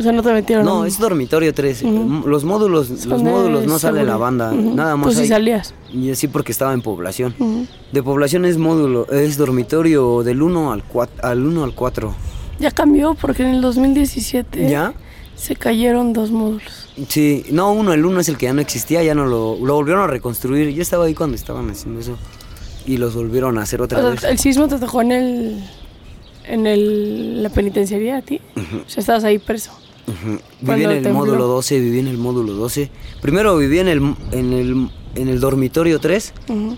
O 0.00 0.02
sea, 0.02 0.10
no 0.10 0.22
te 0.22 0.32
metieron. 0.32 0.64
No, 0.64 0.84
es 0.84 0.98
dormitorio 0.98 1.54
3. 1.54 1.82
Ujú. 1.82 2.26
Los 2.26 2.44
módulos, 2.44 2.88
Son 2.88 3.10
los 3.10 3.22
módulos 3.22 3.66
no 3.66 3.78
sale 3.78 4.04
la 4.04 4.16
banda. 4.16 4.50
Nada 4.50 4.96
más 4.96 5.04
Pues 5.06 5.16
sí 5.16 5.22
hay- 5.22 5.28
salías. 5.28 5.74
Y 5.92 6.10
así 6.10 6.26
porque 6.28 6.50
estaba 6.50 6.72
en 6.72 6.82
población. 6.82 7.34
De 7.92 8.02
población 8.02 8.44
es 8.44 8.58
módulo, 8.58 9.06
es 9.12 9.36
dormitorio 9.36 10.22
del 10.24 10.42
1 10.42 10.72
al 10.72 10.82
4. 10.82 11.14
Al 11.22 11.46
1 11.46 11.62
al 11.62 11.74
4. 11.74 12.14
Ya 12.58 12.70
cambió 12.70 13.14
porque 13.14 13.42
en 13.42 13.50
el 13.50 13.60
2017 13.60 14.68
¿Ya? 14.68 14.94
Se 15.42 15.56
cayeron 15.56 16.12
dos 16.12 16.30
módulos. 16.30 16.88
Sí, 17.08 17.44
no, 17.50 17.72
uno, 17.72 17.92
el 17.92 18.04
uno 18.06 18.20
es 18.20 18.28
el 18.28 18.36
que 18.38 18.46
ya 18.46 18.52
no 18.52 18.60
existía, 18.60 19.02
ya 19.02 19.14
no 19.14 19.26
lo, 19.26 19.56
lo 19.58 19.74
volvieron 19.74 20.04
a 20.04 20.06
reconstruir. 20.06 20.68
Yo 20.72 20.82
estaba 20.82 21.06
ahí 21.06 21.14
cuando 21.14 21.34
estaban 21.34 21.68
haciendo 21.68 22.00
eso 22.00 22.16
y 22.86 22.96
los 22.96 23.14
volvieron 23.14 23.58
a 23.58 23.62
hacer 23.62 23.82
otra 23.82 23.98
O 23.98 24.02
sea, 24.02 24.10
vez. 24.10 24.24
el 24.24 24.38
sismo 24.38 24.68
te 24.68 24.78
tocó 24.78 25.02
en 25.02 25.12
el 25.12 25.64
en 26.44 26.66
el, 26.66 27.42
la 27.42 27.48
penitenciaría 27.50 28.18
a 28.18 28.22
ti. 28.22 28.40
O 28.56 28.88
sea, 28.88 29.00
estabas 29.00 29.24
ahí 29.24 29.38
preso. 29.38 29.72
Ujú. 30.06 30.38
Viví 30.60 30.84
en 30.84 30.90
el 30.90 31.02
tembló. 31.02 31.24
módulo 31.24 31.46
12, 31.46 31.80
viví 31.80 31.98
en 32.00 32.08
el 32.08 32.18
módulo 32.18 32.52
12. 32.54 32.90
Primero 33.20 33.56
viví 33.56 33.78
en 33.80 33.88
el, 33.88 34.14
en 34.32 34.52
el, 34.52 34.90
en 35.14 35.28
el 35.28 35.40
dormitorio 35.40 35.98
3 36.00 36.34
Ujú. 36.48 36.76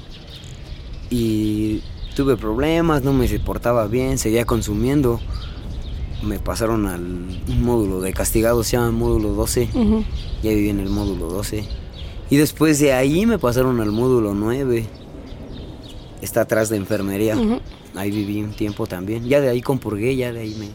y 1.11 1.83
tuve 2.17 2.37
problemas, 2.37 3.03
no 3.03 3.12
me 3.12 3.27
portaba 3.41 3.87
bien, 3.87 4.19
seguía 4.19 4.45
consumiendo. 4.45 5.21
Me 6.25 6.39
pasaron 6.39 6.87
al 6.87 7.03
un 7.03 7.62
módulo 7.62 8.01
de 8.01 8.12
castigados, 8.12 8.66
se 8.66 8.77
llama 8.77 8.91
módulo 8.93 9.31
12. 9.31 9.68
Ujú. 9.75 10.05
Ya 10.43 10.51
viví 10.51 10.70
en 10.70 10.81
el 10.81 10.89
módulo 10.89 11.27
12. 11.27 11.64
Y 12.31 12.37
después 12.37 12.79
de 12.79 12.93
ahí 12.93 13.27
me 13.27 13.39
pasaron 13.39 13.81
al 13.81 13.93
módulo 13.93 14.35
9. 14.35 14.87
Está 16.22 16.43
atrás 16.43 16.70
de 16.70 16.77
enfermería. 16.79 17.37
Ahí 17.95 18.11
viví 18.11 18.43
un 18.43 18.53
tiempo 18.55 18.87
también. 18.87 19.25
Ya 19.29 19.41
de 19.41 19.51
ahí 19.51 19.61
compurgué, 19.61 20.16
ya 20.16 20.33
de 20.33 20.41
ahí 20.41 20.57
me 20.59 20.68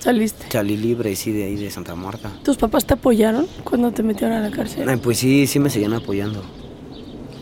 Saliste. 0.00 0.46
salí 0.50 0.76
libre, 0.76 1.14
sí, 1.14 1.30
de 1.30 1.44
ahí 1.44 1.56
de 1.56 1.70
Santa 1.70 1.94
Marta. 1.94 2.32
¿Tus 2.42 2.56
papás 2.56 2.84
te 2.86 2.94
apoyaron 2.94 3.46
cuando 3.64 3.92
te 3.92 4.02
metieron 4.02 4.36
a 4.36 4.40
la 4.40 4.50
cárcel? 4.50 4.88
Ay, 4.88 4.96
pues 4.96 5.18
sí, 5.18 5.46
sí 5.46 5.58
me 5.60 5.68
seguían 5.70 5.92
apoyando. 5.92 6.42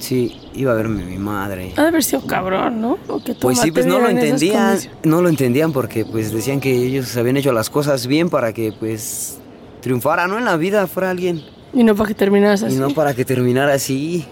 Sí, 0.01 0.35
iba 0.55 0.73
a 0.73 0.75
verme 0.75 1.05
mi 1.05 1.19
madre. 1.19 1.73
Ha 1.77 1.83
de 1.83 1.89
haber 1.89 2.03
sido 2.03 2.23
cabrón, 2.27 2.81
¿no? 2.81 2.99
O 3.07 3.23
que 3.23 3.35
tu 3.35 3.41
Pues 3.41 3.59
sí, 3.61 3.71
pues 3.71 3.85
no 3.87 3.99
lo 4.01 4.09
entendían, 4.09 4.79
no 5.05 5.21
lo 5.23 5.29
entendían 5.29 5.73
porque 5.73 6.05
pues 6.07 6.33
decían 6.33 6.59
que 6.59 6.75
ellos 6.75 7.15
habían 7.17 7.37
hecho 7.37 7.53
las 7.53 7.69
cosas 7.71 8.07
bien 8.07 8.31
para 8.31 8.53
que 8.55 8.73
pues 8.73 9.39
triunfara, 9.83 10.27
¿no? 10.27 10.39
En 10.39 10.47
la 10.47 10.57
vida 10.57 10.87
fuera 10.87 11.11
alguien. 11.11 11.43
Y 11.75 11.85
no 11.85 11.95
para 11.95 12.09
que 12.09 12.15
terminaras 12.15 12.63
así. 12.63 12.75
Y 12.75 12.79
no 12.79 12.91
para 12.91 13.15
que 13.15 13.25
terminara 13.25 13.75
así. 13.75 14.25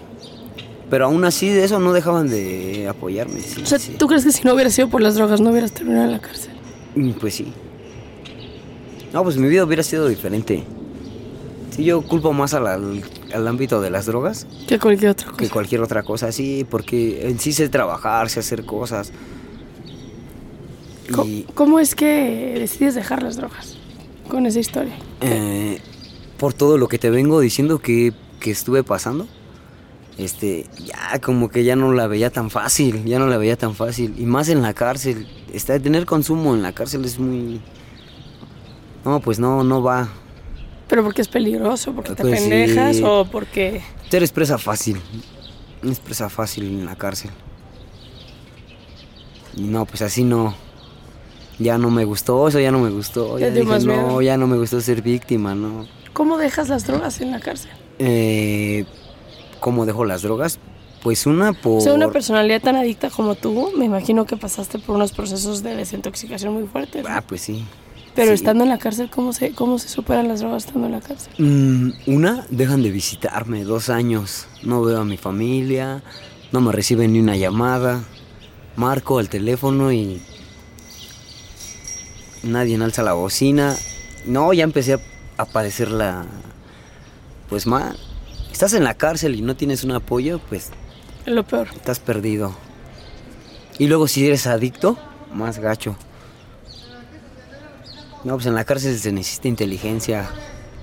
Pero 0.89 1.05
aún 1.05 1.23
así 1.23 1.49
de 1.49 1.63
eso 1.63 1.79
no 1.79 1.93
dejaban 1.93 2.29
de 2.29 2.87
apoyarme. 2.89 3.39
sí, 3.41 3.61
O 3.61 3.65
sea, 3.67 3.77
sí. 3.77 3.95
¿tú 3.99 4.07
crees 4.07 4.25
que 4.25 4.31
si 4.31 4.43
no 4.43 4.55
hubieras 4.55 4.73
sido 4.73 4.89
por 4.89 5.01
las 5.01 5.13
drogas 5.15 5.39
no 5.39 5.51
hubieras 5.51 5.71
terminado 5.71 6.05
en 6.05 6.11
la 6.13 6.19
cárcel? 6.19 6.51
Mm, 6.95 7.11
Pues 7.11 7.35
sí. 7.35 7.53
No, 9.13 9.23
pues 9.23 9.37
mi 9.37 9.47
vida 9.47 9.63
hubiera 9.63 9.83
sido 9.83 10.07
diferente. 10.07 10.63
Sí, 11.75 11.83
yo 11.83 12.01
culpo 12.01 12.33
más 12.33 12.53
al, 12.55 12.65
al- 12.67 13.03
al 13.33 13.47
ámbito 13.47 13.81
de 13.81 13.89
las 13.89 14.05
drogas 14.05 14.47
Que 14.67 14.79
cualquier 14.79 15.11
otra 15.11 15.27
cosa. 15.27 15.37
que 15.37 15.49
cualquier 15.49 15.81
otra 15.81 16.03
cosa, 16.03 16.31
sí, 16.31 16.65
porque 16.69 17.27
en 17.27 17.39
sí 17.39 17.53
sé 17.53 17.69
trabajar, 17.69 18.29
sé 18.29 18.39
hacer 18.39 18.65
cosas. 18.65 19.11
¿Cómo, 21.11 21.25
Y 21.25 21.43
cómo 21.55 21.79
es 21.79 21.95
que 21.95 22.55
decides 22.59 22.95
dejar 22.95 23.23
las 23.23 23.35
drogas? 23.37 23.77
Con 24.29 24.45
esa 24.45 24.59
historia. 24.59 24.93
eh, 25.21 25.79
por 26.37 26.53
todo 26.53 26.77
lo 26.77 26.87
que 26.87 26.97
te 26.99 27.09
vengo 27.09 27.39
diciendo 27.41 27.79
que, 27.79 28.13
que 28.39 28.51
estuve 28.51 28.83
pasando, 28.83 29.27
este, 30.17 30.67
ya 30.85 31.19
como 31.19 31.49
que 31.49 31.63
ya 31.65 31.75
no 31.75 31.91
la 31.93 32.07
veía 32.07 32.29
tan 32.29 32.49
fácil, 32.49 33.03
ya 33.05 33.19
no 33.19 33.27
la 33.27 33.37
veía 33.37 33.57
tan 33.57 33.75
fácil. 33.75 34.13
Y 34.17 34.25
más 34.25 34.47
en 34.49 34.61
la 34.61 34.73
cárcel, 34.73 35.27
está, 35.51 35.77
tener 35.79 36.05
consumo 36.05 36.55
en 36.55 36.61
la 36.61 36.71
cárcel 36.73 37.03
es 37.05 37.19
muy... 37.19 37.59
No, 39.03 39.19
pues 39.19 39.39
no, 39.39 39.63
no 39.63 39.81
va. 39.81 40.09
¿Pero 40.89 41.03
porque 41.03 41.21
es 41.21 41.27
peligroso? 41.27 41.93
¿Porque 41.93 42.15
te 42.15 42.23
Pues 42.23 42.41
sí. 42.43 42.49
pendejas? 42.49 43.01
¿O 43.03 43.25
porque...? 43.31 43.81
Eres 44.11 44.31
presa 44.31 44.57
fácil. 44.57 44.99
Es 45.83 45.99
presa 45.99 46.29
fácil 46.29 46.65
en 46.65 46.85
la 46.85 46.95
cárcel. 46.95 47.31
Y 49.55 49.61
no, 49.61 49.85
pues 49.85 50.01
así 50.01 50.23
no. 50.23 50.55
Ya 51.59 51.77
no 51.77 51.91
me 51.91 52.05
gustó, 52.05 52.47
eso 52.47 52.59
ya 52.59 52.71
no 52.71 52.79
me 52.79 52.89
gustó. 52.89 53.37
Ya 53.37 53.49
dije, 53.49 53.65
no, 53.65 53.79
miedo. 53.79 54.21
ya 54.21 54.37
no 54.37 54.47
me 54.47 54.57
gustó 54.57 54.81
ser 54.81 55.01
víctima, 55.01 55.53
no. 55.55 55.87
¿Cómo 56.13 56.37
dejas 56.37 56.69
las 56.69 56.87
drogas 56.87 57.21
en 57.21 57.31
la 57.31 57.39
cárcel? 57.39 57.71
Eh, 57.99 58.85
¿Cómo 59.59 59.85
dejo 59.85 60.05
las 60.05 60.21
drogas? 60.21 60.59
Pues 61.03 61.25
una 61.25 61.53
por... 61.53 61.79
O 61.79 61.81
sea, 61.81 61.93
una 61.93 62.09
personalidad 62.11 62.61
tan 62.61 62.75
adicta 62.75 63.09
como 63.09 63.35
tú, 63.35 63.71
me 63.77 63.85
imagino 63.85 64.25
que 64.25 64.37
pasaste 64.37 64.79
por 64.79 64.95
unos 64.95 65.11
procesos 65.11 65.61
de 65.63 65.75
desintoxicación 65.75 66.53
muy 66.53 66.65
fuertes. 66.65 67.03
¿no? 67.03 67.09
Ah, 67.09 67.21
pues 67.25 67.41
sí. 67.41 67.65
Pero 68.15 68.29
Sí. 68.29 68.33
estando 68.35 68.63
en 68.63 68.69
la 68.69 68.77
cárcel, 68.79 69.09
¿cómo 69.09 69.33
se, 69.33 69.51
¿cómo 69.51 69.77
se 69.79 69.87
superan 69.87 70.27
las 70.27 70.39
drogas 70.41 70.65
estando 70.65 70.87
en 70.87 70.93
la 70.93 70.99
cárcel? 71.01 71.31
Mm, 71.37 71.91
una, 72.07 72.45
dejan 72.49 72.81
de 72.83 72.89
visitarme 72.91 73.63
dos 73.63 73.89
años. 73.89 74.47
No 74.63 74.81
veo 74.81 75.01
a 75.01 75.05
mi 75.05 75.17
familia, 75.17 76.03
no 76.51 76.59
me 76.61 76.71
reciben 76.71 77.13
ni 77.13 77.19
una 77.19 77.37
llamada. 77.37 78.03
Marco 78.75 79.19
al 79.19 79.29
teléfono 79.29 79.91
y 79.91 80.21
nadie 82.43 82.75
alza 82.81 83.03
la 83.03 83.13
bocina. 83.13 83.75
No, 84.25 84.53
ya 84.53 84.63
empecé 84.63 84.93
a, 84.93 84.99
a 85.37 85.45
padecer 85.45 85.91
la... 85.91 86.25
Pues 87.49 87.65
más, 87.67 87.95
estás 88.51 88.73
en 88.73 88.83
la 88.83 88.93
cárcel 88.95 89.35
y 89.35 89.41
no 89.41 89.55
tienes 89.55 89.83
un 89.83 89.91
apoyo, 89.91 90.39
pues 90.49 90.69
Es 91.25 91.33
lo 91.33 91.43
peor. 91.43 91.67
estás 91.75 91.99
perdido. 91.99 92.55
Y 93.79 93.87
luego 93.87 94.07
si 94.07 94.25
eres 94.25 94.45
adicto, 94.45 94.97
más 95.33 95.59
gacho. 95.59 95.95
No, 98.23 98.33
pues 98.35 98.45
en 98.47 98.55
la 98.55 98.63
cárcel 98.65 98.97
se 98.99 99.11
necesita 99.11 99.47
inteligencia 99.47 100.29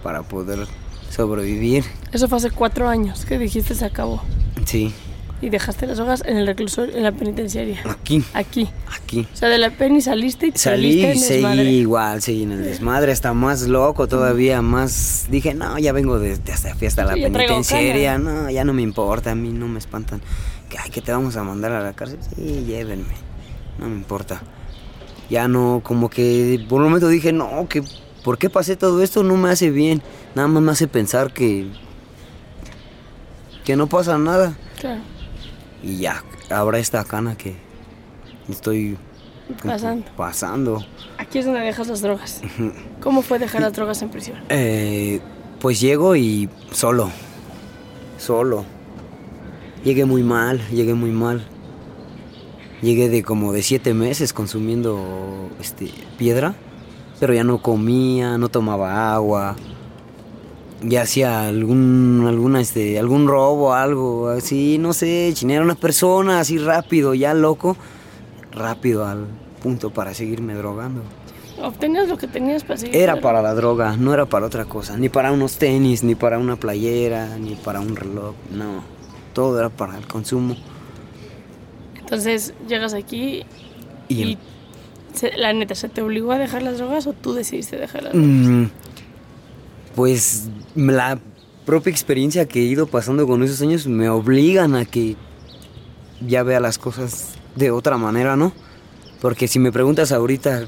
para 0.02 0.22
poder 0.22 0.66
sobrevivir. 1.10 1.84
Eso 2.12 2.28
fue 2.28 2.38
hace 2.38 2.50
cuatro 2.50 2.88
años 2.88 3.24
que 3.24 3.38
dijiste 3.38 3.74
se 3.74 3.84
acabó. 3.84 4.22
Sí, 4.64 4.92
Y 5.42 5.50
dejaste 5.50 5.86
las 5.86 5.98
drogas 5.98 6.22
en 6.26 6.38
el 6.38 6.46
reclusorio, 6.46 6.96
en 6.96 7.02
la 7.02 7.12
penitenciaria. 7.12 7.78
aquí, 7.88 8.24
Aquí. 8.32 8.68
aquí. 8.90 9.28
O 9.32 9.36
sea, 9.36 9.48
de 9.50 9.58
la 9.58 9.70
peni 9.70 10.00
saliste 10.00 10.46
y 10.46 10.52
te 10.52 10.58
Salí 10.58 11.04
y 11.04 11.18
seguí 11.18 11.60
igual, 11.60 12.22
seguí 12.22 12.44
en 12.44 12.52
el 12.52 12.64
desmadre, 12.64 13.12
hasta 13.12 13.34
más 13.34 13.62
loco 13.68 14.08
todavía, 14.08 14.62
más... 14.62 15.26
Dije, 15.30 15.52
no, 15.52 15.78
ya 15.78 15.92
vengo 15.92 16.18
de, 16.18 16.38
de 16.38 16.52
hasta 16.52 16.74
fiesta 16.74 17.02
a 17.02 17.04
la 17.04 17.14
Sí, 17.14 17.22
penitenciaria, 17.22 18.16
no, 18.18 18.48
ya 18.50 18.64
no 18.64 18.72
me 18.72 18.80
importa, 18.82 19.32
a 19.32 19.34
mí 19.34 19.50
no 19.50 19.68
me 19.68 19.78
espantan. 19.78 20.22
Que, 20.70 20.78
ay, 20.78 20.90
que 20.90 21.02
te 21.02 21.12
vamos 21.12 21.36
a 21.36 21.44
mandar 21.44 21.70
a 21.72 21.82
la 21.82 21.92
cárcel, 21.92 22.18
sí, 22.34 22.64
llévenme, 22.66 23.14
no 23.78 23.88
me 23.88 23.94
importa. 23.94 24.40
Ya 25.30 25.48
no, 25.48 25.80
como 25.82 26.08
que 26.08 26.64
por 26.68 26.80
un 26.80 26.88
momento 26.88 27.08
dije, 27.08 27.32
no, 27.32 27.66
que 27.68 27.82
¿por 28.24 28.38
qué 28.38 28.48
pasé 28.50 28.76
todo 28.76 29.02
esto? 29.02 29.22
No 29.22 29.36
me 29.36 29.50
hace 29.50 29.70
bien, 29.70 30.02
nada 30.34 30.48
más 30.48 30.62
me 30.62 30.72
hace 30.72 30.86
pensar 30.88 31.32
que... 31.32 31.68
Que 33.64 33.74
no 33.74 33.88
pasa 33.88 34.16
nada. 34.16 34.56
Claro. 34.80 35.00
Y 35.82 35.96
ya, 35.98 36.22
ahora 36.50 36.78
esta 36.78 37.02
cana 37.04 37.36
que 37.36 37.56
estoy 38.48 38.96
Pasando. 39.64 40.06
pasando. 40.16 40.86
Aquí 41.18 41.38
es 41.38 41.46
donde 41.46 41.60
dejas 41.60 41.88
las 41.88 42.00
drogas. 42.00 42.42
¿Cómo 43.00 43.22
fue 43.22 43.38
dejar 43.40 43.62
las 43.62 43.72
drogas 43.72 44.02
en 44.02 44.10
prisión? 44.10 44.38
Eh, 44.48 45.20
pues 45.60 45.80
llego 45.80 46.14
y 46.14 46.48
solo, 46.70 47.10
solo. 48.18 48.64
Llegué 49.84 50.04
muy 50.04 50.22
mal, 50.22 50.60
llegué 50.70 50.94
muy 50.94 51.10
mal. 51.10 51.44
Llegué 52.82 53.08
de 53.08 53.22
como 53.22 53.52
de 53.52 53.62
siete 53.62 53.94
meses 53.94 54.32
consumiendo 54.32 55.48
este, 55.60 55.90
piedra, 56.18 56.54
pero 57.18 57.32
ya 57.32 57.42
no 57.42 57.62
comía, 57.62 58.36
no 58.36 58.48
tomaba 58.48 59.14
agua. 59.14 59.56
Ya 60.82 61.02
hacía 61.02 61.48
algún, 61.48 62.26
alguna, 62.28 62.60
este, 62.60 62.98
algún 62.98 63.28
robo, 63.28 63.72
algo 63.72 64.28
así, 64.28 64.76
no 64.78 64.92
sé, 64.92 65.30
chinera 65.32 65.62
una 65.62 65.74
persona 65.74 66.38
así 66.38 66.58
rápido, 66.58 67.14
ya 67.14 67.32
loco, 67.32 67.78
rápido 68.52 69.06
al 69.06 69.26
punto 69.62 69.90
para 69.90 70.12
seguirme 70.12 70.54
drogando. 70.54 71.02
¿Obtenías 71.62 72.08
lo 72.08 72.18
que 72.18 72.28
tenías 72.28 72.62
para 72.62 72.76
seguir? 72.76 72.94
Era 72.94 73.20
para 73.22 73.40
la 73.40 73.54
droga, 73.54 73.96
no 73.96 74.12
era 74.12 74.26
para 74.26 74.44
otra 74.44 74.66
cosa, 74.66 74.98
ni 74.98 75.08
para 75.08 75.32
unos 75.32 75.56
tenis, 75.56 76.04
ni 76.04 76.14
para 76.14 76.38
una 76.38 76.56
playera, 76.56 77.38
ni 77.38 77.54
para 77.54 77.80
un 77.80 77.96
reloj, 77.96 78.34
no. 78.50 78.82
Todo 79.32 79.58
era 79.58 79.70
para 79.70 79.96
el 79.96 80.06
consumo. 80.06 80.56
Entonces 82.06 82.54
llegas 82.68 82.94
aquí 82.94 83.42
Y, 84.08 84.22
y, 84.22 84.38
se- 85.12 85.36
la 85.36 85.52
neta, 85.52 85.74
¿se 85.74 85.88
te 85.88 86.02
obligó 86.02 86.30
a 86.32 86.38
dejar 86.38 86.62
las 86.62 86.78
drogas 86.78 87.06
o 87.08 87.12
tú 87.12 87.32
decidiste 87.34 87.76
dejar 87.76 88.04
las 88.04 88.12
drogas? 88.12 88.30
mm, 88.30 88.64
pues 89.94 90.48
la 90.74 91.18
propia 91.64 91.90
experiencia 91.90 92.46
que 92.46 92.60
he 92.60 92.64
ido 92.64 92.86
pasando 92.86 93.26
con 93.26 93.42
esos 93.42 93.60
años 93.62 93.86
me 93.86 94.08
obligan 94.08 94.74
a 94.76 94.84
que 94.84 95.16
ya 96.26 96.42
vea 96.42 96.60
las 96.60 96.78
cosas 96.78 97.34
de 97.56 97.70
otra 97.70 97.96
manera, 97.96 98.36
¿no? 98.36 98.52
Porque 99.20 99.48
si 99.48 99.58
me 99.58 99.72
preguntas 99.72 100.12
ahorita 100.12 100.66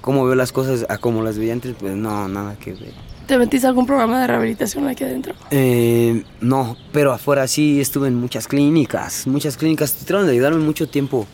cómo 0.00 0.24
veo 0.24 0.34
las 0.34 0.52
cosas 0.52 0.86
a 0.88 0.98
cómo 0.98 1.22
las 1.22 1.36
veía 1.38 1.52
antes, 1.54 1.74
pues 1.78 1.94
no, 1.96 2.28
nada 2.28 2.56
que 2.58 2.72
ver. 2.74 2.92
¿Te 3.30 3.38
metiste 3.38 3.64
a 3.64 3.70
algún 3.70 3.86
programa 3.86 4.20
de 4.20 4.26
rehabilitación 4.26 4.88
aquí 4.88 5.04
adentro? 5.04 5.34
Eh, 5.52 6.24
no, 6.40 6.76
pero 6.90 7.12
afuera 7.12 7.46
sí 7.46 7.80
estuve 7.80 8.08
en 8.08 8.16
muchas 8.16 8.48
clínicas, 8.48 9.24
muchas 9.28 9.56
clínicas. 9.56 9.92
Trataron 9.94 10.26
de 10.26 10.32
ayudarme 10.32 10.58
mucho 10.58 10.88
tiempo. 10.88 11.28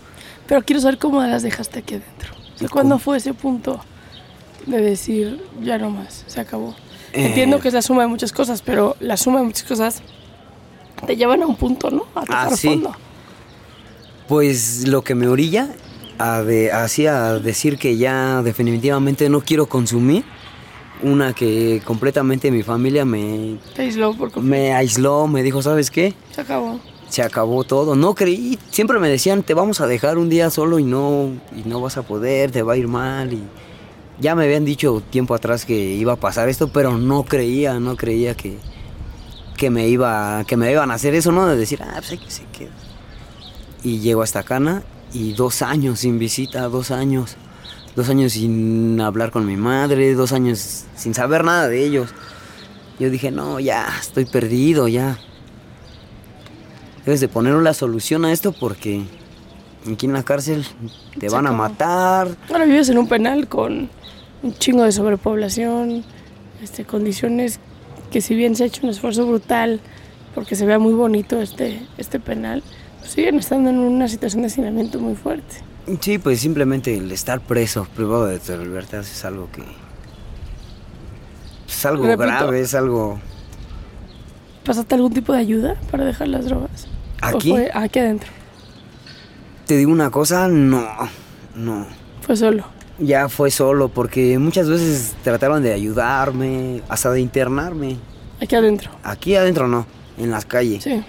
Pero 0.46 0.60
quiero 0.62 0.82
saber 0.82 0.98
cómo 0.98 1.22
las 1.22 1.42
dejaste 1.42 1.78
aquí 1.78 1.94
adentro. 1.94 2.34
O 2.54 2.58
sea, 2.58 2.68
¿Cuándo 2.68 2.98
fue 2.98 3.16
ese 3.16 3.32
punto 3.32 3.80
de 4.66 4.82
decir, 4.82 5.42
ya 5.62 5.78
no 5.78 5.88
más, 5.88 6.24
se 6.26 6.38
acabó? 6.38 6.74
Eh. 7.14 7.28
Entiendo 7.28 7.60
que 7.60 7.68
es 7.68 7.72
la 7.74 7.80
suma 7.80 8.02
de 8.02 8.08
muchas 8.08 8.30
cosas, 8.30 8.60
pero 8.60 8.94
la 9.00 9.16
suma 9.16 9.38
de 9.38 9.46
muchas 9.46 9.64
cosas 9.66 10.02
te 11.06 11.16
llevan 11.16 11.42
a 11.44 11.46
un 11.46 11.56
punto, 11.56 11.90
¿no? 11.90 12.02
A 12.14 12.26
tocar 12.26 12.48
Ah, 12.52 12.54
sí. 12.54 12.68
fondo. 12.68 12.92
Pues 14.28 14.86
lo 14.86 15.02
que 15.02 15.14
me 15.14 15.28
orilla 15.28 15.70
a 16.18 16.42
de, 16.42 16.72
así 16.72 17.06
a 17.06 17.38
decir 17.38 17.78
que 17.78 17.96
ya 17.96 18.42
definitivamente 18.42 19.30
no 19.30 19.40
quiero 19.40 19.64
consumir. 19.64 20.24
Una 21.02 21.34
que 21.34 21.82
completamente 21.84 22.50
mi 22.50 22.62
familia 22.62 23.04
me, 23.04 23.58
Te 23.74 23.82
aisló 23.82 24.14
por 24.14 24.30
completo. 24.30 24.42
me 24.42 24.72
aisló, 24.72 25.26
me 25.26 25.42
dijo, 25.42 25.60
¿sabes 25.60 25.90
qué? 25.90 26.14
Se 26.30 26.40
acabó. 26.40 26.80
Se 27.08 27.22
acabó 27.22 27.64
todo. 27.64 27.94
No 27.94 28.14
creí, 28.14 28.58
siempre 28.70 28.98
me 28.98 29.08
decían, 29.08 29.42
te 29.42 29.54
vamos 29.54 29.80
a 29.80 29.86
dejar 29.86 30.18
un 30.18 30.28
día 30.28 30.50
solo 30.50 30.78
y 30.78 30.84
no, 30.84 31.30
y 31.54 31.68
no 31.68 31.80
vas 31.80 31.96
a 31.96 32.02
poder, 32.02 32.50
te 32.50 32.62
va 32.62 32.72
a 32.72 32.76
ir 32.76 32.88
mal. 32.88 33.32
Y 33.32 33.42
ya 34.20 34.34
me 34.34 34.44
habían 34.44 34.64
dicho 34.64 35.02
tiempo 35.10 35.34
atrás 35.34 35.64
que 35.64 35.74
iba 35.74 36.14
a 36.14 36.16
pasar 36.16 36.48
esto, 36.48 36.68
pero 36.68 36.96
no 36.96 37.24
creía, 37.24 37.78
no 37.78 37.96
creía 37.96 38.34
que, 38.34 38.58
que, 39.56 39.70
me, 39.70 39.88
iba, 39.88 40.44
que 40.46 40.56
me 40.56 40.70
iban 40.72 40.90
a 40.90 40.94
hacer 40.94 41.14
eso, 41.14 41.30
¿no? 41.32 41.46
De 41.46 41.56
decir, 41.56 41.82
ah, 41.82 41.94
pues 41.96 42.12
hay 42.12 42.18
que 42.18 42.30
se 42.30 42.44
quede. 42.46 42.70
Y 43.82 44.00
llego 44.00 44.22
a 44.22 44.24
esta 44.24 44.42
cana 44.42 44.82
y 45.12 45.32
dos 45.34 45.62
años 45.62 46.00
sin 46.00 46.18
visita, 46.18 46.62
dos 46.68 46.90
años. 46.90 47.36
Dos 47.96 48.10
años 48.10 48.34
sin 48.34 49.00
hablar 49.00 49.30
con 49.30 49.46
mi 49.46 49.56
madre, 49.56 50.12
dos 50.12 50.32
años 50.32 50.84
sin 50.94 51.14
saber 51.14 51.44
nada 51.44 51.66
de 51.66 51.82
ellos. 51.82 52.10
Yo 53.00 53.08
dije, 53.08 53.30
no, 53.30 53.58
ya, 53.58 53.88
estoy 53.98 54.26
perdido, 54.26 54.86
ya. 54.86 55.18
Debes 57.06 57.20
de 57.20 57.28
poner 57.28 57.54
una 57.54 57.72
solución 57.72 58.26
a 58.26 58.32
esto 58.32 58.52
porque 58.52 59.02
aquí 59.90 60.04
en 60.04 60.12
la 60.12 60.24
cárcel 60.24 60.66
te 61.18 61.30
van 61.30 61.46
a 61.46 61.52
matar. 61.52 62.28
Ahora 62.50 62.66
vives 62.66 62.90
en 62.90 62.98
un 62.98 63.08
penal 63.08 63.48
con 63.48 63.88
un 64.42 64.54
chingo 64.58 64.82
de 64.82 64.92
sobrepoblación, 64.92 66.04
este, 66.62 66.84
condiciones 66.84 67.60
que 68.10 68.20
si 68.20 68.34
bien 68.34 68.56
se 68.56 68.64
ha 68.64 68.66
hecho 68.66 68.82
un 68.84 68.90
esfuerzo 68.90 69.26
brutal 69.26 69.80
porque 70.34 70.54
se 70.54 70.66
vea 70.66 70.78
muy 70.78 70.92
bonito 70.92 71.40
este, 71.40 71.80
este 71.96 72.20
penal, 72.20 72.62
pues 73.00 73.12
siguen 73.12 73.38
estando 73.38 73.70
en 73.70 73.78
una 73.78 74.06
situación 74.06 74.42
de 74.42 74.48
hacinamiento 74.48 75.00
muy 75.00 75.14
fuerte. 75.14 75.56
Sí, 76.00 76.18
pues 76.18 76.40
simplemente 76.40 76.96
el 76.96 77.12
estar 77.12 77.40
preso, 77.40 77.86
privado 77.94 78.26
de 78.26 78.40
tu 78.40 78.56
libertad, 78.56 79.00
es 79.00 79.24
algo 79.24 79.48
que... 79.52 79.62
Es 81.68 81.84
algo 81.86 82.04
Repito. 82.04 82.22
grave, 82.22 82.60
es 82.60 82.74
algo... 82.74 83.20
¿Pasaste 84.64 84.96
algún 84.96 85.12
tipo 85.12 85.32
de 85.32 85.38
ayuda 85.38 85.76
para 85.90 86.04
dejar 86.04 86.28
las 86.28 86.46
drogas? 86.46 86.88
¿O 87.22 87.26
¿Aquí? 87.26 87.50
fue 87.50 87.70
aquí 87.72 88.00
adentro? 88.00 88.30
Te 89.66 89.76
digo 89.76 89.92
una 89.92 90.10
cosa, 90.10 90.48
no, 90.48 90.84
no. 91.54 91.86
Fue 92.22 92.36
solo. 92.36 92.64
Ya 92.98 93.28
fue 93.28 93.50
solo 93.50 93.88
porque 93.88 94.38
muchas 94.38 94.68
veces 94.68 95.14
trataron 95.22 95.62
de 95.62 95.72
ayudarme, 95.72 96.82
hasta 96.88 97.12
de 97.12 97.20
internarme. 97.20 97.96
Aquí 98.40 98.56
adentro. 98.56 98.90
Aquí 99.04 99.36
adentro 99.36 99.68
no, 99.68 99.86
en 100.18 100.30
las 100.32 100.46
calles. 100.46 100.82
Sí. 100.82 101.02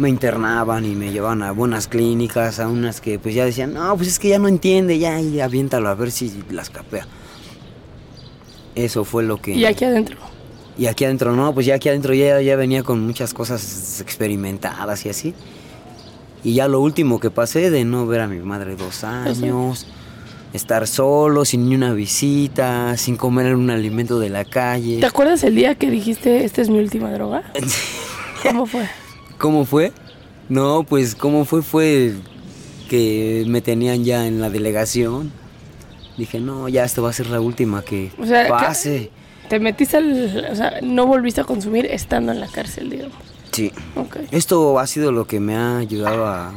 Me 0.00 0.08
internaban 0.08 0.84
y 0.84 0.94
me 0.94 1.12
llevaban 1.12 1.42
a 1.42 1.52
buenas 1.52 1.86
clínicas, 1.86 2.58
a 2.58 2.68
unas 2.68 3.00
que 3.00 3.18
pues 3.18 3.34
ya 3.34 3.44
decían, 3.44 3.74
no, 3.74 3.96
pues 3.96 4.08
es 4.08 4.18
que 4.18 4.28
ya 4.28 4.38
no 4.38 4.48
entiende, 4.48 4.98
ya, 4.98 5.20
y 5.20 5.40
aviéntalo 5.40 5.88
a 5.88 5.94
ver 5.94 6.10
si 6.10 6.42
las 6.50 6.70
capea. 6.70 7.06
Eso 8.74 9.04
fue 9.04 9.22
lo 9.22 9.40
que... 9.40 9.52
Y 9.52 9.64
aquí 9.64 9.84
adentro. 9.84 10.16
Y 10.78 10.86
aquí 10.86 11.04
adentro, 11.04 11.36
no, 11.36 11.52
pues 11.52 11.66
ya 11.66 11.74
aquí 11.74 11.88
adentro 11.88 12.14
ya, 12.14 12.40
ya 12.40 12.56
venía 12.56 12.82
con 12.82 13.04
muchas 13.06 13.34
cosas 13.34 14.00
experimentadas 14.00 15.04
y 15.04 15.10
así. 15.10 15.34
Y 16.42 16.54
ya 16.54 16.68
lo 16.68 16.80
último 16.80 17.20
que 17.20 17.30
pasé 17.30 17.70
de 17.70 17.84
no 17.84 18.06
ver 18.06 18.22
a 18.22 18.26
mi 18.26 18.38
madre 18.38 18.76
dos 18.76 19.04
años, 19.04 19.86
estar 20.54 20.86
solo, 20.86 21.44
sin 21.44 21.68
ni 21.68 21.74
una 21.74 21.92
visita, 21.92 22.96
sin 22.96 23.16
comer 23.16 23.54
un 23.54 23.68
alimento 23.68 24.18
de 24.18 24.30
la 24.30 24.44
calle. 24.46 25.00
¿Te 25.00 25.06
acuerdas 25.06 25.44
el 25.44 25.54
día 25.54 25.74
que 25.74 25.90
dijiste, 25.90 26.44
esta 26.44 26.62
es 26.62 26.70
mi 26.70 26.78
última 26.78 27.12
droga? 27.12 27.52
¿Cómo 28.42 28.64
fue? 28.64 28.88
¿Cómo 29.40 29.64
fue? 29.64 29.92
No, 30.48 30.84
pues 30.84 31.14
cómo 31.16 31.44
fue 31.44 31.62
fue 31.62 32.14
que 32.88 33.44
me 33.48 33.60
tenían 33.62 34.04
ya 34.04 34.26
en 34.26 34.40
la 34.40 34.50
delegación. 34.50 35.32
Dije, 36.16 36.38
no, 36.40 36.68
ya 36.68 36.84
esto 36.84 37.02
va 37.02 37.10
a 37.10 37.12
ser 37.14 37.28
la 37.30 37.40
última 37.40 37.82
que 37.82 38.12
O 38.20 38.26
sea, 38.26 38.44
que- 38.44 38.50
pase. 38.50 39.10
Te 39.48 39.58
metiste 39.58 39.96
al... 39.96 40.46
O 40.52 40.54
sea, 40.54 40.74
no 40.82 41.06
volviste 41.06 41.40
a 41.40 41.44
consumir 41.44 41.86
estando 41.86 42.30
en 42.30 42.38
la 42.40 42.46
cárcel, 42.46 42.90
digamos. 42.90 43.16
Sí. 43.50 43.72
Ok. 43.96 44.18
Esto 44.30 44.78
ha 44.78 44.86
sido 44.86 45.10
lo 45.10 45.26
que 45.26 45.40
me 45.40 45.56
ha 45.56 45.78
ayudado 45.78 46.26
a 46.26 46.52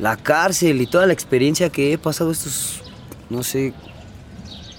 la 0.00 0.16
cárcel 0.16 0.80
y 0.80 0.86
toda 0.86 1.06
la 1.06 1.12
experiencia 1.12 1.70
que 1.70 1.92
he 1.92 1.98
pasado 1.98 2.32
estos, 2.32 2.82
no 3.30 3.42
sé, 3.44 3.74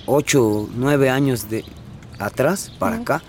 ocho, 0.05 0.67
nueve 0.75 1.09
años 1.09 1.49
de 1.49 1.63
atrás 2.19 2.71
para 2.79 2.97
acá. 2.97 3.21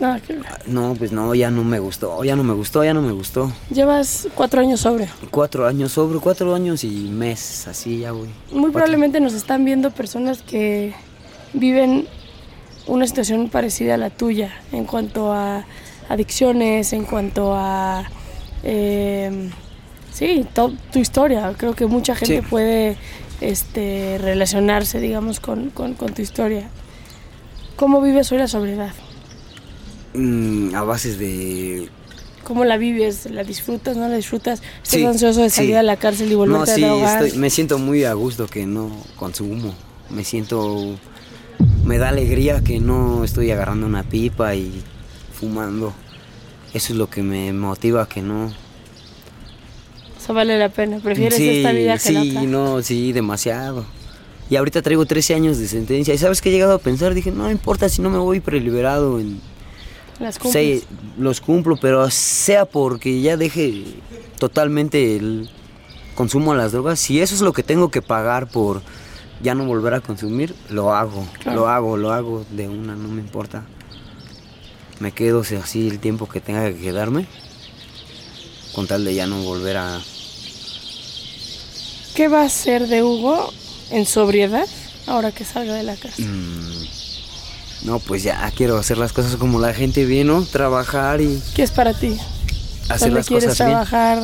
Nada 0.00 0.18
que 0.20 0.34
ver. 0.34 0.44
No, 0.66 0.94
pues 0.98 1.12
no, 1.12 1.34
ya 1.34 1.50
no 1.50 1.62
me 1.64 1.78
gustó, 1.78 2.24
ya 2.24 2.34
no 2.36 2.42
me 2.42 2.52
gustó, 2.52 2.82
ya 2.84 2.92
no 2.94 3.00
me 3.02 3.12
gustó. 3.12 3.52
Llevas 3.70 4.26
cuatro 4.34 4.60
años 4.60 4.80
sobre. 4.80 5.08
Cuatro 5.30 5.66
años 5.66 5.92
sobre, 5.92 6.18
cuatro 6.18 6.54
años 6.54 6.82
y 6.84 6.88
mes, 7.10 7.66
así 7.68 8.00
ya 8.00 8.12
voy. 8.12 8.22
Muy 8.26 8.32
Cuatro. 8.50 8.72
probablemente 8.72 9.20
nos 9.20 9.34
están 9.34 9.64
viendo 9.64 9.90
personas 9.92 10.42
que 10.42 10.94
viven 11.52 12.06
una 12.86 13.06
situación 13.06 13.48
parecida 13.48 13.94
a 13.94 13.96
la 13.96 14.10
tuya 14.10 14.52
en 14.72 14.84
cuanto 14.84 15.32
a 15.32 15.64
adicciones, 16.08 16.92
en 16.92 17.04
cuanto 17.04 17.54
a... 17.54 18.04
eh, 18.64 19.48
sí, 20.12 20.44
tu 20.92 20.98
historia. 20.98 21.54
Creo 21.56 21.74
que 21.74 21.86
mucha 21.86 22.14
gente 22.16 22.40
Sí. 22.42 22.46
puede 22.50 22.96
este, 23.40 24.18
relacionarse, 24.20 25.00
digamos, 25.00 25.38
con, 25.40 25.70
con- 25.70 25.94
con 25.94 26.12
tu 26.14 26.20
historia. 26.22 26.68
¿Cómo 27.76 28.00
vives 28.02 28.30
hoy 28.32 28.38
la 28.38 28.48
sobriedad? 28.48 28.92
Mm, 30.14 30.74
a 30.74 30.82
bases 30.84 31.18
de 31.18 31.88
¿Cómo 32.44 32.64
la 32.64 32.76
vives? 32.76 33.28
¿La 33.30 33.42
disfrutas? 33.42 33.96
¿No 33.96 34.06
la 34.08 34.16
disfrutas? 34.16 34.60
¿Estás 34.60 34.90
Sí, 34.90 35.04
ansioso 35.04 35.40
de 35.40 35.50
salir 35.50 35.70
sí. 35.70 35.76
a 35.76 35.82
la 35.82 35.96
cárcel 35.96 36.28
y 36.28 36.32
No, 36.32 36.38
volverte 36.38 36.74
sí, 36.74 36.84
a 36.84 36.88
drogar? 36.88 37.24
estoy- 37.24 37.38
me 37.38 37.48
siento 37.50 37.78
muy 37.78 38.04
a 38.04 38.12
gusto 38.12 38.46
que 38.46 38.66
no 38.66 38.90
consumo. 39.16 39.74
Me 40.10 40.24
siento. 40.24 40.96
Me 41.84 41.96
da 41.98 42.10
alegría 42.10 42.62
que 42.62 42.80
no 42.80 43.24
estoy 43.24 43.50
agarrando 43.50 43.86
una 43.86 44.02
pipa 44.02 44.54
y 44.54 44.70
fumando. 45.32 45.94
Eso 46.74 46.92
es 46.92 46.98
lo 46.98 47.08
que 47.08 47.22
me 47.22 47.52
motiva 47.54 48.06
que 48.08 48.20
no. 48.20 48.52
Eso 50.22 50.34
vale 50.34 50.58
la 50.58 50.68
pena. 50.68 50.98
¿Prefieres 50.98 51.36
sí, 51.38 51.48
esta 51.48 51.72
vida 51.72 51.94
que 51.94 51.98
sí, 52.00 52.12
la 52.12 52.20
otra? 52.40 52.42
no, 52.42 52.82
sí, 52.82 53.12
demasiado. 53.12 53.86
Y 54.50 54.56
ahorita 54.56 54.82
traigo 54.82 55.06
13 55.06 55.34
años 55.34 55.58
de 55.58 55.66
sentencia. 55.66 56.12
¿Y 56.12 56.18
sabes 56.18 56.42
qué 56.42 56.50
he 56.50 56.52
llegado 56.52 56.74
a 56.74 56.78
pensar? 56.78 57.14
Dije, 57.14 57.30
no 57.30 57.50
importa 57.50 57.88
si 57.88 58.02
no 58.02 58.10
me 58.10 58.18
voy 58.18 58.40
preliberado 58.40 59.18
en 59.18 59.40
Las. 60.20 60.38
Sí, 60.50 60.84
los 61.18 61.40
cumplo, 61.40 61.76
pero 61.76 62.08
sea 62.10 62.64
porque 62.64 63.20
ya 63.20 63.36
deje 63.36 63.84
totalmente 64.38 65.16
el 65.16 65.50
consumo 66.14 66.52
de 66.52 66.58
las 66.58 66.72
drogas. 66.72 67.00
Si 67.00 67.20
eso 67.20 67.34
es 67.34 67.40
lo 67.40 67.52
que 67.52 67.62
tengo 67.62 67.90
que 67.90 68.02
pagar 68.02 68.48
por 68.48 68.82
ya 69.42 69.54
no 69.54 69.64
volver 69.66 69.94
a 69.94 70.00
consumir, 70.00 70.54
lo 70.70 70.94
hago. 70.94 71.26
Claro. 71.40 71.60
Lo 71.60 71.68
hago, 71.68 71.96
lo 71.96 72.12
hago 72.12 72.44
de 72.50 72.68
una, 72.68 72.94
no 72.94 73.08
me 73.08 73.20
importa. 73.20 73.64
Me 75.00 75.12
quedo 75.12 75.40
o 75.40 75.44
sea, 75.44 75.60
así 75.60 75.88
el 75.88 75.98
tiempo 75.98 76.28
que 76.28 76.40
tenga 76.40 76.66
que 76.72 76.78
quedarme. 76.78 77.26
Con 78.74 78.86
tal 78.86 79.04
de 79.04 79.14
ya 79.14 79.26
no 79.26 79.42
volver 79.42 79.76
a... 79.76 80.00
¿Qué 82.14 82.28
va 82.28 82.42
a 82.42 82.46
hacer 82.46 82.86
de 82.86 83.02
Hugo 83.02 83.52
en 83.90 84.06
sobriedad 84.06 84.66
ahora 85.06 85.32
que 85.32 85.44
salga 85.44 85.74
de 85.74 85.82
la 85.82 85.96
cárcel? 85.96 86.26
Mm, 86.26 86.86
no, 87.84 87.98
pues 87.98 88.22
ya 88.22 88.50
quiero 88.56 88.78
hacer 88.78 88.98
las 88.98 89.12
cosas 89.12 89.36
como 89.36 89.60
la 89.60 89.74
gente 89.74 90.04
bien, 90.06 90.28
¿no? 90.28 90.42
Trabajar 90.44 91.20
y 91.20 91.40
¿Qué 91.54 91.62
es 91.62 91.70
para 91.70 91.92
ti? 91.92 92.18
hacer 92.88 92.98
¿Dónde 93.08 93.14
las 93.16 93.26
quieres 93.28 93.44
cosas 93.50 93.58
bien. 93.66 93.70
trabajar? 93.70 94.22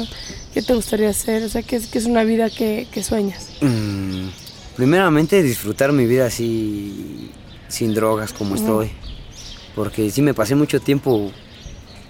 ¿Qué 0.55 0.63
te 0.63 0.75
gustaría 0.75 1.11
hacer? 1.11 1.45
O 1.45 1.49
sea, 1.49 1.63
¿qué 1.63 1.77
es, 1.77 1.87
qué 1.87 1.99
es 1.99 2.07
una 2.07 2.25
vida 2.25 2.51
que, 2.51 2.89
que 2.91 3.03
sueñas? 3.03 3.49
Mm, 3.61 4.29
primeramente 4.77 5.43
disfrutar 5.43 5.93
mi 5.93 6.07
vida 6.07 6.27
así 6.27 7.31
sin 7.69 7.95
drogas 7.95 8.33
como 8.33 8.55
estoy. 8.57 8.91
Porque 9.75 10.11
sí 10.11 10.23
me 10.23 10.35
pasé 10.35 10.55
mucho 10.55 10.81
tiempo 10.81 11.31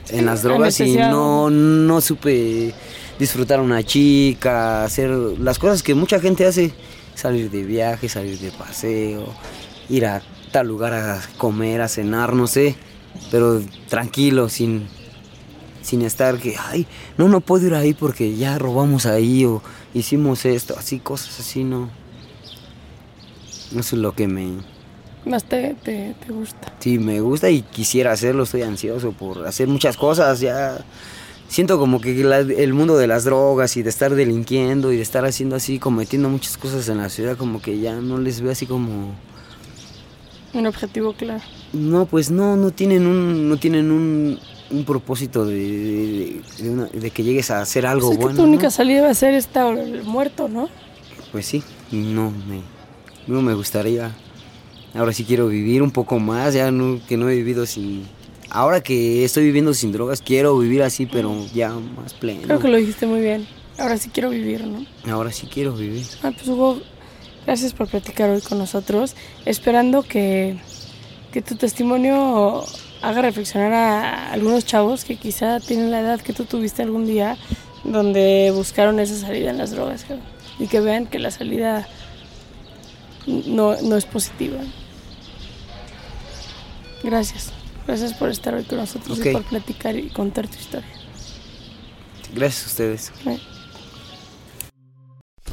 en 0.08 0.26
las 0.26 0.42
drogas 0.42 0.80
y 0.80 0.94
no, 0.96 1.50
no 1.50 2.00
supe 2.00 2.72
disfrutar 3.18 3.58
a 3.58 3.62
una 3.62 3.82
chica, 3.82 4.84
hacer 4.84 5.10
las 5.10 5.58
cosas 5.58 5.82
que 5.82 5.94
mucha 5.94 6.20
gente 6.20 6.46
hace. 6.46 6.72
Salir 7.14 7.50
de 7.50 7.62
viaje, 7.64 8.08
salir 8.08 8.38
de 8.38 8.50
paseo, 8.50 9.26
ir 9.90 10.06
a 10.06 10.22
tal 10.52 10.66
lugar 10.68 10.92
a 10.94 11.20
comer, 11.38 11.80
a 11.80 11.88
cenar, 11.88 12.34
no 12.34 12.46
sé. 12.46 12.76
Pero 13.30 13.60
tranquilo, 13.88 14.48
sin, 14.48 14.86
sin 15.82 16.02
estar 16.02 16.38
que, 16.38 16.56
ay, 16.58 16.86
no, 17.18 17.28
no 17.28 17.40
puedo 17.40 17.66
ir 17.66 17.74
ahí 17.74 17.94
porque 17.94 18.36
ya 18.36 18.58
robamos 18.58 19.06
ahí 19.06 19.44
o 19.44 19.62
hicimos 19.94 20.44
esto, 20.44 20.74
así, 20.78 20.98
cosas 21.00 21.40
así, 21.40 21.64
no. 21.64 21.90
Eso 23.76 23.96
es 23.96 24.02
lo 24.02 24.12
que 24.14 24.26
me, 24.26 24.48
Más 25.24 25.44
te, 25.44 25.74
te, 25.82 26.14
te 26.24 26.32
gusta. 26.32 26.72
Sí, 26.80 26.98
me 26.98 27.20
gusta 27.20 27.50
y 27.50 27.62
quisiera 27.62 28.12
hacerlo, 28.12 28.42
estoy 28.44 28.62
ansioso 28.62 29.12
por 29.12 29.46
hacer 29.46 29.68
muchas 29.68 29.96
cosas, 29.96 30.40
ya 30.40 30.84
siento 31.48 31.78
como 31.78 32.00
que 32.00 32.14
la- 32.24 32.38
el 32.38 32.72
mundo 32.72 32.96
de 32.96 33.06
las 33.06 33.24
drogas 33.24 33.76
y 33.76 33.82
de 33.82 33.90
estar 33.90 34.14
delinquiendo 34.14 34.92
y 34.92 34.96
de 34.96 35.02
estar 35.02 35.24
haciendo 35.24 35.56
así, 35.56 35.78
cometiendo 35.78 36.28
muchas 36.28 36.56
cosas 36.56 36.88
en 36.88 36.98
la 36.98 37.08
ciudad, 37.10 37.36
como 37.36 37.60
que 37.62 37.78
ya 37.80 37.96
no 37.96 38.18
les 38.18 38.40
veo 38.40 38.52
así 38.52 38.66
como... 38.66 39.14
Un 40.52 40.66
objetivo 40.66 41.12
claro. 41.12 41.42
No, 41.72 42.06
pues 42.06 42.30
no, 42.30 42.56
no 42.56 42.70
tienen 42.72 43.06
un, 43.06 43.48
no 43.48 43.56
tienen 43.56 43.90
un, 43.90 44.38
un 44.70 44.84
propósito 44.84 45.44
de, 45.44 45.54
de, 45.54 46.42
de 46.58 46.70
una- 46.70 46.86
de 46.86 47.10
que 47.10 47.22
llegues 47.22 47.50
a 47.50 47.60
hacer 47.60 47.86
algo 47.86 48.08
Pues 48.08 48.12
es 48.12 48.18
que 48.18 48.24
bueno. 48.24 48.36
tu 48.38 48.44
única 48.48 48.64
¿no? 48.64 48.70
salida 48.70 49.02
va 49.02 49.10
a 49.10 49.14
ser 49.14 49.34
estar 49.34 49.76
muerto, 50.04 50.48
¿no? 50.48 50.68
Pues 51.32 51.46
sí, 51.46 51.62
no 51.92 52.30
me, 52.30 52.62
no 53.28 53.42
me 53.42 53.54
gustaría. 53.54 54.10
Ahora 54.94 55.12
sí 55.12 55.24
quiero 55.24 55.46
vivir 55.46 55.82
un 55.82 55.92
poco 55.92 56.18
más, 56.18 56.54
ya 56.54 56.70
no, 56.72 56.98
que 57.08 57.16
no 57.16 57.28
he 57.30 57.36
vivido 57.36 57.64
sin... 57.66 58.04
Ahora 58.52 58.80
que 58.82 59.24
estoy 59.24 59.44
viviendo 59.44 59.72
sin 59.74 59.92
drogas, 59.92 60.20
quiero 60.22 60.58
vivir 60.58 60.82
así, 60.82 61.06
pero 61.06 61.32
ya 61.54 61.70
más 61.72 62.14
pleno. 62.14 62.42
Creo 62.42 62.58
que 62.58 62.66
lo 62.66 62.76
dijiste 62.78 63.06
muy 63.06 63.20
bien. 63.20 63.46
Ahora 63.78 63.96
sí 63.96 64.10
quiero 64.12 64.30
vivir, 64.30 64.66
¿no? 64.66 64.84
Ahora 65.12 65.30
sí 65.30 65.46
quiero 65.46 65.72
vivir. 65.74 66.04
Ah, 66.24 66.32
pues 66.34 66.48
Hugo, 66.48 66.80
gracias 67.46 67.72
por 67.72 67.88
platicar 67.88 68.30
hoy 68.30 68.40
con 68.40 68.58
nosotros, 68.58 69.14
esperando 69.44 70.02
que, 70.02 70.58
que 71.32 71.42
tu 71.42 71.56
testimonio 71.56 72.64
haga 73.02 73.22
reflexionar 73.22 73.72
a 73.72 74.32
algunos 74.32 74.64
chavos 74.64 75.04
que 75.04 75.16
quizá 75.16 75.60
tienen 75.60 75.90
la 75.90 76.00
edad 76.00 76.20
que 76.20 76.32
tú 76.32 76.44
tuviste 76.44 76.82
algún 76.82 77.06
día, 77.06 77.36
donde 77.84 78.52
buscaron 78.54 79.00
esa 79.00 79.16
salida 79.16 79.50
en 79.50 79.58
las 79.58 79.70
drogas, 79.70 80.02
cabrón, 80.04 80.24
y 80.58 80.66
que 80.66 80.80
vean 80.80 81.06
que 81.06 81.18
la 81.18 81.30
salida 81.30 81.88
no, 83.26 83.80
no 83.80 83.96
es 83.96 84.04
positiva. 84.04 84.58
Gracias, 87.02 87.52
gracias 87.86 88.12
por 88.14 88.28
estar 88.28 88.54
hoy 88.54 88.64
con 88.64 88.78
nosotros 88.78 89.18
y 89.18 89.30
por 89.30 89.42
platicar 89.44 89.96
y 89.96 90.08
contar 90.10 90.46
tu 90.48 90.58
historia. 90.58 90.88
Gracias 92.34 92.64
a 92.64 92.66
ustedes. 92.68 93.12